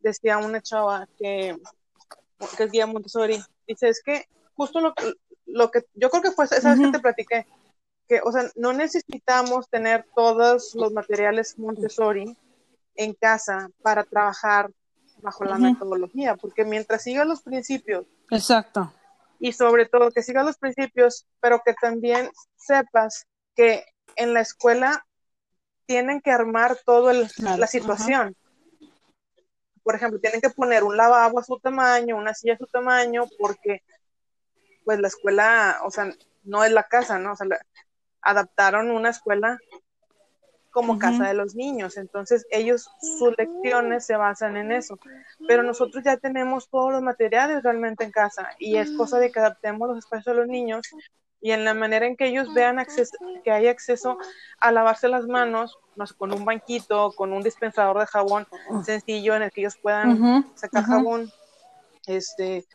decía 0.01 0.39
una 0.39 0.61
chava 0.61 1.07
que 1.19 1.57
que 2.57 2.65
es 2.65 2.71
guía 2.71 2.87
Montessori, 2.87 3.43
dice, 3.67 3.89
es 3.89 4.03
que 4.03 4.27
justo 4.55 4.81
lo, 4.81 4.95
lo 5.47 5.71
que 5.71 5.85
yo 5.95 6.11
creo 6.11 6.23
que 6.23 6.31
fue 6.31 6.45
esa 6.45 6.71
vez 6.71 6.81
que 6.81 6.93
te 6.93 7.01
platiqué, 7.01 7.47
que, 8.09 8.21
o 8.25 8.33
sea, 8.33 8.51
no 8.57 8.73
necesitamos 8.73 9.69
tener 9.69 10.07
todos 10.15 10.75
los 10.75 10.93
materiales 10.93 11.59
Montessori 11.59 12.37
en 12.97 13.15
casa 13.15 13.71
para 13.83 14.05
trabajar 14.05 14.71
bajo 15.23 15.45
la 15.45 15.59
metodología, 15.59 16.37
porque 16.37 16.65
mientras 16.65 17.03
sigas 17.03 17.27
los 17.27 17.43
principios. 17.43 18.07
Exacto. 18.31 18.93
Y 19.39 19.53
sobre 19.53 19.87
todo 19.87 20.11
que 20.11 20.23
sigas 20.23 20.45
los 20.45 20.59
principios, 20.59 21.27
pero 21.41 21.63
que 21.65 21.75
también 21.75 22.31
sepas 22.57 23.27
que 23.55 23.85
en 24.17 24.35
la 24.35 24.41
escuela 24.41 25.07
tienen 25.87 26.21
que 26.21 26.31
armar 26.31 26.79
toda 26.85 27.13
la 27.39 27.67
situación 27.67 28.37
por 29.91 29.97
ejemplo, 29.97 30.21
tienen 30.21 30.41
que 30.41 30.51
poner 30.51 30.85
un 30.85 30.97
lavabo 30.97 31.41
a 31.41 31.43
su 31.43 31.59
tamaño, 31.59 32.17
una 32.17 32.33
silla 32.33 32.55
a 32.55 32.59
su 32.59 32.67
tamaño, 32.67 33.25
porque 33.41 33.83
pues 34.85 35.01
la 35.01 35.09
escuela, 35.09 35.81
o 35.83 35.91
sea, 35.91 36.15
no 36.45 36.63
es 36.63 36.71
la 36.71 36.85
casa, 36.85 37.19
¿no? 37.19 37.33
O 37.33 37.35
sea, 37.35 37.49
adaptaron 38.23 38.93
una 38.93 39.11
escuela 39.11 39.59
como 40.71 40.97
casa 41.01 41.27
de 41.27 41.35
los 41.35 41.57
niños, 41.57 41.97
entonces 41.97 42.47
ellos, 42.53 42.89
sus 43.01 43.37
lecciones 43.37 44.07
se 44.07 44.15
basan 44.15 44.57
en 44.57 44.71
eso, 44.71 44.97
pero 45.49 45.65
nosotros 45.65 46.05
ya 46.05 46.17
tenemos 46.19 46.69
todos 46.69 46.93
los 46.93 47.03
materiales 47.03 47.65
realmente 47.65 48.05
en 48.05 48.13
casa 48.13 48.51
y 48.61 48.77
es 48.77 48.93
cosa 48.93 49.19
de 49.19 49.33
que 49.33 49.41
adaptemos 49.41 49.89
los 49.89 49.99
espacios 49.99 50.29
a 50.29 50.39
los 50.39 50.47
niños 50.47 50.89
y 51.41 51.53
en 51.53 51.65
la 51.65 51.75
manera 51.75 52.07
en 52.07 52.17
que 52.17 52.27
ellos 52.27 52.53
vean 52.53 52.79
acceso, 52.79 53.17
que 53.43 53.51
hay 53.51 53.67
acceso 53.67 54.19
a 54.59 54.73
lavarse 54.73 55.09
las 55.09 55.27
manos, 55.27 55.79
no 55.97 56.07
sé, 56.07 56.15
con 56.15 56.33
un 56.33 56.45
banquito, 56.45 57.13
con 57.13 57.33
un 57.33 57.43
dispensador 57.43 57.99
de 57.99 58.07
jabón 58.07 58.47
sencillo 58.85 59.35
en 59.35 59.43
el 59.43 59.51
que 59.51 59.63
ellos 59.63 59.79
puedan 59.81 60.45
sacar 60.55 60.85
jabón, 60.85 61.33
este, 62.07 62.67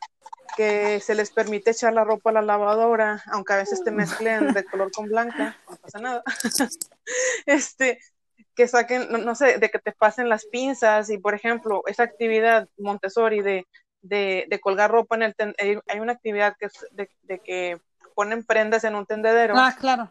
que 0.57 0.99
se 0.99 1.15
les 1.15 1.31
permite 1.31 1.71
echar 1.71 1.93
la 1.93 2.03
ropa 2.03 2.31
a 2.31 2.33
la 2.33 2.41
lavadora, 2.41 3.23
aunque 3.31 3.53
a 3.53 3.57
veces 3.57 3.83
te 3.83 3.91
mezclen 3.91 4.53
de 4.53 4.63
color 4.65 4.91
con 4.91 5.07
blanca, 5.07 5.57
no 5.69 5.75
pasa 5.77 5.99
nada. 5.99 6.23
este, 7.45 7.99
que 8.55 8.67
saquen, 8.67 9.07
no, 9.11 9.35
sé, 9.35 9.59
de 9.59 9.69
que 9.69 9.79
te 9.79 9.91
pasen 9.91 10.29
las 10.29 10.45
pinzas 10.45 11.09
y, 11.09 11.17
por 11.17 11.35
ejemplo, 11.35 11.83
esa 11.87 12.03
actividad 12.03 12.69
Montessori 12.77 13.41
de, 13.41 13.67
de, 14.01 14.45
de 14.49 14.59
colgar 14.59 14.89
ropa 14.89 15.17
en 15.17 15.23
el, 15.57 15.81
hay 15.87 15.99
una 15.99 16.13
actividad 16.13 16.55
que 16.57 16.67
es 16.67 16.85
de, 16.91 17.09
de 17.23 17.39
que 17.39 17.77
ponen 18.15 18.43
prendas 18.43 18.83
en 18.85 18.95
un 18.95 19.05
tendedero. 19.05 19.53
Ah, 19.57 19.75
claro. 19.77 20.09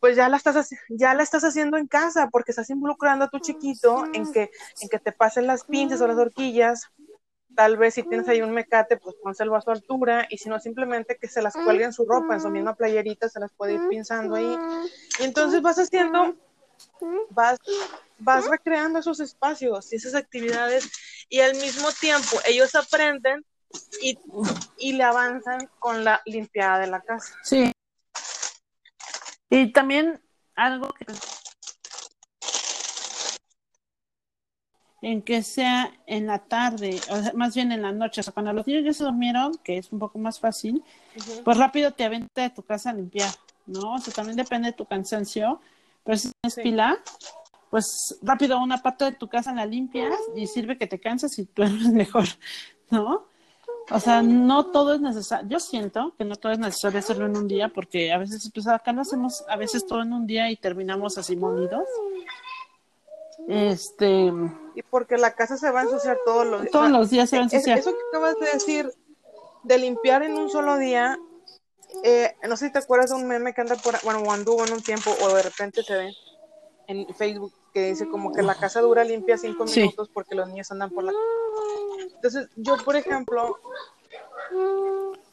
Pues 0.00 0.16
ya 0.16 0.28
la 0.28 0.38
estás 0.38 0.70
ya 0.88 1.14
la 1.14 1.22
estás 1.22 1.44
haciendo 1.44 1.76
en 1.76 1.86
casa 1.86 2.28
porque 2.32 2.50
estás 2.50 2.68
involucrando 2.70 3.26
a 3.26 3.28
tu 3.28 3.38
chiquito 3.38 4.06
en 4.12 4.32
que 4.32 4.50
en 4.80 4.88
que 4.88 4.98
te 4.98 5.12
pasen 5.12 5.46
las 5.46 5.64
pinzas 5.64 6.00
o 6.00 6.08
las 6.08 6.16
horquillas. 6.16 6.90
Tal 7.54 7.76
vez 7.76 7.94
si 7.94 8.02
tienes 8.02 8.28
ahí 8.28 8.42
un 8.42 8.50
mecate, 8.50 8.96
pues 8.96 9.14
pónselo 9.22 9.54
a 9.54 9.60
su 9.60 9.70
altura 9.70 10.26
y 10.28 10.38
si 10.38 10.48
no 10.48 10.58
simplemente 10.58 11.16
que 11.16 11.28
se 11.28 11.40
las 11.40 11.54
cuelgue 11.54 11.84
en 11.84 11.92
su 11.92 12.04
ropa, 12.04 12.34
en 12.34 12.40
su 12.40 12.50
misma 12.50 12.74
playerita, 12.74 13.28
se 13.28 13.40
las 13.40 13.52
puede 13.52 13.74
ir 13.74 13.88
pinzando 13.88 14.34
ahí. 14.34 14.58
Y 15.20 15.24
entonces 15.24 15.62
vas 15.62 15.78
haciendo 15.78 16.34
vas 17.30 17.58
vas 18.18 18.48
recreando 18.48 18.98
esos 18.98 19.20
espacios 19.20 19.92
y 19.92 19.96
esas 19.96 20.14
actividades 20.14 20.90
y 21.28 21.40
al 21.40 21.54
mismo 21.54 21.88
tiempo 21.92 22.38
ellos 22.46 22.74
aprenden 22.74 23.44
y, 24.02 24.18
y 24.78 24.92
le 24.92 25.04
avanzan 25.04 25.68
con 25.78 26.04
la 26.04 26.20
limpiada 26.24 26.78
de 26.78 26.86
la 26.86 27.00
casa. 27.00 27.34
Sí. 27.42 27.72
Y 29.50 29.72
también 29.72 30.20
algo 30.54 30.88
que 30.90 31.06
en 35.02 35.22
que 35.22 35.42
sea 35.42 35.92
en 36.06 36.26
la 36.26 36.40
tarde, 36.40 37.00
o 37.10 37.36
más 37.36 37.54
bien 37.54 37.70
en 37.70 37.82
la 37.82 37.92
noche, 37.92 38.20
o 38.20 38.24
sea, 38.24 38.32
cuando 38.32 38.52
los 38.52 38.66
niños 38.66 38.84
ya 38.84 38.92
se 38.92 39.04
durmieron, 39.04 39.56
que 39.62 39.78
es 39.78 39.92
un 39.92 40.00
poco 40.00 40.18
más 40.18 40.40
fácil, 40.40 40.82
pues 41.44 41.56
rápido 41.58 41.92
te 41.92 42.04
aventa 42.04 42.42
de 42.42 42.50
tu 42.50 42.62
casa 42.62 42.90
a 42.90 42.92
limpiar, 42.94 43.30
¿no? 43.66 43.94
O 43.94 43.98
sea, 43.98 44.12
también 44.12 44.36
depende 44.36 44.70
de 44.70 44.72
tu 44.72 44.84
cansancio, 44.84 45.60
pero 46.02 46.18
si 46.18 46.32
tienes 46.42 46.56
pila, 46.56 46.98
pues 47.70 48.18
rápido 48.22 48.58
una 48.58 48.82
parte 48.82 49.04
de 49.04 49.12
tu 49.12 49.28
casa 49.28 49.52
la 49.52 49.64
limpias 49.66 50.18
y 50.34 50.48
sirve 50.48 50.76
que 50.76 50.88
te 50.88 50.98
cansas 50.98 51.38
y 51.38 51.48
duermes 51.54 51.92
mejor, 51.92 52.26
¿no? 52.90 53.26
O 53.90 54.00
sea, 54.00 54.20
no 54.22 54.66
todo 54.66 54.94
es 54.94 55.00
necesario. 55.00 55.48
Yo 55.48 55.60
siento 55.60 56.12
que 56.18 56.24
no 56.24 56.36
todo 56.36 56.52
es 56.52 56.58
necesario 56.58 56.98
hacerlo 56.98 57.26
en 57.26 57.36
un 57.36 57.46
día 57.46 57.68
porque 57.68 58.12
a 58.12 58.18
veces, 58.18 58.50
pues 58.52 58.66
acá 58.66 58.92
lo 58.92 59.02
hacemos 59.02 59.44
a 59.48 59.56
veces 59.56 59.86
todo 59.86 60.02
en 60.02 60.12
un 60.12 60.26
día 60.26 60.50
y 60.50 60.56
terminamos 60.56 61.18
así 61.18 61.36
molidos. 61.36 61.84
Este. 63.48 64.32
Y 64.74 64.82
porque 64.90 65.16
la 65.16 65.34
casa 65.34 65.56
se 65.56 65.70
va 65.70 65.80
a 65.80 65.82
ensuciar 65.84 66.18
todos 66.24 66.46
los 66.46 66.62
días. 66.62 66.72
Todos 66.72 66.90
los 66.90 67.10
días 67.10 67.30
se 67.30 67.36
va 67.36 67.42
a 67.42 67.44
ensuciar. 67.44 67.78
Eso 67.78 67.92
que 67.92 67.98
acabas 68.10 68.34
de 68.40 68.46
decir, 68.52 68.92
de 69.62 69.78
limpiar 69.78 70.22
en 70.24 70.32
un 70.32 70.50
solo 70.50 70.76
día, 70.78 71.16
eh, 72.02 72.34
no 72.48 72.56
sé 72.56 72.66
si 72.66 72.72
te 72.72 72.80
acuerdas 72.80 73.10
de 73.10 73.16
un 73.16 73.28
meme 73.28 73.54
que 73.54 73.60
anda 73.60 73.76
por, 73.76 73.94
bueno, 74.02 74.30
anduvo 74.32 74.64
en 74.64 74.72
un 74.72 74.82
tiempo 74.82 75.14
o 75.22 75.28
de 75.34 75.42
repente 75.42 75.84
se 75.84 75.96
ve 75.96 76.16
en 76.86 77.12
Facebook 77.14 77.52
que 77.72 77.90
dice 77.90 78.08
como 78.08 78.32
que 78.32 78.42
la 78.42 78.54
casa 78.54 78.80
dura 78.80 79.04
limpia 79.04 79.36
cinco 79.36 79.64
minutos 79.64 80.10
porque 80.12 80.34
los 80.34 80.48
niños 80.48 80.70
andan 80.70 80.90
por 80.90 81.04
la 81.04 81.12
entonces, 82.16 82.48
yo, 82.56 82.76
por 82.78 82.96
ejemplo, 82.96 83.58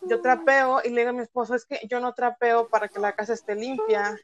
yo 0.01 0.21
trapeo 0.21 0.81
y 0.83 0.89
le 0.89 1.01
digo 1.01 1.09
a 1.09 1.13
mi 1.13 1.21
esposo, 1.21 1.55
es 1.55 1.65
que 1.65 1.79
yo 1.87 1.99
no 1.99 2.13
trapeo 2.13 2.67
para 2.67 2.87
que 2.87 2.99
la 2.99 3.13
casa 3.13 3.33
esté 3.33 3.55
limpia, 3.55 4.17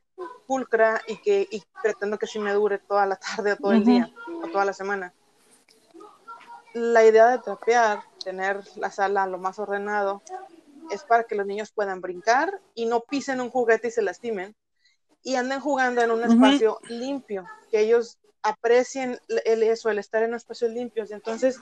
pulcra 0.45 1.01
y 1.07 1.17
que 1.17 1.47
y 1.49 1.63
pretendo 1.81 2.17
que 2.17 2.27
sí 2.27 2.39
me 2.39 2.53
dure 2.53 2.79
toda 2.79 3.05
la 3.05 3.15
tarde 3.35 3.53
o 3.53 3.57
todo 3.57 3.71
el 3.71 3.85
día 3.85 4.09
o 4.43 4.47
toda 4.47 4.65
la 4.65 4.73
semana. 4.73 5.13
La 6.73 7.03
idea 7.03 7.29
de 7.29 7.39
trapear, 7.39 8.03
tener 8.23 8.61
la 8.75 8.91
sala 8.91 9.25
lo 9.25 9.37
más 9.37 9.57
ordenado, 9.57 10.21
es 10.91 11.03
para 11.03 11.23
que 11.23 11.35
los 11.35 11.45
niños 11.45 11.71
puedan 11.71 12.01
brincar 12.01 12.59
y 12.75 12.85
no 12.85 13.01
pisen 13.01 13.41
un 13.41 13.49
juguete 13.49 13.87
y 13.87 13.91
se 13.91 14.01
lastimen 14.01 14.55
y 15.23 15.35
anden 15.35 15.59
jugando 15.59 16.01
en 16.01 16.11
un 16.11 16.23
espacio 16.23 16.79
limpio, 16.87 17.45
que 17.71 17.81
ellos 17.81 18.17
aprecien 18.41 19.19
el, 19.27 19.63
eso, 19.63 19.89
el 19.89 19.99
estar 19.99 20.23
en 20.23 20.33
espacios 20.33 20.71
limpios. 20.71 21.11
Entonces, 21.11 21.59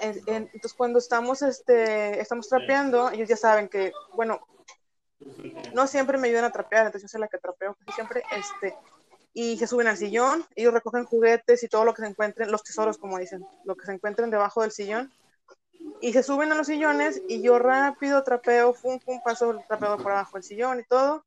entonces 0.00 0.72
cuando 0.74 0.98
estamos, 0.98 1.42
este, 1.42 2.20
estamos 2.20 2.48
trapeando, 2.48 3.10
ellos 3.10 3.28
ya 3.28 3.36
saben 3.36 3.68
que, 3.68 3.92
bueno, 4.14 4.40
no 5.74 5.86
siempre 5.86 6.18
me 6.18 6.28
ayudan 6.28 6.44
a 6.44 6.52
trapear, 6.52 6.86
entonces 6.86 7.10
yo 7.10 7.12
soy 7.12 7.20
la 7.20 7.28
que 7.28 7.38
trapeo 7.38 7.76
siempre, 7.94 8.22
este, 8.32 8.76
y 9.32 9.56
se 9.58 9.66
suben 9.66 9.86
al 9.86 9.96
sillón, 9.96 10.44
ellos 10.54 10.72
recogen 10.72 11.04
juguetes 11.04 11.62
y 11.62 11.68
todo 11.68 11.84
lo 11.84 11.94
que 11.94 12.02
se 12.02 12.08
encuentren, 12.08 12.50
los 12.50 12.62
tesoros 12.62 12.98
como 12.98 13.18
dicen, 13.18 13.46
lo 13.64 13.74
que 13.74 13.86
se 13.86 13.92
encuentren 13.92 14.30
debajo 14.30 14.62
del 14.62 14.70
sillón, 14.70 15.12
y 16.00 16.12
se 16.12 16.22
suben 16.22 16.52
a 16.52 16.54
los 16.54 16.66
sillones 16.66 17.22
y 17.28 17.42
yo 17.42 17.58
rápido 17.58 18.22
trapeo, 18.22 18.74
fum, 18.74 19.00
fum, 19.00 19.20
paso 19.22 19.50
el 19.50 19.66
trapeo 19.66 19.96
por 19.98 20.12
abajo 20.12 20.36
del 20.36 20.44
sillón 20.44 20.80
y 20.80 20.84
todo, 20.84 21.24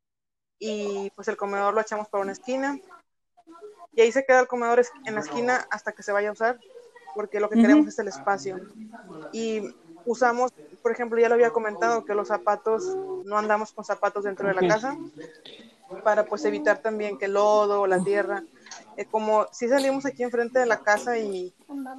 y 0.59 1.11
pues 1.11 1.27
el 1.27 1.37
comedor 1.37 1.73
lo 1.73 1.81
echamos 1.81 2.07
por 2.07 2.21
una 2.21 2.31
esquina, 2.31 2.79
y 3.93 4.01
ahí 4.01 4.11
se 4.11 4.25
queda 4.25 4.39
el 4.39 4.47
comedor 4.47 4.83
en 5.05 5.15
la 5.15 5.21
esquina 5.21 5.67
hasta 5.71 5.91
que 5.91 6.03
se 6.03 6.11
vaya 6.11 6.29
a 6.29 6.33
usar, 6.33 6.59
porque 7.15 7.39
lo 7.39 7.49
que 7.49 7.59
queremos 7.59 7.87
es 7.87 7.97
el 7.97 8.07
espacio. 8.07 8.59
Y 9.31 9.73
usamos, 10.05 10.51
por 10.83 10.91
ejemplo, 10.91 11.19
ya 11.19 11.29
lo 11.29 11.35
había 11.35 11.49
comentado, 11.49 12.05
que 12.05 12.13
los 12.13 12.27
zapatos, 12.27 12.85
no 13.25 13.37
andamos 13.37 13.73
con 13.73 13.83
zapatos 13.83 14.23
dentro 14.23 14.47
de 14.47 14.53
la 14.53 14.67
casa, 14.67 14.95
para 16.03 16.25
pues 16.25 16.45
evitar 16.45 16.79
también 16.79 17.17
que 17.17 17.25
el 17.25 17.33
lodo 17.33 17.81
o 17.81 17.87
la 17.87 18.03
tierra, 18.03 18.43
eh, 18.97 19.05
como 19.05 19.47
si 19.51 19.67
salimos 19.67 20.05
aquí 20.05 20.23
enfrente 20.23 20.59
de 20.59 20.65
la 20.65 20.79
casa 20.79 21.17
y 21.17 21.53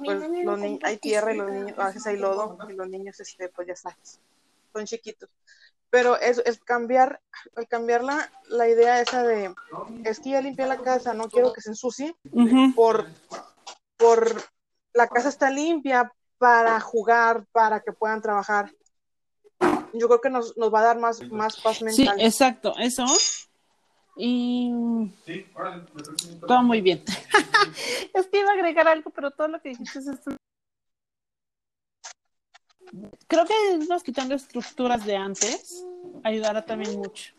pues 0.05 0.21
los 0.43 0.59
hay 0.83 0.97
tierra 0.97 1.33
y 1.33 1.37
los 1.37 1.51
niños, 1.51 1.79
a 1.79 1.87
veces 1.87 2.05
hay 2.07 2.17
lodo 2.17 2.57
y 2.69 2.73
los 2.73 2.87
niños, 2.87 3.19
este, 3.19 3.49
pues 3.49 3.67
ya 3.67 3.75
sabes, 3.75 4.19
son 4.71 4.85
chiquitos. 4.85 5.29
Pero 5.89 6.19
es, 6.19 6.41
el 6.45 6.59
cambiar, 6.59 7.21
el 7.55 7.67
cambiar 7.67 8.03
la, 8.03 8.31
la 8.49 8.67
idea 8.67 9.01
esa 9.01 9.23
de, 9.23 9.53
es 10.03 10.19
que 10.19 10.31
ya 10.31 10.41
limpié 10.41 10.67
la 10.67 10.77
casa, 10.77 11.13
no 11.13 11.29
quiero 11.29 11.51
que 11.51 11.61
se 11.61 11.69
ensucie, 11.69 12.15
por, 12.75 13.07
por 13.97 14.43
la 14.93 15.07
casa 15.07 15.29
está 15.29 15.49
limpia 15.49 16.11
para 16.37 16.79
jugar, 16.79 17.45
para 17.51 17.79
que 17.79 17.91
puedan 17.91 18.21
trabajar. 18.21 18.71
Yo 19.93 20.07
creo 20.07 20.21
que 20.21 20.29
nos, 20.29 20.55
nos 20.57 20.73
va 20.73 20.79
a 20.81 20.83
dar 20.83 20.99
más, 20.99 21.21
más 21.29 21.59
paz 21.59 21.81
mental. 21.81 22.15
Sí, 22.17 22.25
exacto, 22.25 22.73
eso. 22.77 23.05
Y 24.15 24.71
todo 26.47 26.61
muy 26.63 26.81
bien. 26.81 27.03
es 28.13 28.27
que 28.27 28.39
iba 28.39 28.49
a 28.49 28.53
agregar 28.53 28.87
algo, 28.87 29.09
pero 29.11 29.31
todo 29.31 29.47
lo 29.47 29.61
que 29.61 29.69
dijiste 29.69 29.99
es. 29.99 30.05
Creo 33.27 33.45
que 33.45 33.53
irnos 33.73 34.03
quitando 34.03 34.35
estructuras 34.35 35.05
de 35.05 35.15
antes 35.15 35.85
ayudará 36.23 36.65
también 36.65 36.97
mucho. 36.97 37.33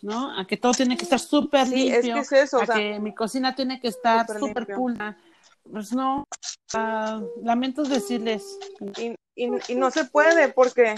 ¿No? 0.00 0.36
A 0.36 0.46
que 0.46 0.56
todo 0.56 0.72
tiene 0.72 0.96
que 0.96 1.04
estar 1.04 1.20
súper 1.20 1.68
limpio. 1.68 2.16
Es 2.16 2.28
que 2.28 2.40
es 2.40 2.46
eso, 2.46 2.60
a 2.60 2.66
que 2.66 2.98
mi 2.98 3.14
cocina 3.14 3.54
tiene 3.54 3.80
que 3.80 3.88
estar 3.88 4.26
súper 4.38 4.66
pulda 4.74 5.16
pues 5.70 5.92
no, 5.92 6.26
uh, 6.74 7.44
lamento 7.44 7.82
decirles. 7.84 8.58
Y, 8.98 9.14
y, 9.34 9.74
no 9.74 9.90
se 9.90 10.04
puede 10.04 10.48
porque 10.48 10.94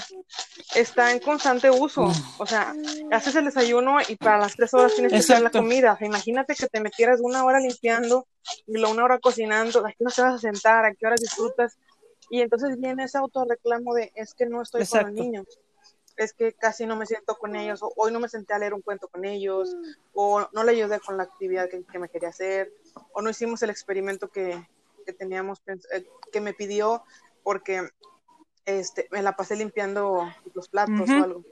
está 0.74 1.12
en 1.12 1.20
constante 1.20 1.70
uso. 1.70 2.10
O 2.38 2.46
sea, 2.46 2.74
haces 3.12 3.34
el 3.36 3.44
desayuno 3.44 3.98
y 4.08 4.16
para 4.16 4.38
las 4.38 4.54
tres 4.54 4.74
horas 4.74 4.94
tienes 4.94 5.12
que 5.12 5.18
hacer 5.18 5.42
la 5.42 5.50
comida. 5.50 5.96
imagínate 6.00 6.54
que 6.54 6.66
te 6.66 6.80
metieras 6.80 7.20
una 7.22 7.44
hora 7.44 7.60
limpiando 7.60 8.26
y 8.66 8.72
luego 8.72 8.92
una 8.92 9.04
hora 9.04 9.18
cocinando. 9.18 9.86
¿A 9.86 9.90
qué 9.90 9.98
no 10.00 10.10
te 10.10 10.22
vas 10.22 10.34
a 10.34 10.38
sentar? 10.38 10.84
¿A 10.84 10.94
qué 10.94 11.06
horas 11.06 11.20
disfrutas? 11.20 11.78
Y 12.30 12.40
entonces 12.40 12.78
viene 12.78 13.04
ese 13.04 13.18
autorreclamo 13.18 13.94
de 13.94 14.12
es 14.14 14.34
que 14.34 14.46
no 14.46 14.62
estoy 14.62 14.86
con 14.86 15.02
los 15.02 15.12
niños 15.12 15.46
es 16.16 16.32
que 16.32 16.52
casi 16.52 16.86
no 16.86 16.96
me 16.96 17.06
siento 17.06 17.36
con 17.36 17.56
ellos, 17.56 17.82
o 17.82 17.92
hoy 17.96 18.12
no 18.12 18.20
me 18.20 18.28
senté 18.28 18.54
a 18.54 18.58
leer 18.58 18.74
un 18.74 18.82
cuento 18.82 19.08
con 19.08 19.24
ellos, 19.24 19.76
o 20.12 20.48
no 20.52 20.62
le 20.62 20.72
ayudé 20.72 21.00
con 21.00 21.16
la 21.16 21.24
actividad 21.24 21.68
que, 21.68 21.82
que 21.84 21.98
me 21.98 22.08
quería 22.08 22.28
hacer, 22.28 22.72
o 23.12 23.22
no 23.22 23.30
hicimos 23.30 23.62
el 23.62 23.70
experimento 23.70 24.28
que, 24.28 24.64
que 25.04 25.12
teníamos, 25.12 25.62
eh, 25.66 26.06
que 26.32 26.40
me 26.40 26.54
pidió 26.54 27.02
porque 27.42 27.88
este, 28.64 29.08
me 29.10 29.22
la 29.22 29.36
pasé 29.36 29.56
limpiando 29.56 30.28
los 30.54 30.68
platos 30.68 31.08
o 31.08 31.22
algo. 31.22 31.44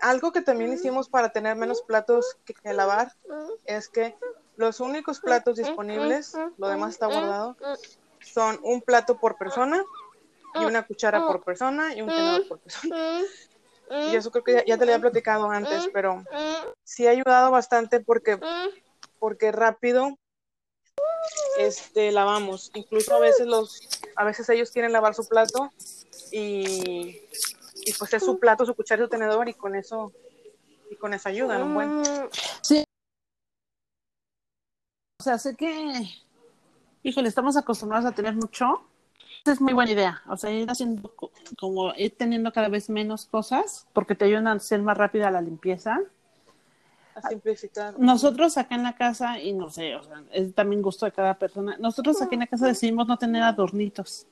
Algo 0.00 0.32
que 0.32 0.40
también 0.40 0.72
hicimos 0.72 1.10
para 1.10 1.30
tener 1.30 1.56
menos 1.56 1.82
platos 1.82 2.38
que, 2.46 2.54
lavar 2.72 3.12
es 3.66 3.88
que 3.88 4.16
los 4.56 4.80
únicos 4.80 5.20
platos 5.20 5.56
disponibles, 5.56 6.34
lo 6.56 6.68
demás 6.68 6.92
está 6.92 7.06
guardado, 7.06 7.56
son 8.22 8.58
un 8.62 8.82
plato 8.82 9.18
por 9.18 9.36
persona 9.36 9.82
y 10.54 10.64
una 10.64 10.86
cuchara 10.86 11.26
por 11.26 11.42
persona 11.42 11.94
y 11.94 12.02
un 12.02 12.08
tenedor 12.08 12.48
por 12.48 12.58
persona. 12.60 13.20
Y 13.90 14.14
eso 14.14 14.30
creo 14.30 14.44
que 14.44 14.64
ya, 14.66 14.78
te 14.78 14.86
lo 14.86 14.92
había 14.92 15.00
platicado 15.00 15.50
antes, 15.50 15.88
pero 15.92 16.24
sí 16.84 17.06
ha 17.06 17.10
ayudado 17.10 17.50
bastante 17.50 18.00
porque, 18.00 18.38
porque 19.18 19.50
rápido 19.50 20.16
este, 21.58 22.12
lavamos. 22.12 22.70
Incluso 22.74 23.14
a 23.14 23.20
veces 23.20 23.46
los, 23.46 23.80
a 24.16 24.24
veces 24.24 24.48
ellos 24.48 24.70
quieren 24.70 24.92
lavar 24.92 25.14
su 25.14 25.26
plato 25.26 25.70
y, 26.30 27.20
y 27.84 27.92
pues 27.98 28.12
es 28.14 28.24
su 28.24 28.38
plato, 28.38 28.64
su 28.64 28.74
cuchara 28.74 29.02
y 29.02 29.04
su 29.04 29.10
tenedor 29.10 29.48
y 29.48 29.54
con 29.54 29.74
eso, 29.74 30.12
y 30.90 30.96
con 30.96 31.14
eso 31.14 31.28
ayudan 31.28 31.62
un 31.62 31.74
buen. 31.74 32.02
Sí. 32.62 32.84
O 35.20 35.22
sea, 35.22 35.38
sé 35.38 35.54
que, 35.54 36.08
híjole, 37.02 37.28
estamos 37.28 37.56
acostumbrados 37.56 38.06
a 38.06 38.12
tener 38.12 38.34
mucho. 38.34 38.82
Es 39.44 39.60
muy 39.60 39.72
buena 39.72 39.90
idea. 39.90 40.22
O 40.28 40.36
sea, 40.36 40.50
ir 40.50 40.70
haciendo 40.70 41.14
como 41.58 41.94
ir 41.94 42.16
teniendo 42.16 42.52
cada 42.52 42.68
vez 42.68 42.90
menos 42.90 43.26
cosas 43.26 43.86
porque 43.92 44.14
te 44.14 44.26
ayudan 44.26 44.48
a 44.48 44.58
ser 44.58 44.82
más 44.82 44.98
rápida 44.98 45.30
la 45.30 45.40
limpieza 45.40 46.00
simplificar. 47.28 47.98
Nosotros 47.98 48.56
acá 48.56 48.74
en 48.74 48.82
la 48.82 48.94
casa, 48.94 49.38
y 49.38 49.52
no 49.52 49.70
sé, 49.70 49.96
o 49.96 50.02
sea, 50.02 50.22
es 50.32 50.54
también 50.54 50.82
gusto 50.82 51.06
de 51.06 51.12
cada 51.12 51.34
persona, 51.34 51.76
nosotros 51.78 52.20
aquí 52.22 52.34
en 52.34 52.40
la 52.40 52.46
casa 52.46 52.66
decidimos 52.66 53.06
no 53.06 53.18
tener 53.18 53.42
adornitos. 53.42 54.26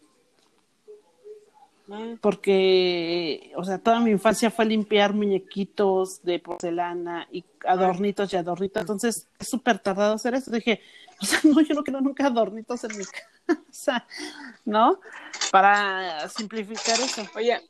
Porque, 2.21 3.53
o 3.57 3.65
sea, 3.65 3.79
toda 3.79 4.01
mi 4.01 4.11
infancia 4.11 4.51
fue 4.51 4.67
limpiar 4.67 5.15
muñequitos 5.15 6.23
de 6.23 6.39
porcelana 6.39 7.27
y 7.33 7.45
adornitos 7.67 8.33
y 8.33 8.37
adornitos. 8.37 8.83
Entonces, 8.83 9.29
es 9.39 9.49
súper 9.49 9.79
tardado 9.79 10.15
hacer 10.15 10.35
eso. 10.35 10.51
Dije, 10.51 10.83
o 11.21 11.25
sea, 11.25 11.41
no, 11.45 11.61
yo 11.61 11.75
no 11.75 11.83
quiero 11.83 12.01
nunca 12.01 12.27
adornitos 12.27 12.85
en 12.85 12.99
mi 12.99 13.05
casa, 13.47 14.07
¿no? 14.65 15.01
Para 15.51 16.29
simplificar 16.29 16.99
eso. 17.01 17.23
Oye, 17.35 17.61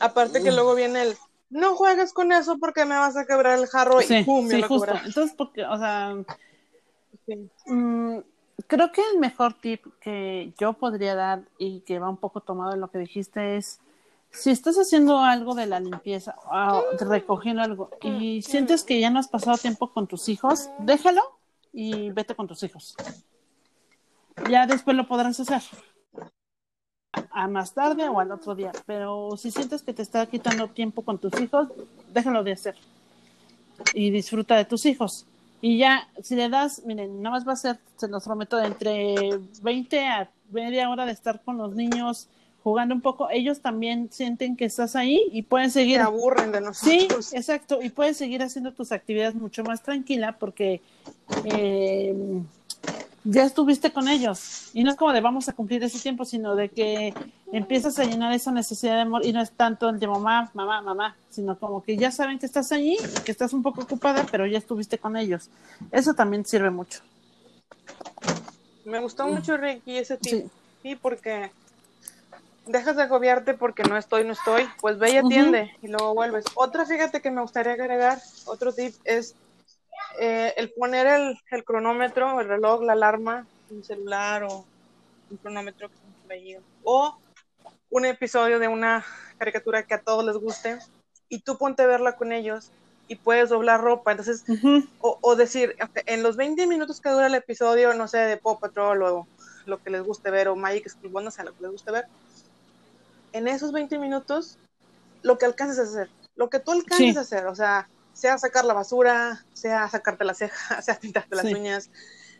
aparte 0.00 0.42
que 0.42 0.52
luego 0.52 0.74
viene 0.74 1.02
el, 1.02 1.16
no 1.50 1.74
juegues 1.76 2.12
con 2.12 2.32
eso 2.32 2.58
porque 2.58 2.84
me 2.84 2.96
vas 2.96 3.16
a 3.16 3.26
quebrar 3.26 3.58
el 3.58 3.66
jarro 3.66 4.00
y 4.00 4.24
pum, 4.24 4.48
sí, 4.48 4.62
justo. 4.62 4.94
Entonces, 5.04 5.34
porque, 5.36 5.64
o 5.64 5.76
sea, 5.76 6.14
mm, 7.66 8.18
creo 8.66 8.92
que 8.92 9.02
el 9.12 9.18
mejor 9.18 9.54
tip 9.54 9.84
que 10.00 10.52
yo 10.58 10.74
podría 10.74 11.14
dar 11.14 11.42
y 11.58 11.80
que 11.80 11.98
va 11.98 12.08
un 12.08 12.16
poco 12.16 12.40
tomado 12.40 12.74
en 12.74 12.80
lo 12.80 12.90
que 12.90 12.98
dijiste 12.98 13.56
es, 13.56 13.80
si 14.30 14.50
estás 14.50 14.76
haciendo 14.76 15.20
algo 15.20 15.54
de 15.54 15.66
la 15.66 15.80
limpieza, 15.80 16.34
recogiendo 16.98 17.62
algo 17.62 17.90
y 18.02 18.42
sientes 18.42 18.82
que 18.82 18.98
ya 19.00 19.10
no 19.10 19.20
has 19.20 19.28
pasado 19.28 19.56
tiempo 19.56 19.92
con 19.92 20.06
tus 20.06 20.28
hijos, 20.28 20.70
déjalo 20.80 21.22
y 21.72 22.10
vete 22.10 22.34
con 22.34 22.48
tus 22.48 22.62
hijos. 22.62 22.96
Ya 24.50 24.66
después 24.66 24.96
lo 24.96 25.06
podrás 25.06 25.38
hacer 25.38 25.62
a 27.30 27.48
más 27.48 27.74
tarde 27.74 28.08
o 28.08 28.20
al 28.20 28.32
otro 28.32 28.54
día. 28.54 28.72
Pero 28.86 29.36
si 29.36 29.50
sientes 29.50 29.82
que 29.82 29.92
te 29.92 30.02
está 30.02 30.26
quitando 30.26 30.68
tiempo 30.68 31.02
con 31.02 31.18
tus 31.18 31.38
hijos, 31.40 31.68
déjalo 32.12 32.42
de 32.42 32.52
hacer. 32.52 32.76
Y 33.92 34.10
disfruta 34.10 34.56
de 34.56 34.64
tus 34.64 34.86
hijos. 34.86 35.26
Y 35.64 35.78
ya, 35.78 36.06
si 36.22 36.36
le 36.36 36.50
das, 36.50 36.82
miren, 36.84 37.22
nada 37.22 37.36
más 37.36 37.48
va 37.48 37.54
a 37.54 37.56
ser, 37.56 37.78
se 37.96 38.06
los 38.06 38.22
prometo, 38.22 38.58
de 38.58 38.66
entre 38.66 39.14
20 39.62 40.06
a 40.06 40.30
media 40.50 40.90
hora 40.90 41.06
de 41.06 41.12
estar 41.12 41.40
con 41.42 41.56
los 41.56 41.74
niños 41.74 42.28
jugando 42.62 42.94
un 42.94 43.00
poco, 43.00 43.30
ellos 43.30 43.60
también 43.60 44.10
sienten 44.12 44.56
que 44.56 44.66
estás 44.66 44.94
ahí 44.94 45.22
y 45.32 45.40
pueden 45.40 45.70
seguir. 45.70 45.96
Se 45.96 46.02
aburren 46.02 46.52
de 46.52 46.60
nosotros. 46.60 47.24
Sí, 47.24 47.34
exacto, 47.34 47.80
y 47.80 47.88
puedes 47.88 48.18
seguir 48.18 48.42
haciendo 48.42 48.74
tus 48.74 48.92
actividades 48.92 49.36
mucho 49.36 49.64
más 49.64 49.82
tranquila 49.82 50.36
porque 50.38 50.82
eh, 51.46 52.14
ya 53.24 53.44
estuviste 53.44 53.92
con 53.92 54.08
ellos. 54.08 54.70
Y 54.74 54.84
no 54.84 54.90
es 54.90 54.96
como 54.96 55.12
de 55.12 55.20
vamos 55.20 55.48
a 55.48 55.54
cumplir 55.54 55.82
ese 55.82 55.98
tiempo, 55.98 56.24
sino 56.24 56.54
de 56.54 56.68
que 56.68 57.14
empiezas 57.52 57.98
a 57.98 58.04
llenar 58.04 58.32
esa 58.32 58.52
necesidad 58.52 58.94
de 58.94 59.00
amor 59.02 59.24
y 59.24 59.32
no 59.32 59.40
es 59.40 59.50
tanto 59.50 59.88
el 59.88 59.98
de 59.98 60.06
mamá, 60.06 60.50
mamá, 60.54 60.82
mamá, 60.82 61.16
sino 61.30 61.58
como 61.58 61.82
que 61.82 61.96
ya 61.96 62.10
saben 62.10 62.38
que 62.38 62.46
estás 62.46 62.70
allí, 62.72 62.96
que 63.24 63.32
estás 63.32 63.52
un 63.52 63.62
poco 63.62 63.82
ocupada, 63.82 64.26
pero 64.30 64.46
ya 64.46 64.58
estuviste 64.58 64.98
con 64.98 65.16
ellos. 65.16 65.48
Eso 65.90 66.14
también 66.14 66.44
sirve 66.44 66.70
mucho. 66.70 67.00
Me 68.84 69.00
gustó 69.00 69.26
mucho, 69.26 69.56
Ricky, 69.56 69.96
ese 69.96 70.18
tip. 70.18 70.46
Sí, 70.82 70.96
porque 70.96 71.50
dejas 72.66 72.96
de 72.96 73.02
agobiarte 73.02 73.54
porque 73.54 73.82
no 73.84 73.96
estoy, 73.96 74.24
no 74.24 74.32
estoy, 74.32 74.66
pues 74.80 74.98
ve 74.98 75.12
y 75.12 75.16
atiende 75.16 75.74
y 75.82 75.88
luego 75.88 76.14
vuelves. 76.14 76.44
Otra, 76.54 76.84
fíjate 76.84 77.22
que 77.22 77.30
me 77.30 77.40
gustaría 77.40 77.72
agregar, 77.72 78.18
otro 78.46 78.72
tip 78.72 78.94
es 79.04 79.34
eh, 80.18 80.54
el 80.56 80.72
poner 80.72 81.06
el, 81.06 81.38
el, 81.50 81.64
cronómetro, 81.64 82.40
el 82.40 82.48
reloj, 82.48 82.82
la 82.82 82.92
alarma, 82.92 83.46
un 83.70 83.84
celular 83.84 84.44
o 84.44 84.64
un 85.30 85.36
cronómetro 85.38 85.90
o 86.82 87.16
un 87.90 88.04
episodio 88.04 88.58
de 88.58 88.68
una 88.68 89.04
caricatura 89.38 89.84
que 89.84 89.94
a 89.94 90.00
todos 90.00 90.24
les 90.24 90.36
guste 90.36 90.78
y 91.28 91.40
tú 91.40 91.56
ponte 91.58 91.82
a 91.82 91.86
verla 91.86 92.16
con 92.16 92.32
ellos 92.32 92.70
y 93.08 93.16
puedes 93.16 93.50
doblar 93.50 93.80
ropa. 93.80 94.10
Entonces, 94.10 94.44
o, 95.00 95.18
o, 95.20 95.36
decir, 95.36 95.76
en 96.06 96.22
los 96.22 96.36
20 96.36 96.66
minutos 96.66 97.00
que 97.00 97.10
dura 97.10 97.26
el 97.26 97.34
episodio, 97.34 97.94
no 97.94 98.08
sé, 98.08 98.18
de 98.18 98.36
Pop 98.36 98.60
Patrol 98.60 99.02
o 99.02 99.26
lo 99.66 99.82
que 99.82 99.90
les 99.90 100.02
guste 100.02 100.30
ver, 100.30 100.48
o 100.48 100.56
Magic 100.56 100.88
School, 100.88 101.24
no 101.24 101.30
sé, 101.30 101.44
lo 101.44 101.54
que 101.54 101.62
les 101.62 101.72
guste 101.72 101.90
ver, 101.90 102.06
en 103.32 103.48
esos 103.48 103.72
20 103.72 103.98
minutos, 103.98 104.58
lo 105.22 105.38
que 105.38 105.46
alcances 105.46 105.78
a 105.78 105.82
hacer, 105.82 106.10
lo 106.36 106.50
que 106.50 106.60
tú 106.60 106.72
alcances 106.72 107.16
a 107.16 107.20
hacer, 107.20 107.46
o 107.46 107.54
sea, 107.54 107.88
sea 108.14 108.38
sacar 108.38 108.64
la 108.64 108.72
basura, 108.72 109.44
sea 109.52 109.88
sacarte 109.90 110.24
la 110.24 110.32
ceja, 110.32 110.80
sea 110.82 110.98
pintarte 110.98 111.36
las 111.36 111.44
uñas, 111.44 111.90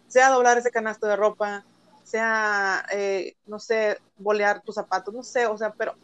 sea 0.08 0.30
doblar 0.30 0.56
ese 0.56 0.70
canasto 0.70 1.06
de 1.06 1.16
ropa, 1.16 1.66
sea, 2.04 2.86
eh, 2.92 3.36
no 3.46 3.58
sé, 3.58 3.98
bolear 4.16 4.62
tus 4.62 4.76
zapatos, 4.76 5.12
no 5.12 5.22
sé, 5.22 5.46
o 5.46 5.58
sea, 5.58 5.72
pero 5.72 5.96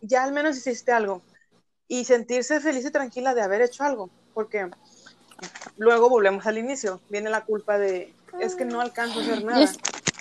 ya 0.00 0.24
al 0.24 0.32
menos 0.32 0.56
hiciste 0.56 0.92
algo. 0.92 1.22
Y 1.88 2.04
sentirse 2.06 2.60
feliz 2.60 2.86
y 2.86 2.90
tranquila 2.90 3.34
de 3.34 3.42
haber 3.42 3.60
hecho 3.60 3.84
algo, 3.84 4.08
porque 4.32 4.70
luego 5.76 6.08
volvemos 6.08 6.46
al 6.46 6.56
inicio, 6.56 7.00
viene 7.10 7.28
la 7.28 7.44
culpa 7.44 7.76
de, 7.76 8.14
es 8.40 8.54
que 8.54 8.64
no 8.64 8.80
alcanzo 8.80 9.18
a 9.18 9.22
hacer 9.22 9.44
nada. 9.44 9.70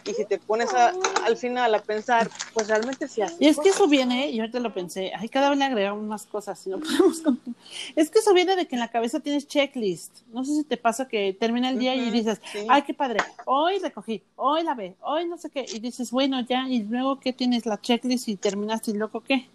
Y 0.06 0.14
si 0.14 0.26
te 0.26 0.38
pones 0.40 0.74
a- 0.74 0.94
al 1.26 1.38
final 1.38 1.74
a 1.76 1.82
pensar, 1.82 2.30
pues 2.54 2.68
realmente 2.68 3.08
sí 3.08 3.22
haces 3.22 3.38
Y 3.40 3.48
es 3.48 3.58
que 3.60 3.70
eso 3.70 3.88
viene, 3.88 4.30
y 4.32 4.40
ahorita 4.40 4.60
lo 4.60 4.74
pensé, 4.74 5.12
ay, 5.16 5.30
cada 5.30 5.50
vez 5.50 5.60
le 5.60 5.66
agregamos 5.66 6.04
más 6.06 6.26
cosas, 6.26 6.60
si 6.60 6.70
no 6.70 6.80
podemos 6.80 7.22
continuar. 7.22 7.62
Es 7.96 8.10
que 8.10 8.20
eso 8.20 8.34
viene 8.34 8.56
de 8.56 8.68
que 8.68 8.76
en 8.76 8.80
la 8.80 8.90
cabeza 8.90 9.20
tienes 9.20 9.48
checklist. 9.48 10.22
No 10.34 10.44
sé 10.44 10.54
si 10.56 10.64
te 10.64 10.78
pasa 10.78 11.08
que 11.08 11.36
termina 11.40 11.70
el 11.70 11.78
día 11.80 11.96
y 11.96 12.10
dices, 12.12 12.42
sí. 12.52 12.60
ay, 12.68 12.82
qué 12.84 12.94
padre, 12.94 13.20
hoy 13.46 13.80
recogí, 13.80 14.24
hoy 14.36 14.64
lavé, 14.64 14.96
hoy 15.02 15.28
no 15.28 15.38
sé 15.38 15.50
qué, 15.50 15.66
y 15.72 15.80
dices, 15.80 16.12
bueno, 16.12 16.42
ya, 16.42 16.68
y 16.68 16.84
luego 16.84 17.20
qué 17.20 17.34
tienes 17.34 17.66
la 17.66 17.80
checklist 17.80 18.28
y 18.28 18.36
terminaste, 18.38 18.92
y 18.92 18.96
luego 18.96 19.22
qué. 19.22 19.48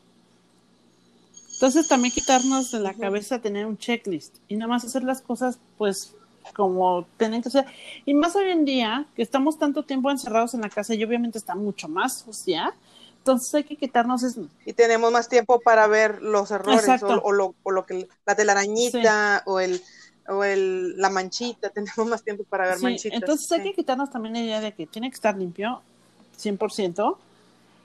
Entonces 1.55 1.89
también 1.89 2.13
quitarnos 2.13 2.71
de 2.71 2.81
la 2.81 2.93
cabeza 2.93 3.41
tener 3.41 3.65
un 3.65 3.79
checklist 3.79 4.37
y 4.47 4.57
nada 4.57 4.69
más 4.69 4.85
hacer 4.85 5.03
las 5.03 5.23
cosas, 5.23 5.59
pues, 5.79 6.15
como 6.55 7.07
tienen 7.17 7.43
que 7.43 7.51
ser. 7.51 7.67
Y 8.05 8.15
más 8.15 8.37
hoy 8.37 8.51
en 8.51 8.65
día, 8.65 9.07
que 9.15 9.23
estamos 9.23 9.59
tanto 9.59 9.85
tiempo 9.85 10.11
encerrados 10.11 10.55
en 10.55 10.61
la 10.61 10.71
casa 10.71 10.95
y 10.95 11.05
obviamente 11.05 11.39
está 11.39 11.55
mucho 11.55 11.89
más 11.89 12.21
sucia, 12.21 12.75
entonces 13.19 13.53
hay 13.55 13.65
que 13.65 13.77
quitarnos 13.77 14.23
eso. 14.23 14.47
Y 14.65 14.73
tenemos 14.73 15.11
más 15.13 15.29
tiempo 15.29 15.61
para 15.61 15.87
ver 15.89 16.23
los 16.23 16.51
errores 16.51 17.03
o, 17.03 17.33
lo, 17.33 17.55
o 17.63 17.71
lo 17.73 17.85
que 17.87 18.09
la 18.25 18.35
telarañita 18.37 19.43
o 19.47 19.61
el 19.61 19.83
o 20.29 20.45
el 20.45 20.97
la 20.97 21.11
manchita, 21.11 21.71
tenemos 21.75 22.07
más 22.07 22.23
tiempo 22.23 22.45
para 22.45 22.67
ver 22.67 22.79
Sí, 22.79 22.83
manchitas. 22.85 23.21
entonces 23.21 23.51
hay 23.53 23.61
sí. 23.61 23.65
que 23.65 23.75
quitarnos 23.75 24.11
también 24.11 24.35
la 24.35 24.41
idea 24.41 24.61
de 24.61 24.73
que 24.73 24.87
tiene 24.87 25.11
que 25.11 25.15
estar 25.15 25.37
limpio, 25.37 25.83
100%, 26.37 27.17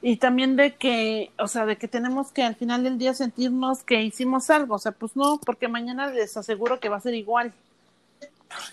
y 0.02 0.18
también 0.18 0.56
de 0.56 0.76
que, 0.76 1.32
o 1.38 1.48
sea, 1.48 1.66
de 1.66 1.78
que 1.78 1.88
tenemos 1.88 2.32
que 2.32 2.44
al 2.44 2.56
final 2.56 2.84
del 2.84 2.98
día 2.98 3.14
sentirnos 3.14 3.84
que 3.84 4.02
hicimos 4.02 4.50
algo, 4.50 4.76
o 4.76 4.80
sea, 4.80 4.92
pues 4.94 5.16
no, 5.16 5.40
porque 5.46 5.68
mañana 5.68 6.08
les 6.12 6.36
aseguro 6.38 6.80
que 6.80 6.90
va 6.90 6.98
a 6.98 7.02
ser 7.02 7.14
igual. 7.14 7.54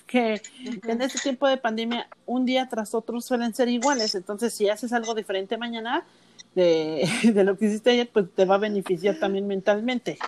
Que 0.06 0.40
en 0.64 1.02
este 1.02 1.18
tiempo 1.18 1.46
de 1.48 1.56
pandemia, 1.56 2.08
un 2.26 2.44
día 2.44 2.68
tras 2.68 2.94
otro 2.94 3.20
suelen 3.20 3.54
ser 3.54 3.68
iguales, 3.68 4.14
entonces 4.14 4.52
si 4.54 4.68
haces 4.68 4.92
algo 4.92 5.14
diferente 5.14 5.56
mañana 5.56 6.06
de, 6.54 7.08
de 7.34 7.44
lo 7.44 7.56
que 7.56 7.66
hiciste 7.66 7.90
ayer, 7.90 8.10
pues 8.12 8.26
te 8.34 8.44
va 8.44 8.56
a 8.56 8.58
beneficiar 8.58 9.18
también 9.18 9.46
mentalmente. 9.46 10.18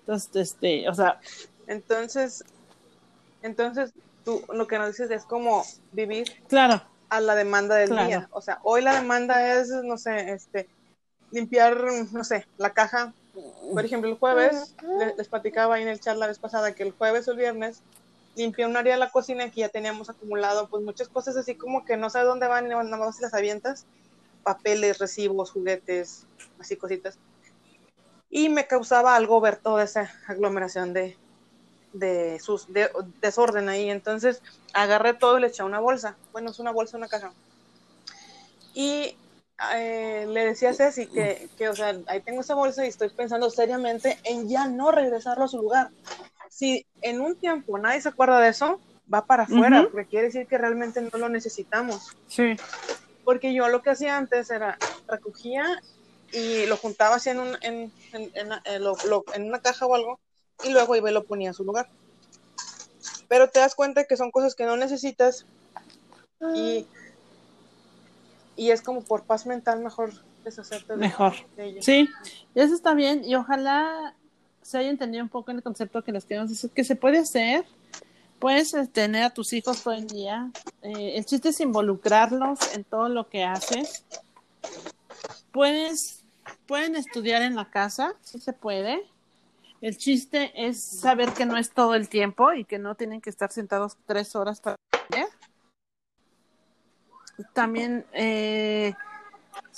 Entonces, 0.00 0.52
este, 0.52 0.88
o 0.88 0.94
sea, 0.94 1.20
Entonces, 1.66 2.44
entonces 3.42 3.92
tú 4.24 4.42
lo 4.52 4.66
que 4.66 4.78
nos 4.78 4.88
dices 4.88 5.10
es 5.10 5.24
como 5.24 5.64
vivir 5.92 6.26
claro, 6.48 6.82
a 7.08 7.20
la 7.20 7.34
demanda 7.34 7.76
del 7.76 7.90
Claro. 7.90 8.06
día. 8.06 8.28
O 8.32 8.40
sea, 8.40 8.58
hoy 8.62 8.82
la 8.82 8.94
demanda 8.94 9.58
es, 9.58 9.68
no 9.68 9.98
sé, 9.98 10.32
este, 10.32 10.68
limpiar, 11.30 11.82
no 12.12 12.24
sé, 12.24 12.46
la 12.56 12.70
caja. 12.70 13.12
Por 13.72 13.84
ejemplo, 13.84 14.10
el 14.10 14.16
jueves, 14.16 14.74
le- 14.98 15.14
les, 15.16 15.28
platicaba 15.28 15.76
ahí 15.76 15.82
en 15.82 15.88
el 15.88 16.00
chat 16.00 16.16
la 16.16 16.26
vez 16.26 16.38
pasada 16.38 16.74
que 16.74 16.82
el 16.82 16.92
jueves 16.92 17.28
o 17.28 17.32
el 17.32 17.36
viernes 17.38 17.82
limpié 18.38 18.64
un 18.64 18.76
área 18.76 18.94
de 18.94 19.00
la 19.00 19.10
cocina 19.10 19.50
que 19.50 19.60
ya 19.60 19.68
teníamos 19.68 20.08
acumulado, 20.08 20.68
pues 20.68 20.82
muchas 20.82 21.08
cosas 21.08 21.36
así 21.36 21.54
como 21.54 21.84
que 21.84 21.96
no 21.96 22.08
sabes 22.08 22.28
dónde 22.28 22.46
van 22.46 22.68
nada 22.68 22.96
más 22.96 23.20
las 23.20 23.34
avientas. 23.34 23.86
Papeles, 24.42 24.98
recibos, 24.98 25.50
juguetes, 25.50 26.26
así 26.58 26.76
cositas. 26.76 27.18
Y 28.30 28.48
me 28.48 28.66
causaba 28.66 29.16
algo 29.16 29.40
ver 29.40 29.56
toda 29.56 29.84
esa 29.84 30.10
aglomeración 30.26 30.92
de, 30.92 31.18
de, 31.92 32.38
sus, 32.40 32.72
de 32.72 32.90
desorden 33.20 33.68
ahí. 33.68 33.90
Entonces 33.90 34.40
agarré 34.72 35.14
todo 35.14 35.36
y 35.36 35.42
le 35.42 35.48
eché 35.48 35.62
una 35.62 35.80
bolsa. 35.80 36.16
Bueno, 36.32 36.50
es 36.50 36.58
una 36.58 36.70
bolsa, 36.70 36.96
una 36.96 37.08
caja. 37.08 37.32
Y 38.74 39.16
eh, 39.74 40.26
le 40.28 40.44
decía 40.44 40.70
a 40.70 40.74
Ceci 40.74 41.06
que, 41.06 41.48
que, 41.58 41.68
o 41.68 41.74
sea, 41.74 41.98
ahí 42.06 42.20
tengo 42.20 42.42
esa 42.42 42.54
bolsa 42.54 42.84
y 42.84 42.88
estoy 42.88 43.10
pensando 43.10 43.50
seriamente 43.50 44.18
en 44.24 44.48
ya 44.48 44.68
no 44.68 44.92
regresarlo 44.92 45.44
a 45.44 45.48
su 45.48 45.58
lugar. 45.58 45.90
Si 46.50 46.86
en 47.02 47.20
un 47.20 47.36
tiempo 47.36 47.78
nadie 47.78 48.00
se 48.00 48.08
acuerda 48.08 48.40
de 48.40 48.48
eso, 48.48 48.80
va 49.12 49.24
para 49.26 49.44
afuera, 49.44 49.82
porque 49.90 50.06
quiere 50.08 50.26
decir 50.26 50.46
que 50.48 50.58
realmente 50.58 51.00
no 51.02 51.18
lo 51.18 51.28
necesitamos. 51.28 52.08
sí, 52.26 52.56
Porque 53.24 53.52
yo 53.54 53.68
lo 53.68 53.82
que 53.82 53.90
hacía 53.90 54.16
antes 54.16 54.50
era 54.50 54.78
recogía 55.06 55.64
y 56.32 56.66
lo 56.66 56.76
juntaba 56.76 57.16
así 57.16 57.30
en, 57.30 57.40
un, 57.40 57.56
en, 57.62 57.92
en, 58.12 58.30
en- 58.34 58.52
en 58.64 58.84
lo- 58.84 58.96
lo- 59.08 59.24
en 59.34 59.44
una 59.46 59.60
caja 59.60 59.86
o 59.86 59.94
algo 59.94 60.18
y 60.64 60.70
luego 60.72 60.96
iba 60.96 61.10
y 61.10 61.14
lo 61.14 61.24
ponía 61.24 61.48
en 61.48 61.54
su 61.54 61.64
lugar. 61.64 61.88
Pero 63.28 63.48
te 63.48 63.60
das 63.60 63.74
cuenta 63.74 64.04
que 64.04 64.16
son 64.16 64.30
cosas 64.30 64.54
que 64.54 64.64
no 64.64 64.76
necesitas 64.76 65.46
y, 66.54 66.86
y 68.56 68.70
es 68.70 68.82
como 68.82 69.02
por 69.02 69.24
paz 69.24 69.46
mental 69.46 69.80
mejor 69.80 70.12
deshacerte 70.44 70.92
de, 70.94 70.98
mejor. 70.98 71.34
de. 71.56 71.82
Sí, 71.82 72.08
eso 72.54 72.74
está 72.74 72.94
bien 72.94 73.24
y 73.24 73.34
ojalá 73.36 74.16
se 74.68 74.76
haya 74.76 74.90
entendido 74.90 75.24
un 75.24 75.30
poco 75.30 75.50
el 75.50 75.62
concepto 75.62 76.04
que 76.04 76.12
les 76.12 76.26
queremos 76.26 76.50
decir, 76.50 76.68
que 76.70 76.84
se 76.84 76.94
puede 76.94 77.20
hacer, 77.20 77.64
puedes 78.38 78.74
eh, 78.74 78.86
tener 78.86 79.22
a 79.22 79.30
tus 79.30 79.54
hijos 79.54 79.82
todo 79.82 79.94
el 79.94 80.06
día, 80.06 80.50
eh, 80.82 81.14
el 81.16 81.24
chiste 81.24 81.48
es 81.48 81.60
involucrarlos 81.60 82.74
en 82.74 82.84
todo 82.84 83.08
lo 83.08 83.30
que 83.30 83.44
haces, 83.44 84.04
pueden 85.50 86.96
estudiar 86.96 87.40
en 87.40 87.56
la 87.56 87.70
casa, 87.70 88.12
sí 88.20 88.38
se 88.40 88.52
puede, 88.52 89.00
el 89.80 89.96
chiste 89.96 90.52
es 90.54 90.84
saber 90.84 91.32
que 91.32 91.46
no 91.46 91.56
es 91.56 91.70
todo 91.70 91.94
el 91.94 92.10
tiempo 92.10 92.52
y 92.52 92.66
que 92.66 92.78
no 92.78 92.94
tienen 92.94 93.22
que 93.22 93.30
estar 93.30 93.50
sentados 93.50 93.96
tres 94.04 94.36
horas 94.36 94.60
para 94.60 94.76
aprender. 94.92 95.28
También 97.54 98.04
eh, 98.12 98.92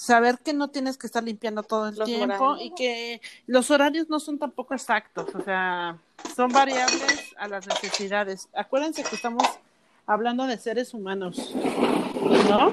saber 0.00 0.38
que 0.38 0.52
no 0.54 0.68
tienes 0.68 0.96
que 0.96 1.06
estar 1.06 1.22
limpiando 1.22 1.62
todo 1.62 1.88
el 1.88 1.96
Los 1.96 2.06
tiempo 2.06 2.42
horarios. 2.44 2.58
y 2.62 2.74
que 2.74 3.20
los 3.46 3.70
horarios 3.70 4.08
no 4.08 4.18
son 4.18 4.38
tampoco 4.38 4.72
exactos, 4.74 5.34
o 5.34 5.42
sea, 5.42 5.98
son 6.34 6.50
variables 6.52 7.34
a 7.38 7.48
las 7.48 7.66
necesidades. 7.66 8.48
Acuérdense 8.54 9.02
que 9.04 9.14
estamos 9.14 9.42
hablando 10.06 10.46
de 10.46 10.56
seres 10.58 10.94
humanos, 10.94 11.54
¿no? 12.48 12.70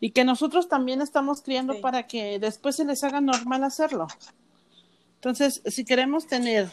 Y 0.00 0.10
que 0.12 0.24
nosotros 0.24 0.68
también 0.68 1.00
estamos 1.00 1.40
criando 1.42 1.74
Sí. 1.74 1.80
para 1.80 2.06
que 2.06 2.38
después 2.38 2.76
se 2.76 2.84
les 2.84 3.02
haga 3.04 3.20
normal 3.20 3.64
hacerlo. 3.64 4.06
Entonces, 5.16 5.62
si 5.66 5.84
queremos 5.84 6.26
tener 6.26 6.70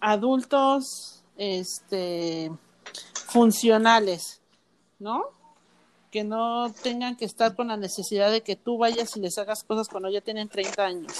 adultos 0.00 1.22
este 1.36 2.50
funcionales, 3.28 4.40
¿no? 4.98 5.24
Que 6.14 6.22
no 6.22 6.72
tengan 6.80 7.16
que 7.16 7.24
estar 7.24 7.56
con 7.56 7.66
la 7.66 7.76
necesidad 7.76 8.30
de 8.30 8.44
que 8.44 8.54
tú 8.54 8.78
vayas 8.78 9.16
y 9.16 9.20
les 9.20 9.36
hagas 9.36 9.64
cosas 9.64 9.88
cuando 9.88 10.08
ya 10.08 10.20
tienen 10.20 10.48
30 10.48 10.86
años. 10.86 11.12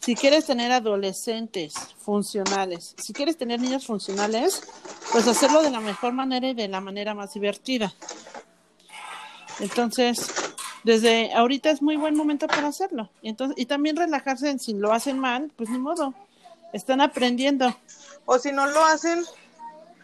Si 0.00 0.14
quieres 0.14 0.44
tener 0.44 0.70
adolescentes 0.70 1.72
funcionales, 1.96 2.94
si 2.98 3.14
quieres 3.14 3.38
tener 3.38 3.58
niños 3.58 3.86
funcionales, 3.86 4.60
pues 5.12 5.26
hacerlo 5.26 5.62
de 5.62 5.70
la 5.70 5.80
mejor 5.80 6.12
manera 6.12 6.46
y 6.46 6.52
de 6.52 6.68
la 6.68 6.82
manera 6.82 7.14
más 7.14 7.32
divertida. 7.32 7.94
Entonces, 9.60 10.30
desde 10.84 11.32
ahorita 11.32 11.70
es 11.70 11.80
muy 11.80 11.96
buen 11.96 12.14
momento 12.14 12.48
para 12.48 12.68
hacerlo. 12.68 13.08
Y, 13.22 13.30
entonces, 13.30 13.58
y 13.58 13.64
también 13.64 13.96
relajarse 13.96 14.58
si 14.58 14.74
lo 14.74 14.92
hacen 14.92 15.18
mal, 15.18 15.50
pues 15.56 15.70
ni 15.70 15.78
modo. 15.78 16.12
Están 16.74 17.00
aprendiendo. 17.00 17.74
O 18.26 18.38
si 18.38 18.52
no 18.52 18.66
lo 18.66 18.84
hacen, 18.84 19.24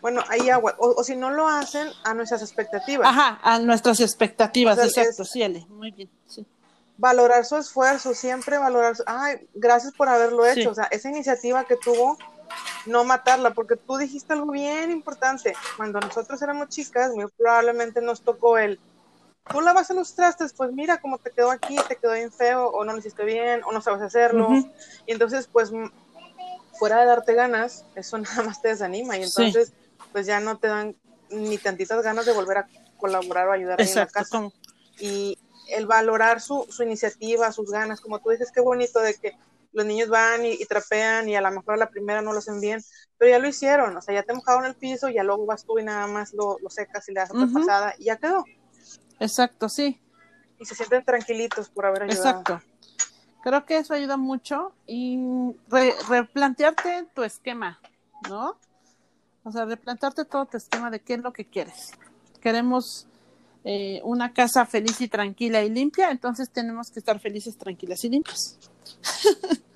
bueno, 0.05 0.22
hay 0.28 0.50
agua. 0.50 0.74
O, 0.76 0.88
o 1.00 1.02
si 1.02 1.16
no 1.16 1.30
lo 1.30 1.48
hacen 1.48 1.88
a 2.05 2.12
nuestras 2.12 2.42
expectativas. 2.42 3.09
Ajá, 3.09 3.40
a 3.42 3.59
nuestras 3.59 4.00
expectativas, 4.00 4.76
O 4.76 4.82
sea, 4.82 5.02
exacto, 5.02 5.22
es- 5.22 5.30
sí, 5.30 5.42
Ale, 5.42 5.64
muy 5.70 5.92
bien. 5.92 6.11
Sí. 6.28 6.44
valorar 6.98 7.46
su 7.46 7.57
esfuerzo, 7.57 8.12
siempre 8.12 8.59
valorar, 8.59 8.94
su- 8.96 9.02
ay, 9.07 9.48
gracias 9.55 9.94
por 9.94 10.11
haberlo 10.11 10.44
hecho, 10.44 10.61
Sí. 10.61 10.66
o 10.66 10.74
sea, 10.74 10.84
esa 10.90 11.09
iniciativa 11.09 11.64
que 11.64 11.76
tuvo, 11.76 12.18
no 12.84 13.02
matarla, 13.05 13.55
porque 13.55 13.76
tú 13.76 13.96
dijiste 13.96 14.34
algo 14.34 14.52
bien 14.52 14.90
importante, 14.90 15.55
cuando 15.78 16.00
nosotros 16.00 16.40
éramos 16.42 16.68
chicas, 16.68 17.11
muy 17.14 17.24
probablemente 17.38 18.02
nos 18.02 18.20
tocó 18.20 18.59
el, 18.59 18.78
tú 19.50 19.62
lavas 19.62 19.88
los 19.88 20.14
trastes, 20.14 20.52
pues 20.52 20.70
mira 20.72 21.00
cómo 21.00 21.16
te 21.16 21.30
quedó 21.30 21.50
aquí, 21.50 21.76
te 21.88 21.96
quedó 21.96 22.12
bien 22.12 22.30
feo, 22.30 22.68
o 22.68 22.84
no 22.84 22.92
lo 22.92 22.98
hiciste 22.98 23.24
bien, 23.24 23.62
o 23.64 23.72
no 23.72 23.80
sabes 23.80 24.02
hacerlo, 24.02 24.50
y 24.52 25.12
entonces, 25.12 25.48
pues, 25.50 25.70
fuera 26.78 26.98
de 27.00 27.07
darte 27.07 27.32
ganas, 27.34 27.86
eso 27.94 28.18
nada 28.18 28.42
más 28.42 28.61
te 28.61 28.68
desanima, 28.68 29.16
y 29.16 29.26
Sí. 29.26 29.50
Pues 30.14 30.26
ya 30.26 30.38
no 30.38 30.58
te 30.58 30.68
dan 30.68 30.96
ni 31.30 31.58
tantitas 31.58 32.00
ganas 32.04 32.24
de 32.24 32.32
volver 32.32 32.58
a 32.58 32.68
colaborar 32.96 33.48
o 33.48 33.52
ayudar 33.52 33.80
en 33.80 33.98
la 33.98 34.06
casa 34.06 34.30
como- 34.30 34.52
y 35.00 35.36
el 35.72 35.86
valorar 35.86 36.40
su, 36.40 36.64
su 36.70 36.84
iniciativa, 36.84 37.50
sus 37.50 37.68
ganas, 37.72 38.00
como 38.00 38.20
tú 38.20 38.30
dices, 38.30 38.52
qué 38.54 38.60
bonito 38.60 39.00
de 39.00 39.14
que 39.14 39.32
los 39.72 39.84
niños 39.84 40.08
van 40.08 40.46
y, 40.46 40.52
y 40.52 40.64
trapean 40.66 41.28
y 41.28 41.34
a 41.34 41.40
lo 41.40 41.50
mejor 41.50 41.74
a 41.74 41.78
la 41.78 41.90
primera 41.90 42.22
no 42.22 42.32
lo 42.32 42.38
hacen 42.38 42.60
bien, 42.60 42.80
pero 43.18 43.32
ya 43.32 43.40
lo 43.40 43.48
hicieron, 43.48 43.96
o 43.96 44.00
sea, 44.00 44.14
ya 44.14 44.22
te 44.22 44.32
mojaron 44.34 44.66
el 44.66 44.76
piso, 44.76 45.08
ya 45.08 45.24
luego 45.24 45.46
vas 45.46 45.64
tú 45.64 45.80
y 45.80 45.82
nada 45.82 46.06
más 46.06 46.32
lo, 46.32 46.58
lo 46.62 46.70
secas 46.70 47.08
y 47.08 47.12
le 47.12 47.18
das 47.20 47.32
otra 47.32 47.48
pasada 47.48 47.92
y 47.98 48.04
ya 48.04 48.16
quedó. 48.16 48.44
exacto, 49.18 49.68
sí, 49.68 50.00
Y 50.60 50.64
se 50.64 50.76
sienten 50.76 51.04
tranquilitos 51.04 51.70
por 51.70 51.86
haber 51.86 52.04
ayudado. 52.04 52.38
exacto. 52.38 52.62
Creo 53.42 53.66
que 53.66 53.78
eso 53.78 53.92
ayuda 53.94 54.16
mucho 54.16 54.72
y 54.86 55.18
re- 55.68 55.94
replantearte 56.08 57.08
tu 57.14 57.24
esquema, 57.24 57.80
¿no? 58.28 58.56
O 59.45 59.53
sea, 59.53 59.64
replantearte 59.66 60.24
todo 60.24 60.47
tu 60.47 60.57
esquema 60.57 60.90
de 60.90 61.01
qué 61.01 61.14
es 61.14 61.20
lo 61.20 61.32
que 61.32 61.45
quieres. 61.45 61.92
Queremos 62.40 63.07
eh, 63.62 64.01
una 64.05 64.32
casa 64.32 64.66
feliz 64.66 65.01
y 65.01 65.09
tranquila 65.09 65.62
y 65.62 65.70
limpia, 65.70 66.11
entonces 66.11 66.51
tenemos 66.51 66.90
que 66.90 66.99
estar 66.99 67.20
felices, 67.20 67.57
tranquilas 67.57 68.05
y 68.05 68.09
limpias. 68.09 68.59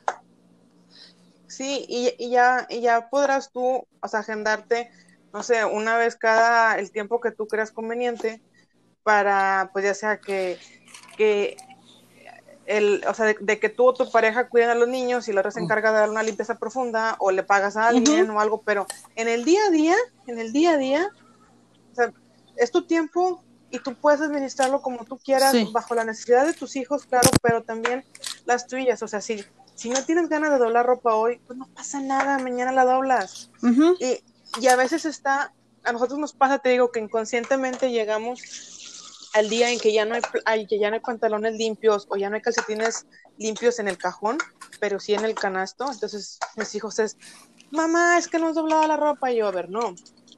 Sí, 1.58 1.84
y, 1.88 2.14
y 2.18 2.30
ya, 2.30 2.68
y 2.70 2.82
ya 2.82 3.10
podrás 3.10 3.50
tú, 3.50 3.84
o 4.00 4.08
sea, 4.08 4.20
agendarte, 4.20 4.92
no 5.32 5.42
sé, 5.42 5.64
una 5.64 5.96
vez 5.96 6.14
cada 6.14 6.78
el 6.78 6.92
tiempo 6.92 7.20
que 7.20 7.32
tú 7.32 7.48
creas 7.48 7.72
conveniente 7.72 8.40
para, 9.02 9.70
pues 9.72 9.84
ya 9.84 9.94
sea 9.94 10.20
que, 10.20 10.56
que 11.16 11.56
el, 12.68 13.02
o 13.08 13.14
sea, 13.14 13.34
de, 13.40 13.58
que 13.58 13.68
tú 13.70 13.86
o 13.86 13.94
tu 13.94 14.10
pareja 14.10 14.48
cuiden 14.48 14.68
a 14.68 14.74
los 14.74 14.88
niños 14.88 15.26
y 15.26 15.32
la 15.32 15.40
otra 15.40 15.50
se 15.50 15.60
encarga 15.60 15.90
de 15.90 16.00
dar 16.00 16.10
una 16.10 16.22
limpieza 16.22 16.58
profunda 16.58 17.16
o 17.18 17.30
le 17.30 17.42
pagas 17.42 17.78
a 17.78 17.88
alguien 17.88 18.28
o 18.28 18.40
algo, 18.40 18.60
pero 18.60 18.86
en 19.16 19.26
el 19.26 19.46
día 19.46 19.60
a 19.66 19.70
día, 19.70 19.96
en 20.26 20.38
el 20.38 20.52
día 20.52 20.72
a 20.72 20.76
día, 20.76 21.10
o 21.92 21.94
sea, 21.94 22.12
es 22.56 22.70
tu 22.70 22.82
tiempo 22.82 23.42
y 23.70 23.78
tú 23.78 23.94
puedes 23.94 24.20
administrarlo 24.20 24.82
como 24.82 25.06
tú 25.06 25.18
quieras, 25.18 25.54
bajo 25.72 25.94
la 25.94 26.04
necesidad 26.04 26.44
de 26.44 26.52
tus 26.52 26.76
hijos, 26.76 27.06
claro, 27.06 27.30
pero 27.42 27.62
también 27.62 28.04
las 28.44 28.66
tuyas, 28.66 29.02
o 29.02 29.08
sea, 29.08 29.22
si, 29.22 29.42
si 29.74 29.88
no 29.88 30.04
tienes 30.04 30.28
ganas 30.28 30.50
de 30.50 30.58
doblar 30.58 30.84
ropa 30.84 31.14
hoy, 31.14 31.40
pues 31.46 31.58
no 31.58 31.68
pasa 31.68 32.00
nada, 32.00 32.38
mañana 32.38 32.70
la 32.72 32.84
doblas. 32.84 33.50
y, 33.98 34.22
y 34.60 34.66
a 34.68 34.76
veces 34.76 35.06
está, 35.06 35.54
a 35.84 35.92
nosotros 35.92 36.18
nos 36.18 36.34
pasa, 36.34 36.58
te 36.58 36.68
digo, 36.68 36.92
que 36.92 37.00
inconscientemente 37.00 37.90
llegamos 37.90 38.77
al 39.34 39.48
día 39.48 39.70
en 39.70 39.78
que 39.78 39.92
ya 39.92 40.04
no 40.04 40.14
hay, 40.44 40.66
que 40.66 40.78
ya 40.78 40.90
no 40.90 40.94
hay 40.94 41.00
pantalones 41.00 41.54
limpios 41.54 42.06
o 42.10 42.16
ya 42.16 42.30
no 42.30 42.36
hay 42.36 42.42
calcetines 42.42 43.06
limpios 43.36 43.78
en 43.78 43.88
el 43.88 43.98
cajón, 43.98 44.38
pero 44.80 45.00
sí 45.00 45.14
en 45.14 45.24
el 45.24 45.34
canasto. 45.34 45.90
Entonces 45.90 46.38
mis 46.56 46.74
hijos 46.74 46.98
es, 46.98 47.16
mamá, 47.70 48.18
es 48.18 48.28
que 48.28 48.38
no 48.38 48.48
has 48.48 48.54
doblado 48.54 48.86
la 48.86 48.96
ropa. 48.96 49.30
Y 49.30 49.36
yo, 49.36 49.48
a 49.48 49.52
ver, 49.52 49.68
no, 49.68 49.94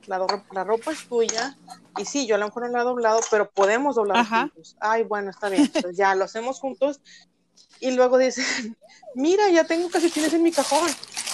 la, 0.06 0.44
la 0.52 0.64
ropa 0.64 0.92
es 0.92 1.06
tuya. 1.08 1.56
Y 1.98 2.04
sí, 2.04 2.26
yo 2.26 2.34
a 2.34 2.38
lo 2.38 2.46
mejor 2.46 2.66
no 2.66 2.76
la 2.76 2.82
he 2.82 2.84
doblado, 2.84 3.20
pero 3.30 3.50
podemos 3.50 3.96
doblar 3.96 4.26
juntos. 4.26 4.76
Ay, 4.80 5.04
bueno, 5.04 5.30
está 5.30 5.48
bien. 5.48 5.62
Entonces 5.62 5.96
ya 5.96 6.14
lo 6.14 6.24
hacemos 6.24 6.60
juntos. 6.60 7.00
Y 7.78 7.92
luego 7.92 8.18
dicen, 8.18 8.76
mira, 9.14 9.48
ya 9.48 9.64
tengo 9.64 9.88
calcetines 9.88 10.32
en 10.34 10.42
mi 10.42 10.52
cajón. 10.52 10.88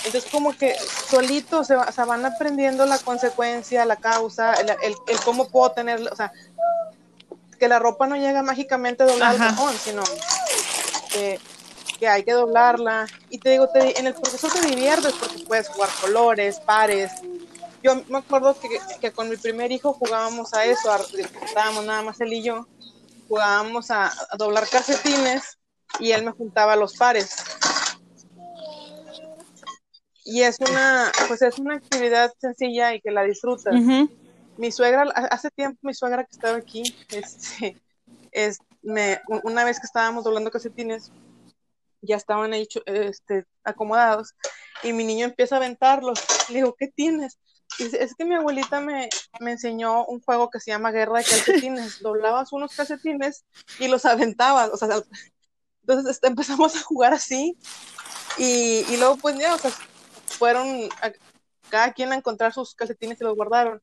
Entonces 0.04 0.30
como 0.30 0.56
que 0.56 0.76
solitos 0.78 1.66
se, 1.66 2.04
van 2.04 2.24
aprendiendo 2.24 2.86
la 2.86 2.98
consecuencia, 2.98 3.84
la 3.84 3.96
causa, 3.96 4.54
el, 4.54 4.70
el, 4.70 4.94
el, 5.08 5.20
cómo 5.24 5.48
puedo 5.48 5.72
tener, 5.72 6.00
o 6.00 6.14
sea, 6.14 6.32
que 7.56 7.68
la 7.68 7.78
ropa 7.78 8.06
no 8.06 8.16
llega 8.16 8.42
mágicamente 8.42 9.04
doblada 9.04 9.32
al 9.32 9.38
cajón, 9.38 9.74
sino 9.76 10.02
que, 11.10 11.38
hay 12.06 12.24
que 12.24 12.32
doblarla. 12.32 13.06
Y 13.30 13.38
te 13.38 13.50
digo, 13.50 13.68
en 13.74 14.06
el 14.06 14.14
proceso 14.14 14.48
te 14.48 14.66
diviertes 14.66 15.14
porque 15.14 15.44
puedes 15.44 15.68
jugar 15.68 15.90
colores, 16.00 16.60
pares. 16.60 17.12
Yo 17.82 18.02
me 18.08 18.18
acuerdo 18.18 18.56
que, 19.00 19.12
con 19.12 19.28
mi 19.28 19.36
primer 19.36 19.72
hijo 19.72 19.92
jugábamos 19.92 20.52
a 20.54 20.64
eso, 20.64 20.90
estábamos 21.42 21.84
nada 21.84 22.02
más 22.02 22.20
él 22.20 22.32
y 22.32 22.42
yo, 22.42 22.66
jugábamos 23.28 23.90
a, 23.90 24.12
doblar 24.36 24.68
calcetines 24.68 25.58
y 26.00 26.12
él 26.12 26.24
me 26.24 26.32
juntaba 26.32 26.76
los 26.76 26.96
pares. 26.96 27.36
Y 30.24 30.42
es 30.42 30.58
una, 30.58 31.12
pues 31.28 31.40
es 31.42 31.58
una 31.58 31.76
actividad 31.76 32.32
sencilla 32.40 32.94
y 32.94 33.00
que 33.00 33.12
la 33.12 33.22
disfrutas 33.22 33.74
mi 34.56 34.72
suegra, 34.72 35.02
hace 35.30 35.50
tiempo 35.50 35.78
mi 35.82 35.94
suegra 35.94 36.24
que 36.24 36.32
estaba 36.32 36.56
aquí, 36.56 36.82
este, 37.10 37.80
es, 38.32 38.58
me, 38.82 39.20
una 39.44 39.64
vez 39.64 39.78
que 39.78 39.86
estábamos 39.86 40.24
doblando 40.24 40.50
calcetines, 40.50 41.12
ya 42.02 42.16
estaban 42.16 42.52
ahí 42.52 42.66
este, 42.86 43.44
acomodados, 43.64 44.34
y 44.82 44.92
mi 44.92 45.04
niño 45.04 45.26
empieza 45.26 45.56
a 45.56 45.58
aventarlos. 45.58 46.20
Le 46.48 46.56
digo, 46.56 46.74
¿qué 46.78 46.88
tienes? 46.88 47.38
Dice, 47.78 48.02
es 48.02 48.14
que 48.14 48.24
mi 48.24 48.34
abuelita 48.34 48.80
me, 48.80 49.08
me, 49.40 49.52
enseñó 49.52 50.04
un 50.06 50.20
juego 50.20 50.50
que 50.50 50.60
se 50.60 50.70
llama 50.70 50.92
Guerra 50.92 51.18
de 51.18 51.24
Calcetines. 51.24 52.00
Doblabas 52.02 52.52
unos 52.52 52.74
calcetines 52.74 53.44
y 53.78 53.88
los 53.88 54.04
aventabas. 54.04 54.70
O 54.72 54.76
sea, 54.76 55.02
entonces 55.82 56.10
este, 56.10 56.28
empezamos 56.28 56.76
a 56.76 56.82
jugar 56.82 57.12
así. 57.12 57.56
Y, 58.38 58.84
y, 58.88 58.96
luego, 58.98 59.16
pues 59.16 59.36
ya, 59.38 59.54
o 59.54 59.58
sea, 59.58 59.72
fueron 60.26 60.88
cada 61.68 61.92
quien 61.92 62.12
a 62.12 62.16
encontrar 62.16 62.52
sus 62.52 62.74
calcetines 62.74 63.20
y 63.20 63.24
los 63.24 63.34
guardaron 63.34 63.82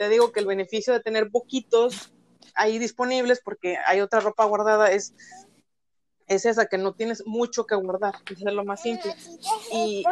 te 0.00 0.08
digo 0.08 0.32
que 0.32 0.40
el 0.40 0.46
beneficio 0.46 0.94
de 0.94 1.00
tener 1.00 1.30
poquitos 1.30 2.10
ahí 2.54 2.78
disponibles, 2.78 3.42
porque 3.44 3.76
hay 3.84 4.00
otra 4.00 4.20
ropa 4.20 4.46
guardada, 4.46 4.90
es, 4.90 5.12
es 6.26 6.46
esa, 6.46 6.64
que 6.64 6.78
no 6.78 6.94
tienes 6.94 7.22
mucho 7.26 7.66
que 7.66 7.74
guardar, 7.74 8.14
es 8.30 8.40
lo 8.40 8.64
más 8.64 8.80
simple. 8.80 9.14
Y, 9.70 10.02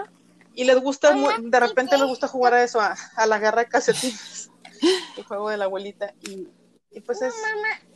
y 0.53 0.65
les 0.65 0.79
gusta, 0.79 1.17
de 1.41 1.61
repente 1.61 1.97
les 1.97 2.07
gusta 2.07 2.29
jugar 2.29 2.53
a 2.53 2.63
eso, 2.63 2.83
a, 2.83 3.27
la 3.27 3.39
guerra 3.39 3.63
de 3.63 3.69
calcetines, 3.71 4.51
el 5.17 5.25
juego 5.25 5.49
de 5.49 5.57
la 5.57 5.65
abuelita. 5.65 6.13
Y, 6.21 6.49
y 6.91 7.01
pues 7.01 7.23
es, 7.23 7.35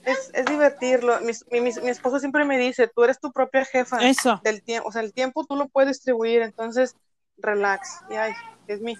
es, 0.06 0.30
es 0.32 0.46
divertirlo. 0.46 1.20
Mi, 1.20 1.60
mi, 1.60 1.72
mi, 1.72 1.90
esposo 1.90 2.18
siempre 2.20 2.46
me 2.46 2.56
dice, 2.56 2.88
tú 2.88 3.04
eres 3.04 3.20
tu 3.20 3.32
propia 3.32 3.66
jefa 3.66 3.98
eso. 3.98 4.40
del 4.42 4.62
tiempo, 4.62 4.88
o 4.88 4.92
sea, 4.92 5.02
el 5.02 5.12
tiempo 5.12 5.44
tú 5.44 5.56
lo 5.56 5.68
puedes 5.68 5.90
distribuir, 5.90 6.40
entonces 6.40 6.96
relax. 7.42 8.00
Y 8.10 8.14
ay, 8.14 8.32
es 8.66 8.80
mi, 8.80 8.96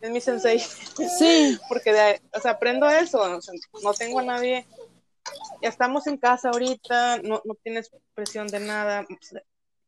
es 0.00 0.10
mi 0.10 0.20
sensei. 0.20 0.58
Sí. 0.58 1.58
Porque, 1.68 1.92
de, 1.92 2.20
o 2.32 2.40
sea, 2.40 2.52
aprendo 2.52 2.88
eso, 2.88 3.38
no 3.82 3.92
tengo 3.94 4.20
a 4.20 4.24
nadie, 4.24 4.66
ya 5.62 5.68
estamos 5.68 6.06
en 6.06 6.16
casa 6.16 6.50
ahorita, 6.50 7.18
no, 7.18 7.42
no 7.44 7.54
tienes 7.62 7.90
presión 8.14 8.46
de 8.48 8.60
nada, 8.60 9.06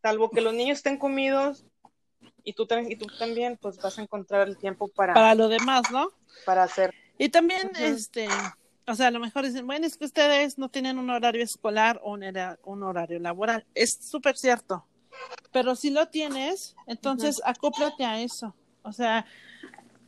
salvo 0.02 0.30
que 0.30 0.40
los 0.40 0.54
niños 0.54 0.78
estén 0.78 0.98
comidos 0.98 1.64
y 2.44 2.52
tú, 2.54 2.66
y 2.88 2.96
tú 2.96 3.06
también, 3.18 3.58
pues 3.60 3.76
vas 3.78 3.98
a 3.98 4.02
encontrar 4.02 4.48
el 4.48 4.56
tiempo 4.56 4.88
para... 4.88 5.14
Para 5.14 5.34
lo 5.34 5.48
demás, 5.48 5.82
¿no? 5.90 6.10
Para 6.44 6.64
hacer. 6.64 6.94
Y 7.18 7.28
también, 7.28 7.72
este, 7.78 8.28
o 8.86 8.94
sea, 8.94 9.08
a 9.08 9.10
lo 9.10 9.20
mejor 9.20 9.44
dicen, 9.44 9.66
bueno, 9.66 9.86
es 9.86 9.96
que 9.96 10.06
ustedes 10.06 10.56
no 10.56 10.70
tienen 10.70 10.98
un 10.98 11.10
horario 11.10 11.42
escolar 11.42 12.00
o 12.02 12.12
un, 12.12 12.82
horario 12.82 13.18
laboral. 13.18 13.66
Es 13.74 13.98
súper 14.00 14.36
cierto. 14.36 14.86
Pero 15.52 15.76
si 15.76 15.90
lo 15.90 16.08
tienes, 16.08 16.76
entonces 16.86 17.40
acóplate 17.44 18.04
a 18.04 18.20
eso. 18.20 18.54
O 18.82 18.92
sea, 18.92 19.26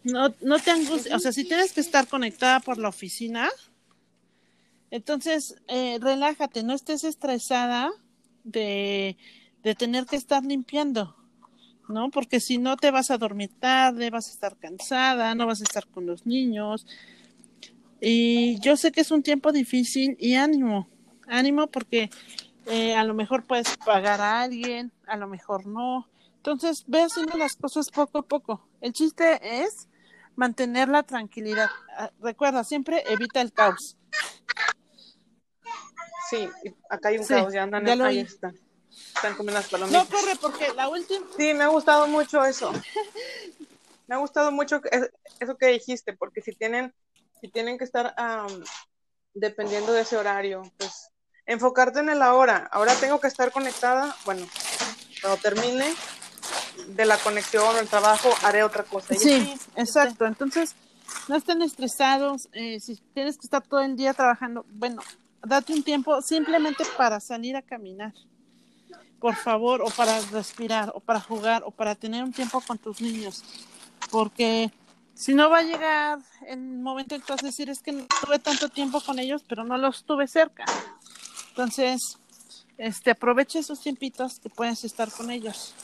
no, 0.05 0.35
no 0.41 0.59
te 0.59 0.71
angusties, 0.71 1.15
o 1.15 1.19
sea, 1.19 1.33
si 1.33 1.45
tienes 1.45 1.73
que 1.73 1.81
estar 1.81 2.07
conectada 2.09 2.61
por 2.61 2.79
la 2.79 2.89
oficina, 2.89 3.51
entonces 4.91 5.57
eh, 5.69 5.99
relájate, 6.01 6.63
no 6.63 6.75
estés 6.75 7.05
estresada 7.05 7.91
de, 8.45 9.17
de 9.63 9.75
tener 9.75 10.07
que 10.07 10.17
estar 10.17 10.45
limpiando, 10.45 11.17
¿no? 11.89 12.11
Porque 12.11 12.41
si 12.41 12.59
no 12.59 12.77
te 12.77 12.91
vas 12.91 13.11
a 13.11 13.19
dormir 13.19 13.51
tarde, 13.59 14.11
vas 14.11 14.29
a 14.29 14.33
estar 14.33 14.57
cansada, 14.57 15.35
no 15.35 15.47
vas 15.47 15.61
a 15.61 15.65
estar 15.65 15.87
con 15.87 16.07
los 16.07 16.27
niños. 16.27 16.87
Y 18.01 18.59
yo 18.61 18.77
sé 18.77 18.93
que 18.93 19.03
es 19.03 19.11
un 19.11 19.23
tiempo 19.23 19.53
difícil 19.53 20.17
y 20.19 20.35
ánimo, 20.35 20.89
ánimo 21.27 21.67
porque 21.67 22.11
eh, 22.67 22.95
a 22.95 23.05
lo 23.05 23.15
mejor 23.15 23.47
puedes 23.47 23.77
pagar 23.79 24.21
a 24.21 24.43
alguien, 24.43 24.93
a 25.07 25.17
lo 25.17 25.27
mejor 25.27 25.67
no. 25.67 26.09
Entonces, 26.37 26.85
ve 26.87 27.03
haciendo 27.03 27.37
las 27.37 27.55
cosas 27.57 27.91
poco 27.91 28.19
a 28.19 28.23
poco. 28.23 28.67
El 28.81 28.93
chiste 28.93 29.41
es 29.43 29.89
mantener 30.37 30.89
la 30.89 31.03
tranquilidad. 31.03 31.69
Ah, 31.97 32.11
recuerda, 32.21 32.65
siempre 32.65 33.03
evita 33.07 33.41
el 33.41 33.53
caos. 33.53 33.97
Sí, 36.31 36.49
acá 36.89 37.09
hay 37.09 37.19
un 37.19 37.27
caos, 37.27 37.53
ya 37.53 37.65
andan, 37.65 37.85
ya 37.85 37.93
ahí 38.05 38.21
están. 38.21 38.55
Están 39.15 39.37
comiendo 39.37 39.61
las 39.61 39.69
palomitas. 39.69 40.03
No 40.03 40.09
corre 40.09 40.37
porque 40.41 40.73
la 40.75 40.89
última. 40.89 41.27
Sí, 41.37 41.53
me 41.55 41.65
ha 41.65 41.69
gustado 41.69 42.07
mucho 42.07 42.45
eso. 42.45 42.73
me 44.07 44.15
ha 44.15 44.19
gustado 44.19 44.51
mucho 44.53 44.81
eso 45.41 45.57
que 45.57 45.67
dijiste, 45.67 46.13
porque 46.15 46.41
si 46.41 46.53
tienen, 46.53 46.95
si 47.41 47.49
tienen 47.49 47.79
que 47.79 47.85
estar 47.85 48.15
dependiendo 49.35 49.93
de 49.93 50.03
ese 50.03 50.17
horario, 50.17 50.63
pues 50.79 51.10
enfocarte 51.51 51.99
en 51.99 52.09
el 52.09 52.23
ahora. 52.23 52.69
Ahora 52.71 52.95
tengo 52.95 53.21
que 53.21 53.27
estar 53.27 53.51
conectada. 53.51 54.17
Bueno, 54.25 54.47
cuando 55.21 55.41
termine, 55.41 55.93
de 56.89 57.07
la 57.07 57.19
conexión 57.19 57.75
o 57.75 57.79
el 57.79 57.89
trabajo, 57.89 58.31
haré 58.43 58.63
otra 58.63 58.85
cosa. 58.85 59.15
Sí, 59.15 59.55
exacto. 59.77 60.27
Entonces, 60.27 60.75
no 61.29 61.37
estén 61.37 61.61
estresados. 61.63 62.49
Eh, 62.53 62.79
si 62.81 62.97
tienes 63.15 63.37
que 63.37 63.47
estar 63.47 63.63
todo 63.63 63.81
el 63.81 63.97
día 63.97 64.15
trabajando, 64.15 64.65
bueno, 64.71 65.03
date 65.43 65.73
un 65.73 65.83
tiempo 65.83 66.23
simplemente 66.23 66.85
para 66.97 67.19
salir 67.19 67.57
a 67.57 67.63
caminar, 67.63 68.13
por 69.19 69.35
favor, 69.35 69.83
o 69.83 69.91
para 69.91 70.21
respirar, 70.33 70.93
o 70.95 71.01
para 71.01 71.21
jugar, 71.21 71.63
o 71.67 71.73
para 71.73 71.95
tener 71.95 72.23
un 72.23 72.33
tiempo 72.33 72.61
con 72.61 72.79
tus 72.79 73.01
niños. 73.01 73.43
Porque 74.11 74.71
si 75.15 75.35
no 75.35 75.51
va 75.51 75.59
a 75.59 75.63
llegar 75.63 76.21
el 76.47 76.61
momento 76.61 77.17
en 77.17 77.21
que 77.23 77.33
vas 77.33 77.43
a 77.43 77.47
decir 77.47 77.69
es 77.69 77.83
que 77.83 77.93
no 77.93 78.07
tuve 78.25 78.39
tanto 78.39 78.69
tiempo 78.69 79.01
con 79.01 79.19
ellos, 79.19 79.45
pero 79.49 79.65
no 79.65 79.77
los 79.77 80.05
tuve 80.05 80.27
cerca. 80.29 80.65
Entonces, 81.51 82.19
este, 82.79 83.11
aprovecha 83.11 83.59
esos 83.59 83.81
tiempitos 83.81 84.41
que 84.41 84.49
puedes 84.49 84.85
estar 84.85 85.11
con 85.11 85.31
ellos. 85.31 85.75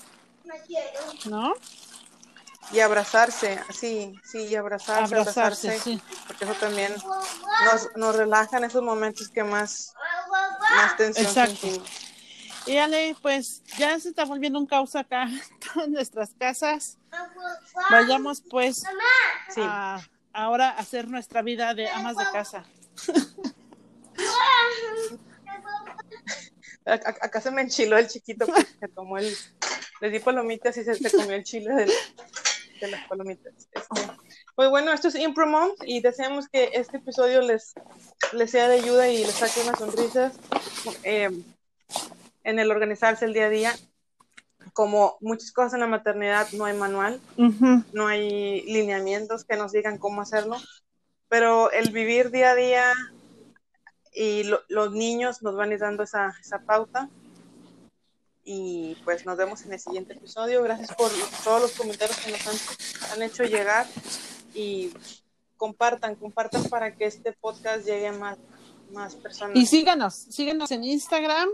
¿No? 1.26 1.54
Y 2.72 2.80
abrazarse, 2.80 3.60
sí, 3.72 4.18
sí, 4.24 4.46
y 4.46 4.56
abrazarse, 4.56 5.14
abrazarse, 5.14 5.78
sí. 5.78 6.00
porque 6.26 6.44
eso 6.44 6.54
también 6.54 6.92
nos, 6.94 7.96
nos 7.96 8.16
relaja 8.16 8.58
en 8.58 8.64
esos 8.64 8.82
momentos 8.82 9.28
que 9.28 9.44
más, 9.44 9.94
más 10.74 10.96
tensión 10.96 11.32
sentimos. 11.32 11.88
Y 12.66 12.78
Ale, 12.78 13.14
pues 13.22 13.62
ya 13.78 14.00
se 14.00 14.08
está 14.08 14.24
volviendo 14.24 14.58
un 14.58 14.66
caos 14.66 14.96
acá 14.96 15.28
en 15.84 15.92
nuestras 15.92 16.30
casas. 16.38 16.98
Vayamos 17.90 18.42
pues 18.50 18.82
a, 19.56 20.00
ahora 20.32 20.70
a 20.70 20.78
hacer 20.78 21.06
nuestra 21.06 21.42
vida 21.42 21.72
de 21.74 21.88
amas 21.88 22.16
de 22.16 22.24
casa. 22.32 22.64
Acá 26.86 27.40
se 27.40 27.50
me 27.50 27.62
enchiló 27.62 27.98
el 27.98 28.06
chiquito 28.06 28.46
que 28.46 28.88
tomó 28.94 29.18
el, 29.18 29.36
le 30.00 30.10
di 30.10 30.20
palomitas 30.20 30.76
y 30.76 30.84
se, 30.84 30.94
se 30.94 31.10
comió 31.10 31.34
el 31.34 31.42
chile 31.44 31.74
de, 32.80 32.88
las 32.88 33.08
palomitas. 33.08 33.52
Este, 33.56 34.12
Pues 34.54 34.70
bueno, 34.70 34.92
esto 34.92 35.08
es 35.08 35.16
Impro 35.16 35.46
Moms 35.46 35.74
y 35.84 36.00
deseamos 36.00 36.48
que 36.48 36.70
este 36.74 36.98
episodio 36.98 37.40
les, 37.40 37.74
les 38.32 38.50
sea 38.50 38.68
de 38.68 38.76
ayuda 38.76 39.08
y 39.08 39.24
les 39.24 39.34
saque 39.34 39.62
unas 39.62 39.78
sonrisas 39.78 40.34
eh, 41.02 41.30
en 42.44 42.58
el 42.58 42.70
organizarse 42.70 43.24
el 43.24 43.32
día 43.32 43.46
a 43.46 43.50
día. 43.50 43.74
Como 44.72 45.16
muchas 45.20 45.52
cosas 45.52 45.74
en 45.74 45.80
la 45.80 45.86
maternidad, 45.86 46.48
no 46.52 46.66
hay 46.66 46.76
manual, 46.76 47.20
Ujú. 47.38 47.82
no 47.92 48.06
hay 48.06 48.62
lineamientos 48.62 49.44
que 49.44 49.56
nos 49.56 49.72
digan 49.72 49.96
cómo 49.96 50.20
hacerlo, 50.20 50.56
pero 51.28 51.72
el 51.72 51.90
vivir 51.90 52.30
día 52.30 52.50
a 52.50 52.54
día 52.54 52.92
y 54.16 54.44
lo- 54.44 54.62
los 54.68 54.92
niños 54.92 55.42
nos 55.42 55.54
van 55.54 55.70
a 55.70 55.74
ir 55.74 55.80
dando 55.80 56.02
esa, 56.02 56.34
esa 56.40 56.58
pauta. 56.60 57.08
Y 58.48 58.96
pues 59.04 59.26
nos 59.26 59.36
vemos 59.36 59.64
en 59.66 59.72
el 59.72 59.80
siguiente 59.80 60.14
episodio. 60.14 60.62
Gracias 60.62 60.94
por 60.94 61.10
todos 61.44 61.62
los 61.62 61.72
comentarios 61.72 62.16
que 62.18 62.30
nos 62.30 62.46
han, 62.46 63.12
han 63.12 63.22
hecho 63.22 63.42
llegar 63.44 63.86
y 64.54 64.90
compartan, 65.56 66.14
compartan 66.14 66.62
para 66.64 66.94
que 66.94 67.06
este 67.06 67.32
podcast 67.32 67.84
llegue 67.84 68.06
a 68.08 68.12
más, 68.12 68.38
más 68.92 69.16
personas. 69.16 69.56
Y 69.56 69.66
síganos, 69.66 70.14
síganos 70.14 70.70
en 70.70 70.84
Instagram 70.84 71.48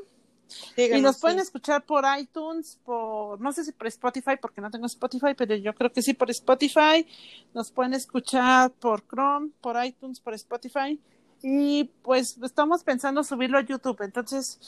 y 0.50 0.82
Síganos, 0.82 1.02
nos 1.02 1.18
pueden 1.18 1.38
sí. 1.38 1.44
escuchar 1.44 1.82
por 1.86 2.04
iTunes, 2.18 2.78
por, 2.84 3.40
no 3.40 3.52
sé 3.54 3.64
si 3.64 3.72
por 3.72 3.86
Spotify, 3.86 4.36
porque 4.40 4.60
no 4.60 4.70
tengo 4.70 4.84
Spotify, 4.84 5.32
pero 5.34 5.54
yo 5.54 5.74
creo 5.74 5.90
que 5.90 6.02
sí 6.02 6.12
por 6.12 6.30
Spotify. 6.30 7.06
Nos 7.54 7.72
pueden 7.72 7.94
escuchar 7.94 8.70
por 8.72 9.02
Chrome, 9.08 9.48
por 9.62 9.82
iTunes, 9.82 10.20
por 10.20 10.34
Spotify. 10.34 11.00
Y 11.42 11.84
pues 12.02 12.38
estamos 12.42 12.84
pensando 12.84 13.24
subirlo 13.24 13.58
a 13.58 13.62
YouTube. 13.62 14.02
Entonces, 14.02 14.58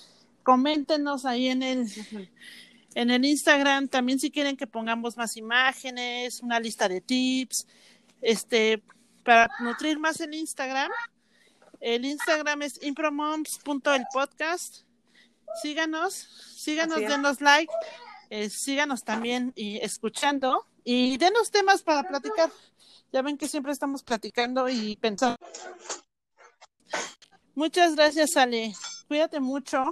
coméntenos 0.43 1.25
ahí 1.25 1.49
en 1.49 1.63
el, 1.63 1.89
en 2.95 3.11
el 3.11 3.25
Instagram. 3.25 3.89
También 3.89 4.19
si 4.19 4.31
quieren 4.31 4.57
que 4.57 4.67
pongamos 4.67 5.17
más 5.17 5.37
imágenes, 5.37 6.41
una 6.41 6.61
lista 6.61 6.89
de 6.89 7.01
tips, 7.01 7.67
este, 8.21 8.83
para 9.25 9.49
nutrir 9.61 9.99
más 9.99 10.21
el 10.21 10.35
Instagram. 10.35 10.91
El 11.81 12.05
Instagram 12.05 12.63
es 12.63 12.83
impromoms.elpodcast. 12.83 14.85
Síganos, 15.63 16.15
síganos, 16.57 16.99
denos 16.99 17.41
like, 17.41 17.73
eh, 18.31 18.51
síganos 18.51 19.05
también 19.05 19.53
y 19.55 19.77
escuchando 19.77 20.67
y 20.83 21.17
denos 21.19 21.51
temas 21.51 21.83
para 21.83 22.03
platicar. 22.03 22.51
Ya 23.13 23.23
ven 23.23 23.39
que 23.39 23.49
siempre 23.49 23.73
estamos 23.73 24.03
platicando 24.03 24.69
y 24.69 24.97
pensando. 24.97 25.37
Muchas 27.55 27.95
gracias, 27.95 28.37
Ale. 28.37 28.75
Cuídate 29.09 29.41
mucho. 29.41 29.85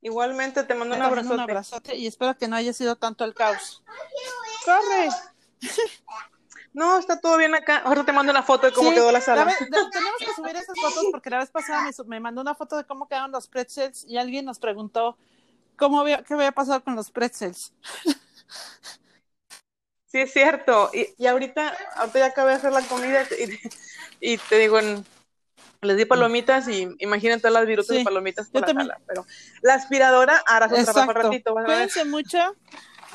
Igualmente 0.00 0.62
te 0.64 0.74
mando 0.74 0.94
un 0.94 1.00
Te 1.00 1.06
abrazote. 1.06 1.34
un 1.34 1.40
abrazote 1.40 1.96
y 1.96 2.06
espero 2.06 2.36
que 2.36 2.46
no 2.48 2.56
haya 2.56 2.72
sido 2.72 2.96
tanto 2.96 3.24
el 3.24 3.34
caos. 3.34 3.82
¡Corre! 4.64 5.08
No, 6.72 6.98
está 6.98 7.18
todo 7.20 7.36
bien 7.38 7.54
acá. 7.54 7.78
Ahora 7.78 8.04
te 8.04 8.12
mando 8.12 8.30
una 8.30 8.42
foto 8.42 8.66
de 8.66 8.72
cómo 8.72 8.90
Sí, 8.90 8.94
quedó 8.94 9.10
la 9.10 9.20
sala. 9.20 9.44
vez- 9.44 9.58
de- 9.58 9.66
tenemos 9.90 10.18
que 10.18 10.32
subir 10.34 10.54
esas 10.56 10.78
fotos 10.80 11.06
porque 11.10 11.30
la 11.30 11.38
vez 11.38 11.50
pasada 11.50 11.82
me, 11.82 11.90
me 12.06 12.20
mandó 12.20 12.40
una 12.40 12.54
foto 12.54 12.76
de 12.76 12.84
cómo 12.84 13.08
quedaron 13.08 13.32
los 13.32 13.48
pretzels 13.48 14.04
y 14.04 14.18
alguien 14.18 14.44
nos 14.44 14.58
preguntó 14.60 15.16
cómo 15.76 16.00
había, 16.00 16.22
qué 16.22 16.34
había 16.34 16.52
pasado 16.52 16.84
con 16.84 16.94
los 16.94 17.10
pretzels. 17.10 17.72
Sí, 20.06 20.20
es 20.20 20.32
cierto. 20.32 20.90
Y, 20.94 21.08
y 21.18 21.26
ahorita, 21.26 21.74
ahorita 21.96 22.18
ya 22.20 22.26
acabé 22.26 22.50
de 22.52 22.56
hacer 22.58 22.72
la 22.72 22.82
comida 22.82 23.22
y, 23.24 23.58
y 24.20 24.36
te 24.38 24.58
digo, 24.58 24.78
en- 24.78 25.04
les 25.80 25.96
di 25.96 26.04
palomitas 26.04 26.66
y 26.68 26.88
imagínate 26.98 27.40
todas 27.42 27.54
las 27.54 27.66
virutas 27.66 27.88
Sí, 27.88 27.98
de 27.98 28.04
palomitas 28.04 28.48
por 28.48 28.62
la 28.62 28.66
sala. 28.66 29.00
Pero 29.06 29.24
la 29.62 29.74
aspiradora 29.74 30.42
hará 30.46 30.68
su 30.68 30.74
trabajo 30.84 31.12
ratito. 31.12 31.54
Cuídense 31.54 32.04
mucho 32.04 32.38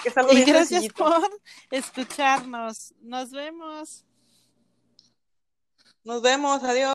que 0.01 0.09
es 0.09 0.17
algo 0.17 0.31
y 0.31 0.43
gracias 0.43 0.67
sencillito. 0.83 1.03
por 1.03 1.29
escucharnos. 1.71 2.93
Nos 3.01 3.31
vemos. 3.31 4.05
Nos 6.05 6.21
vemos, 6.21 6.63
adiós. 6.63 6.91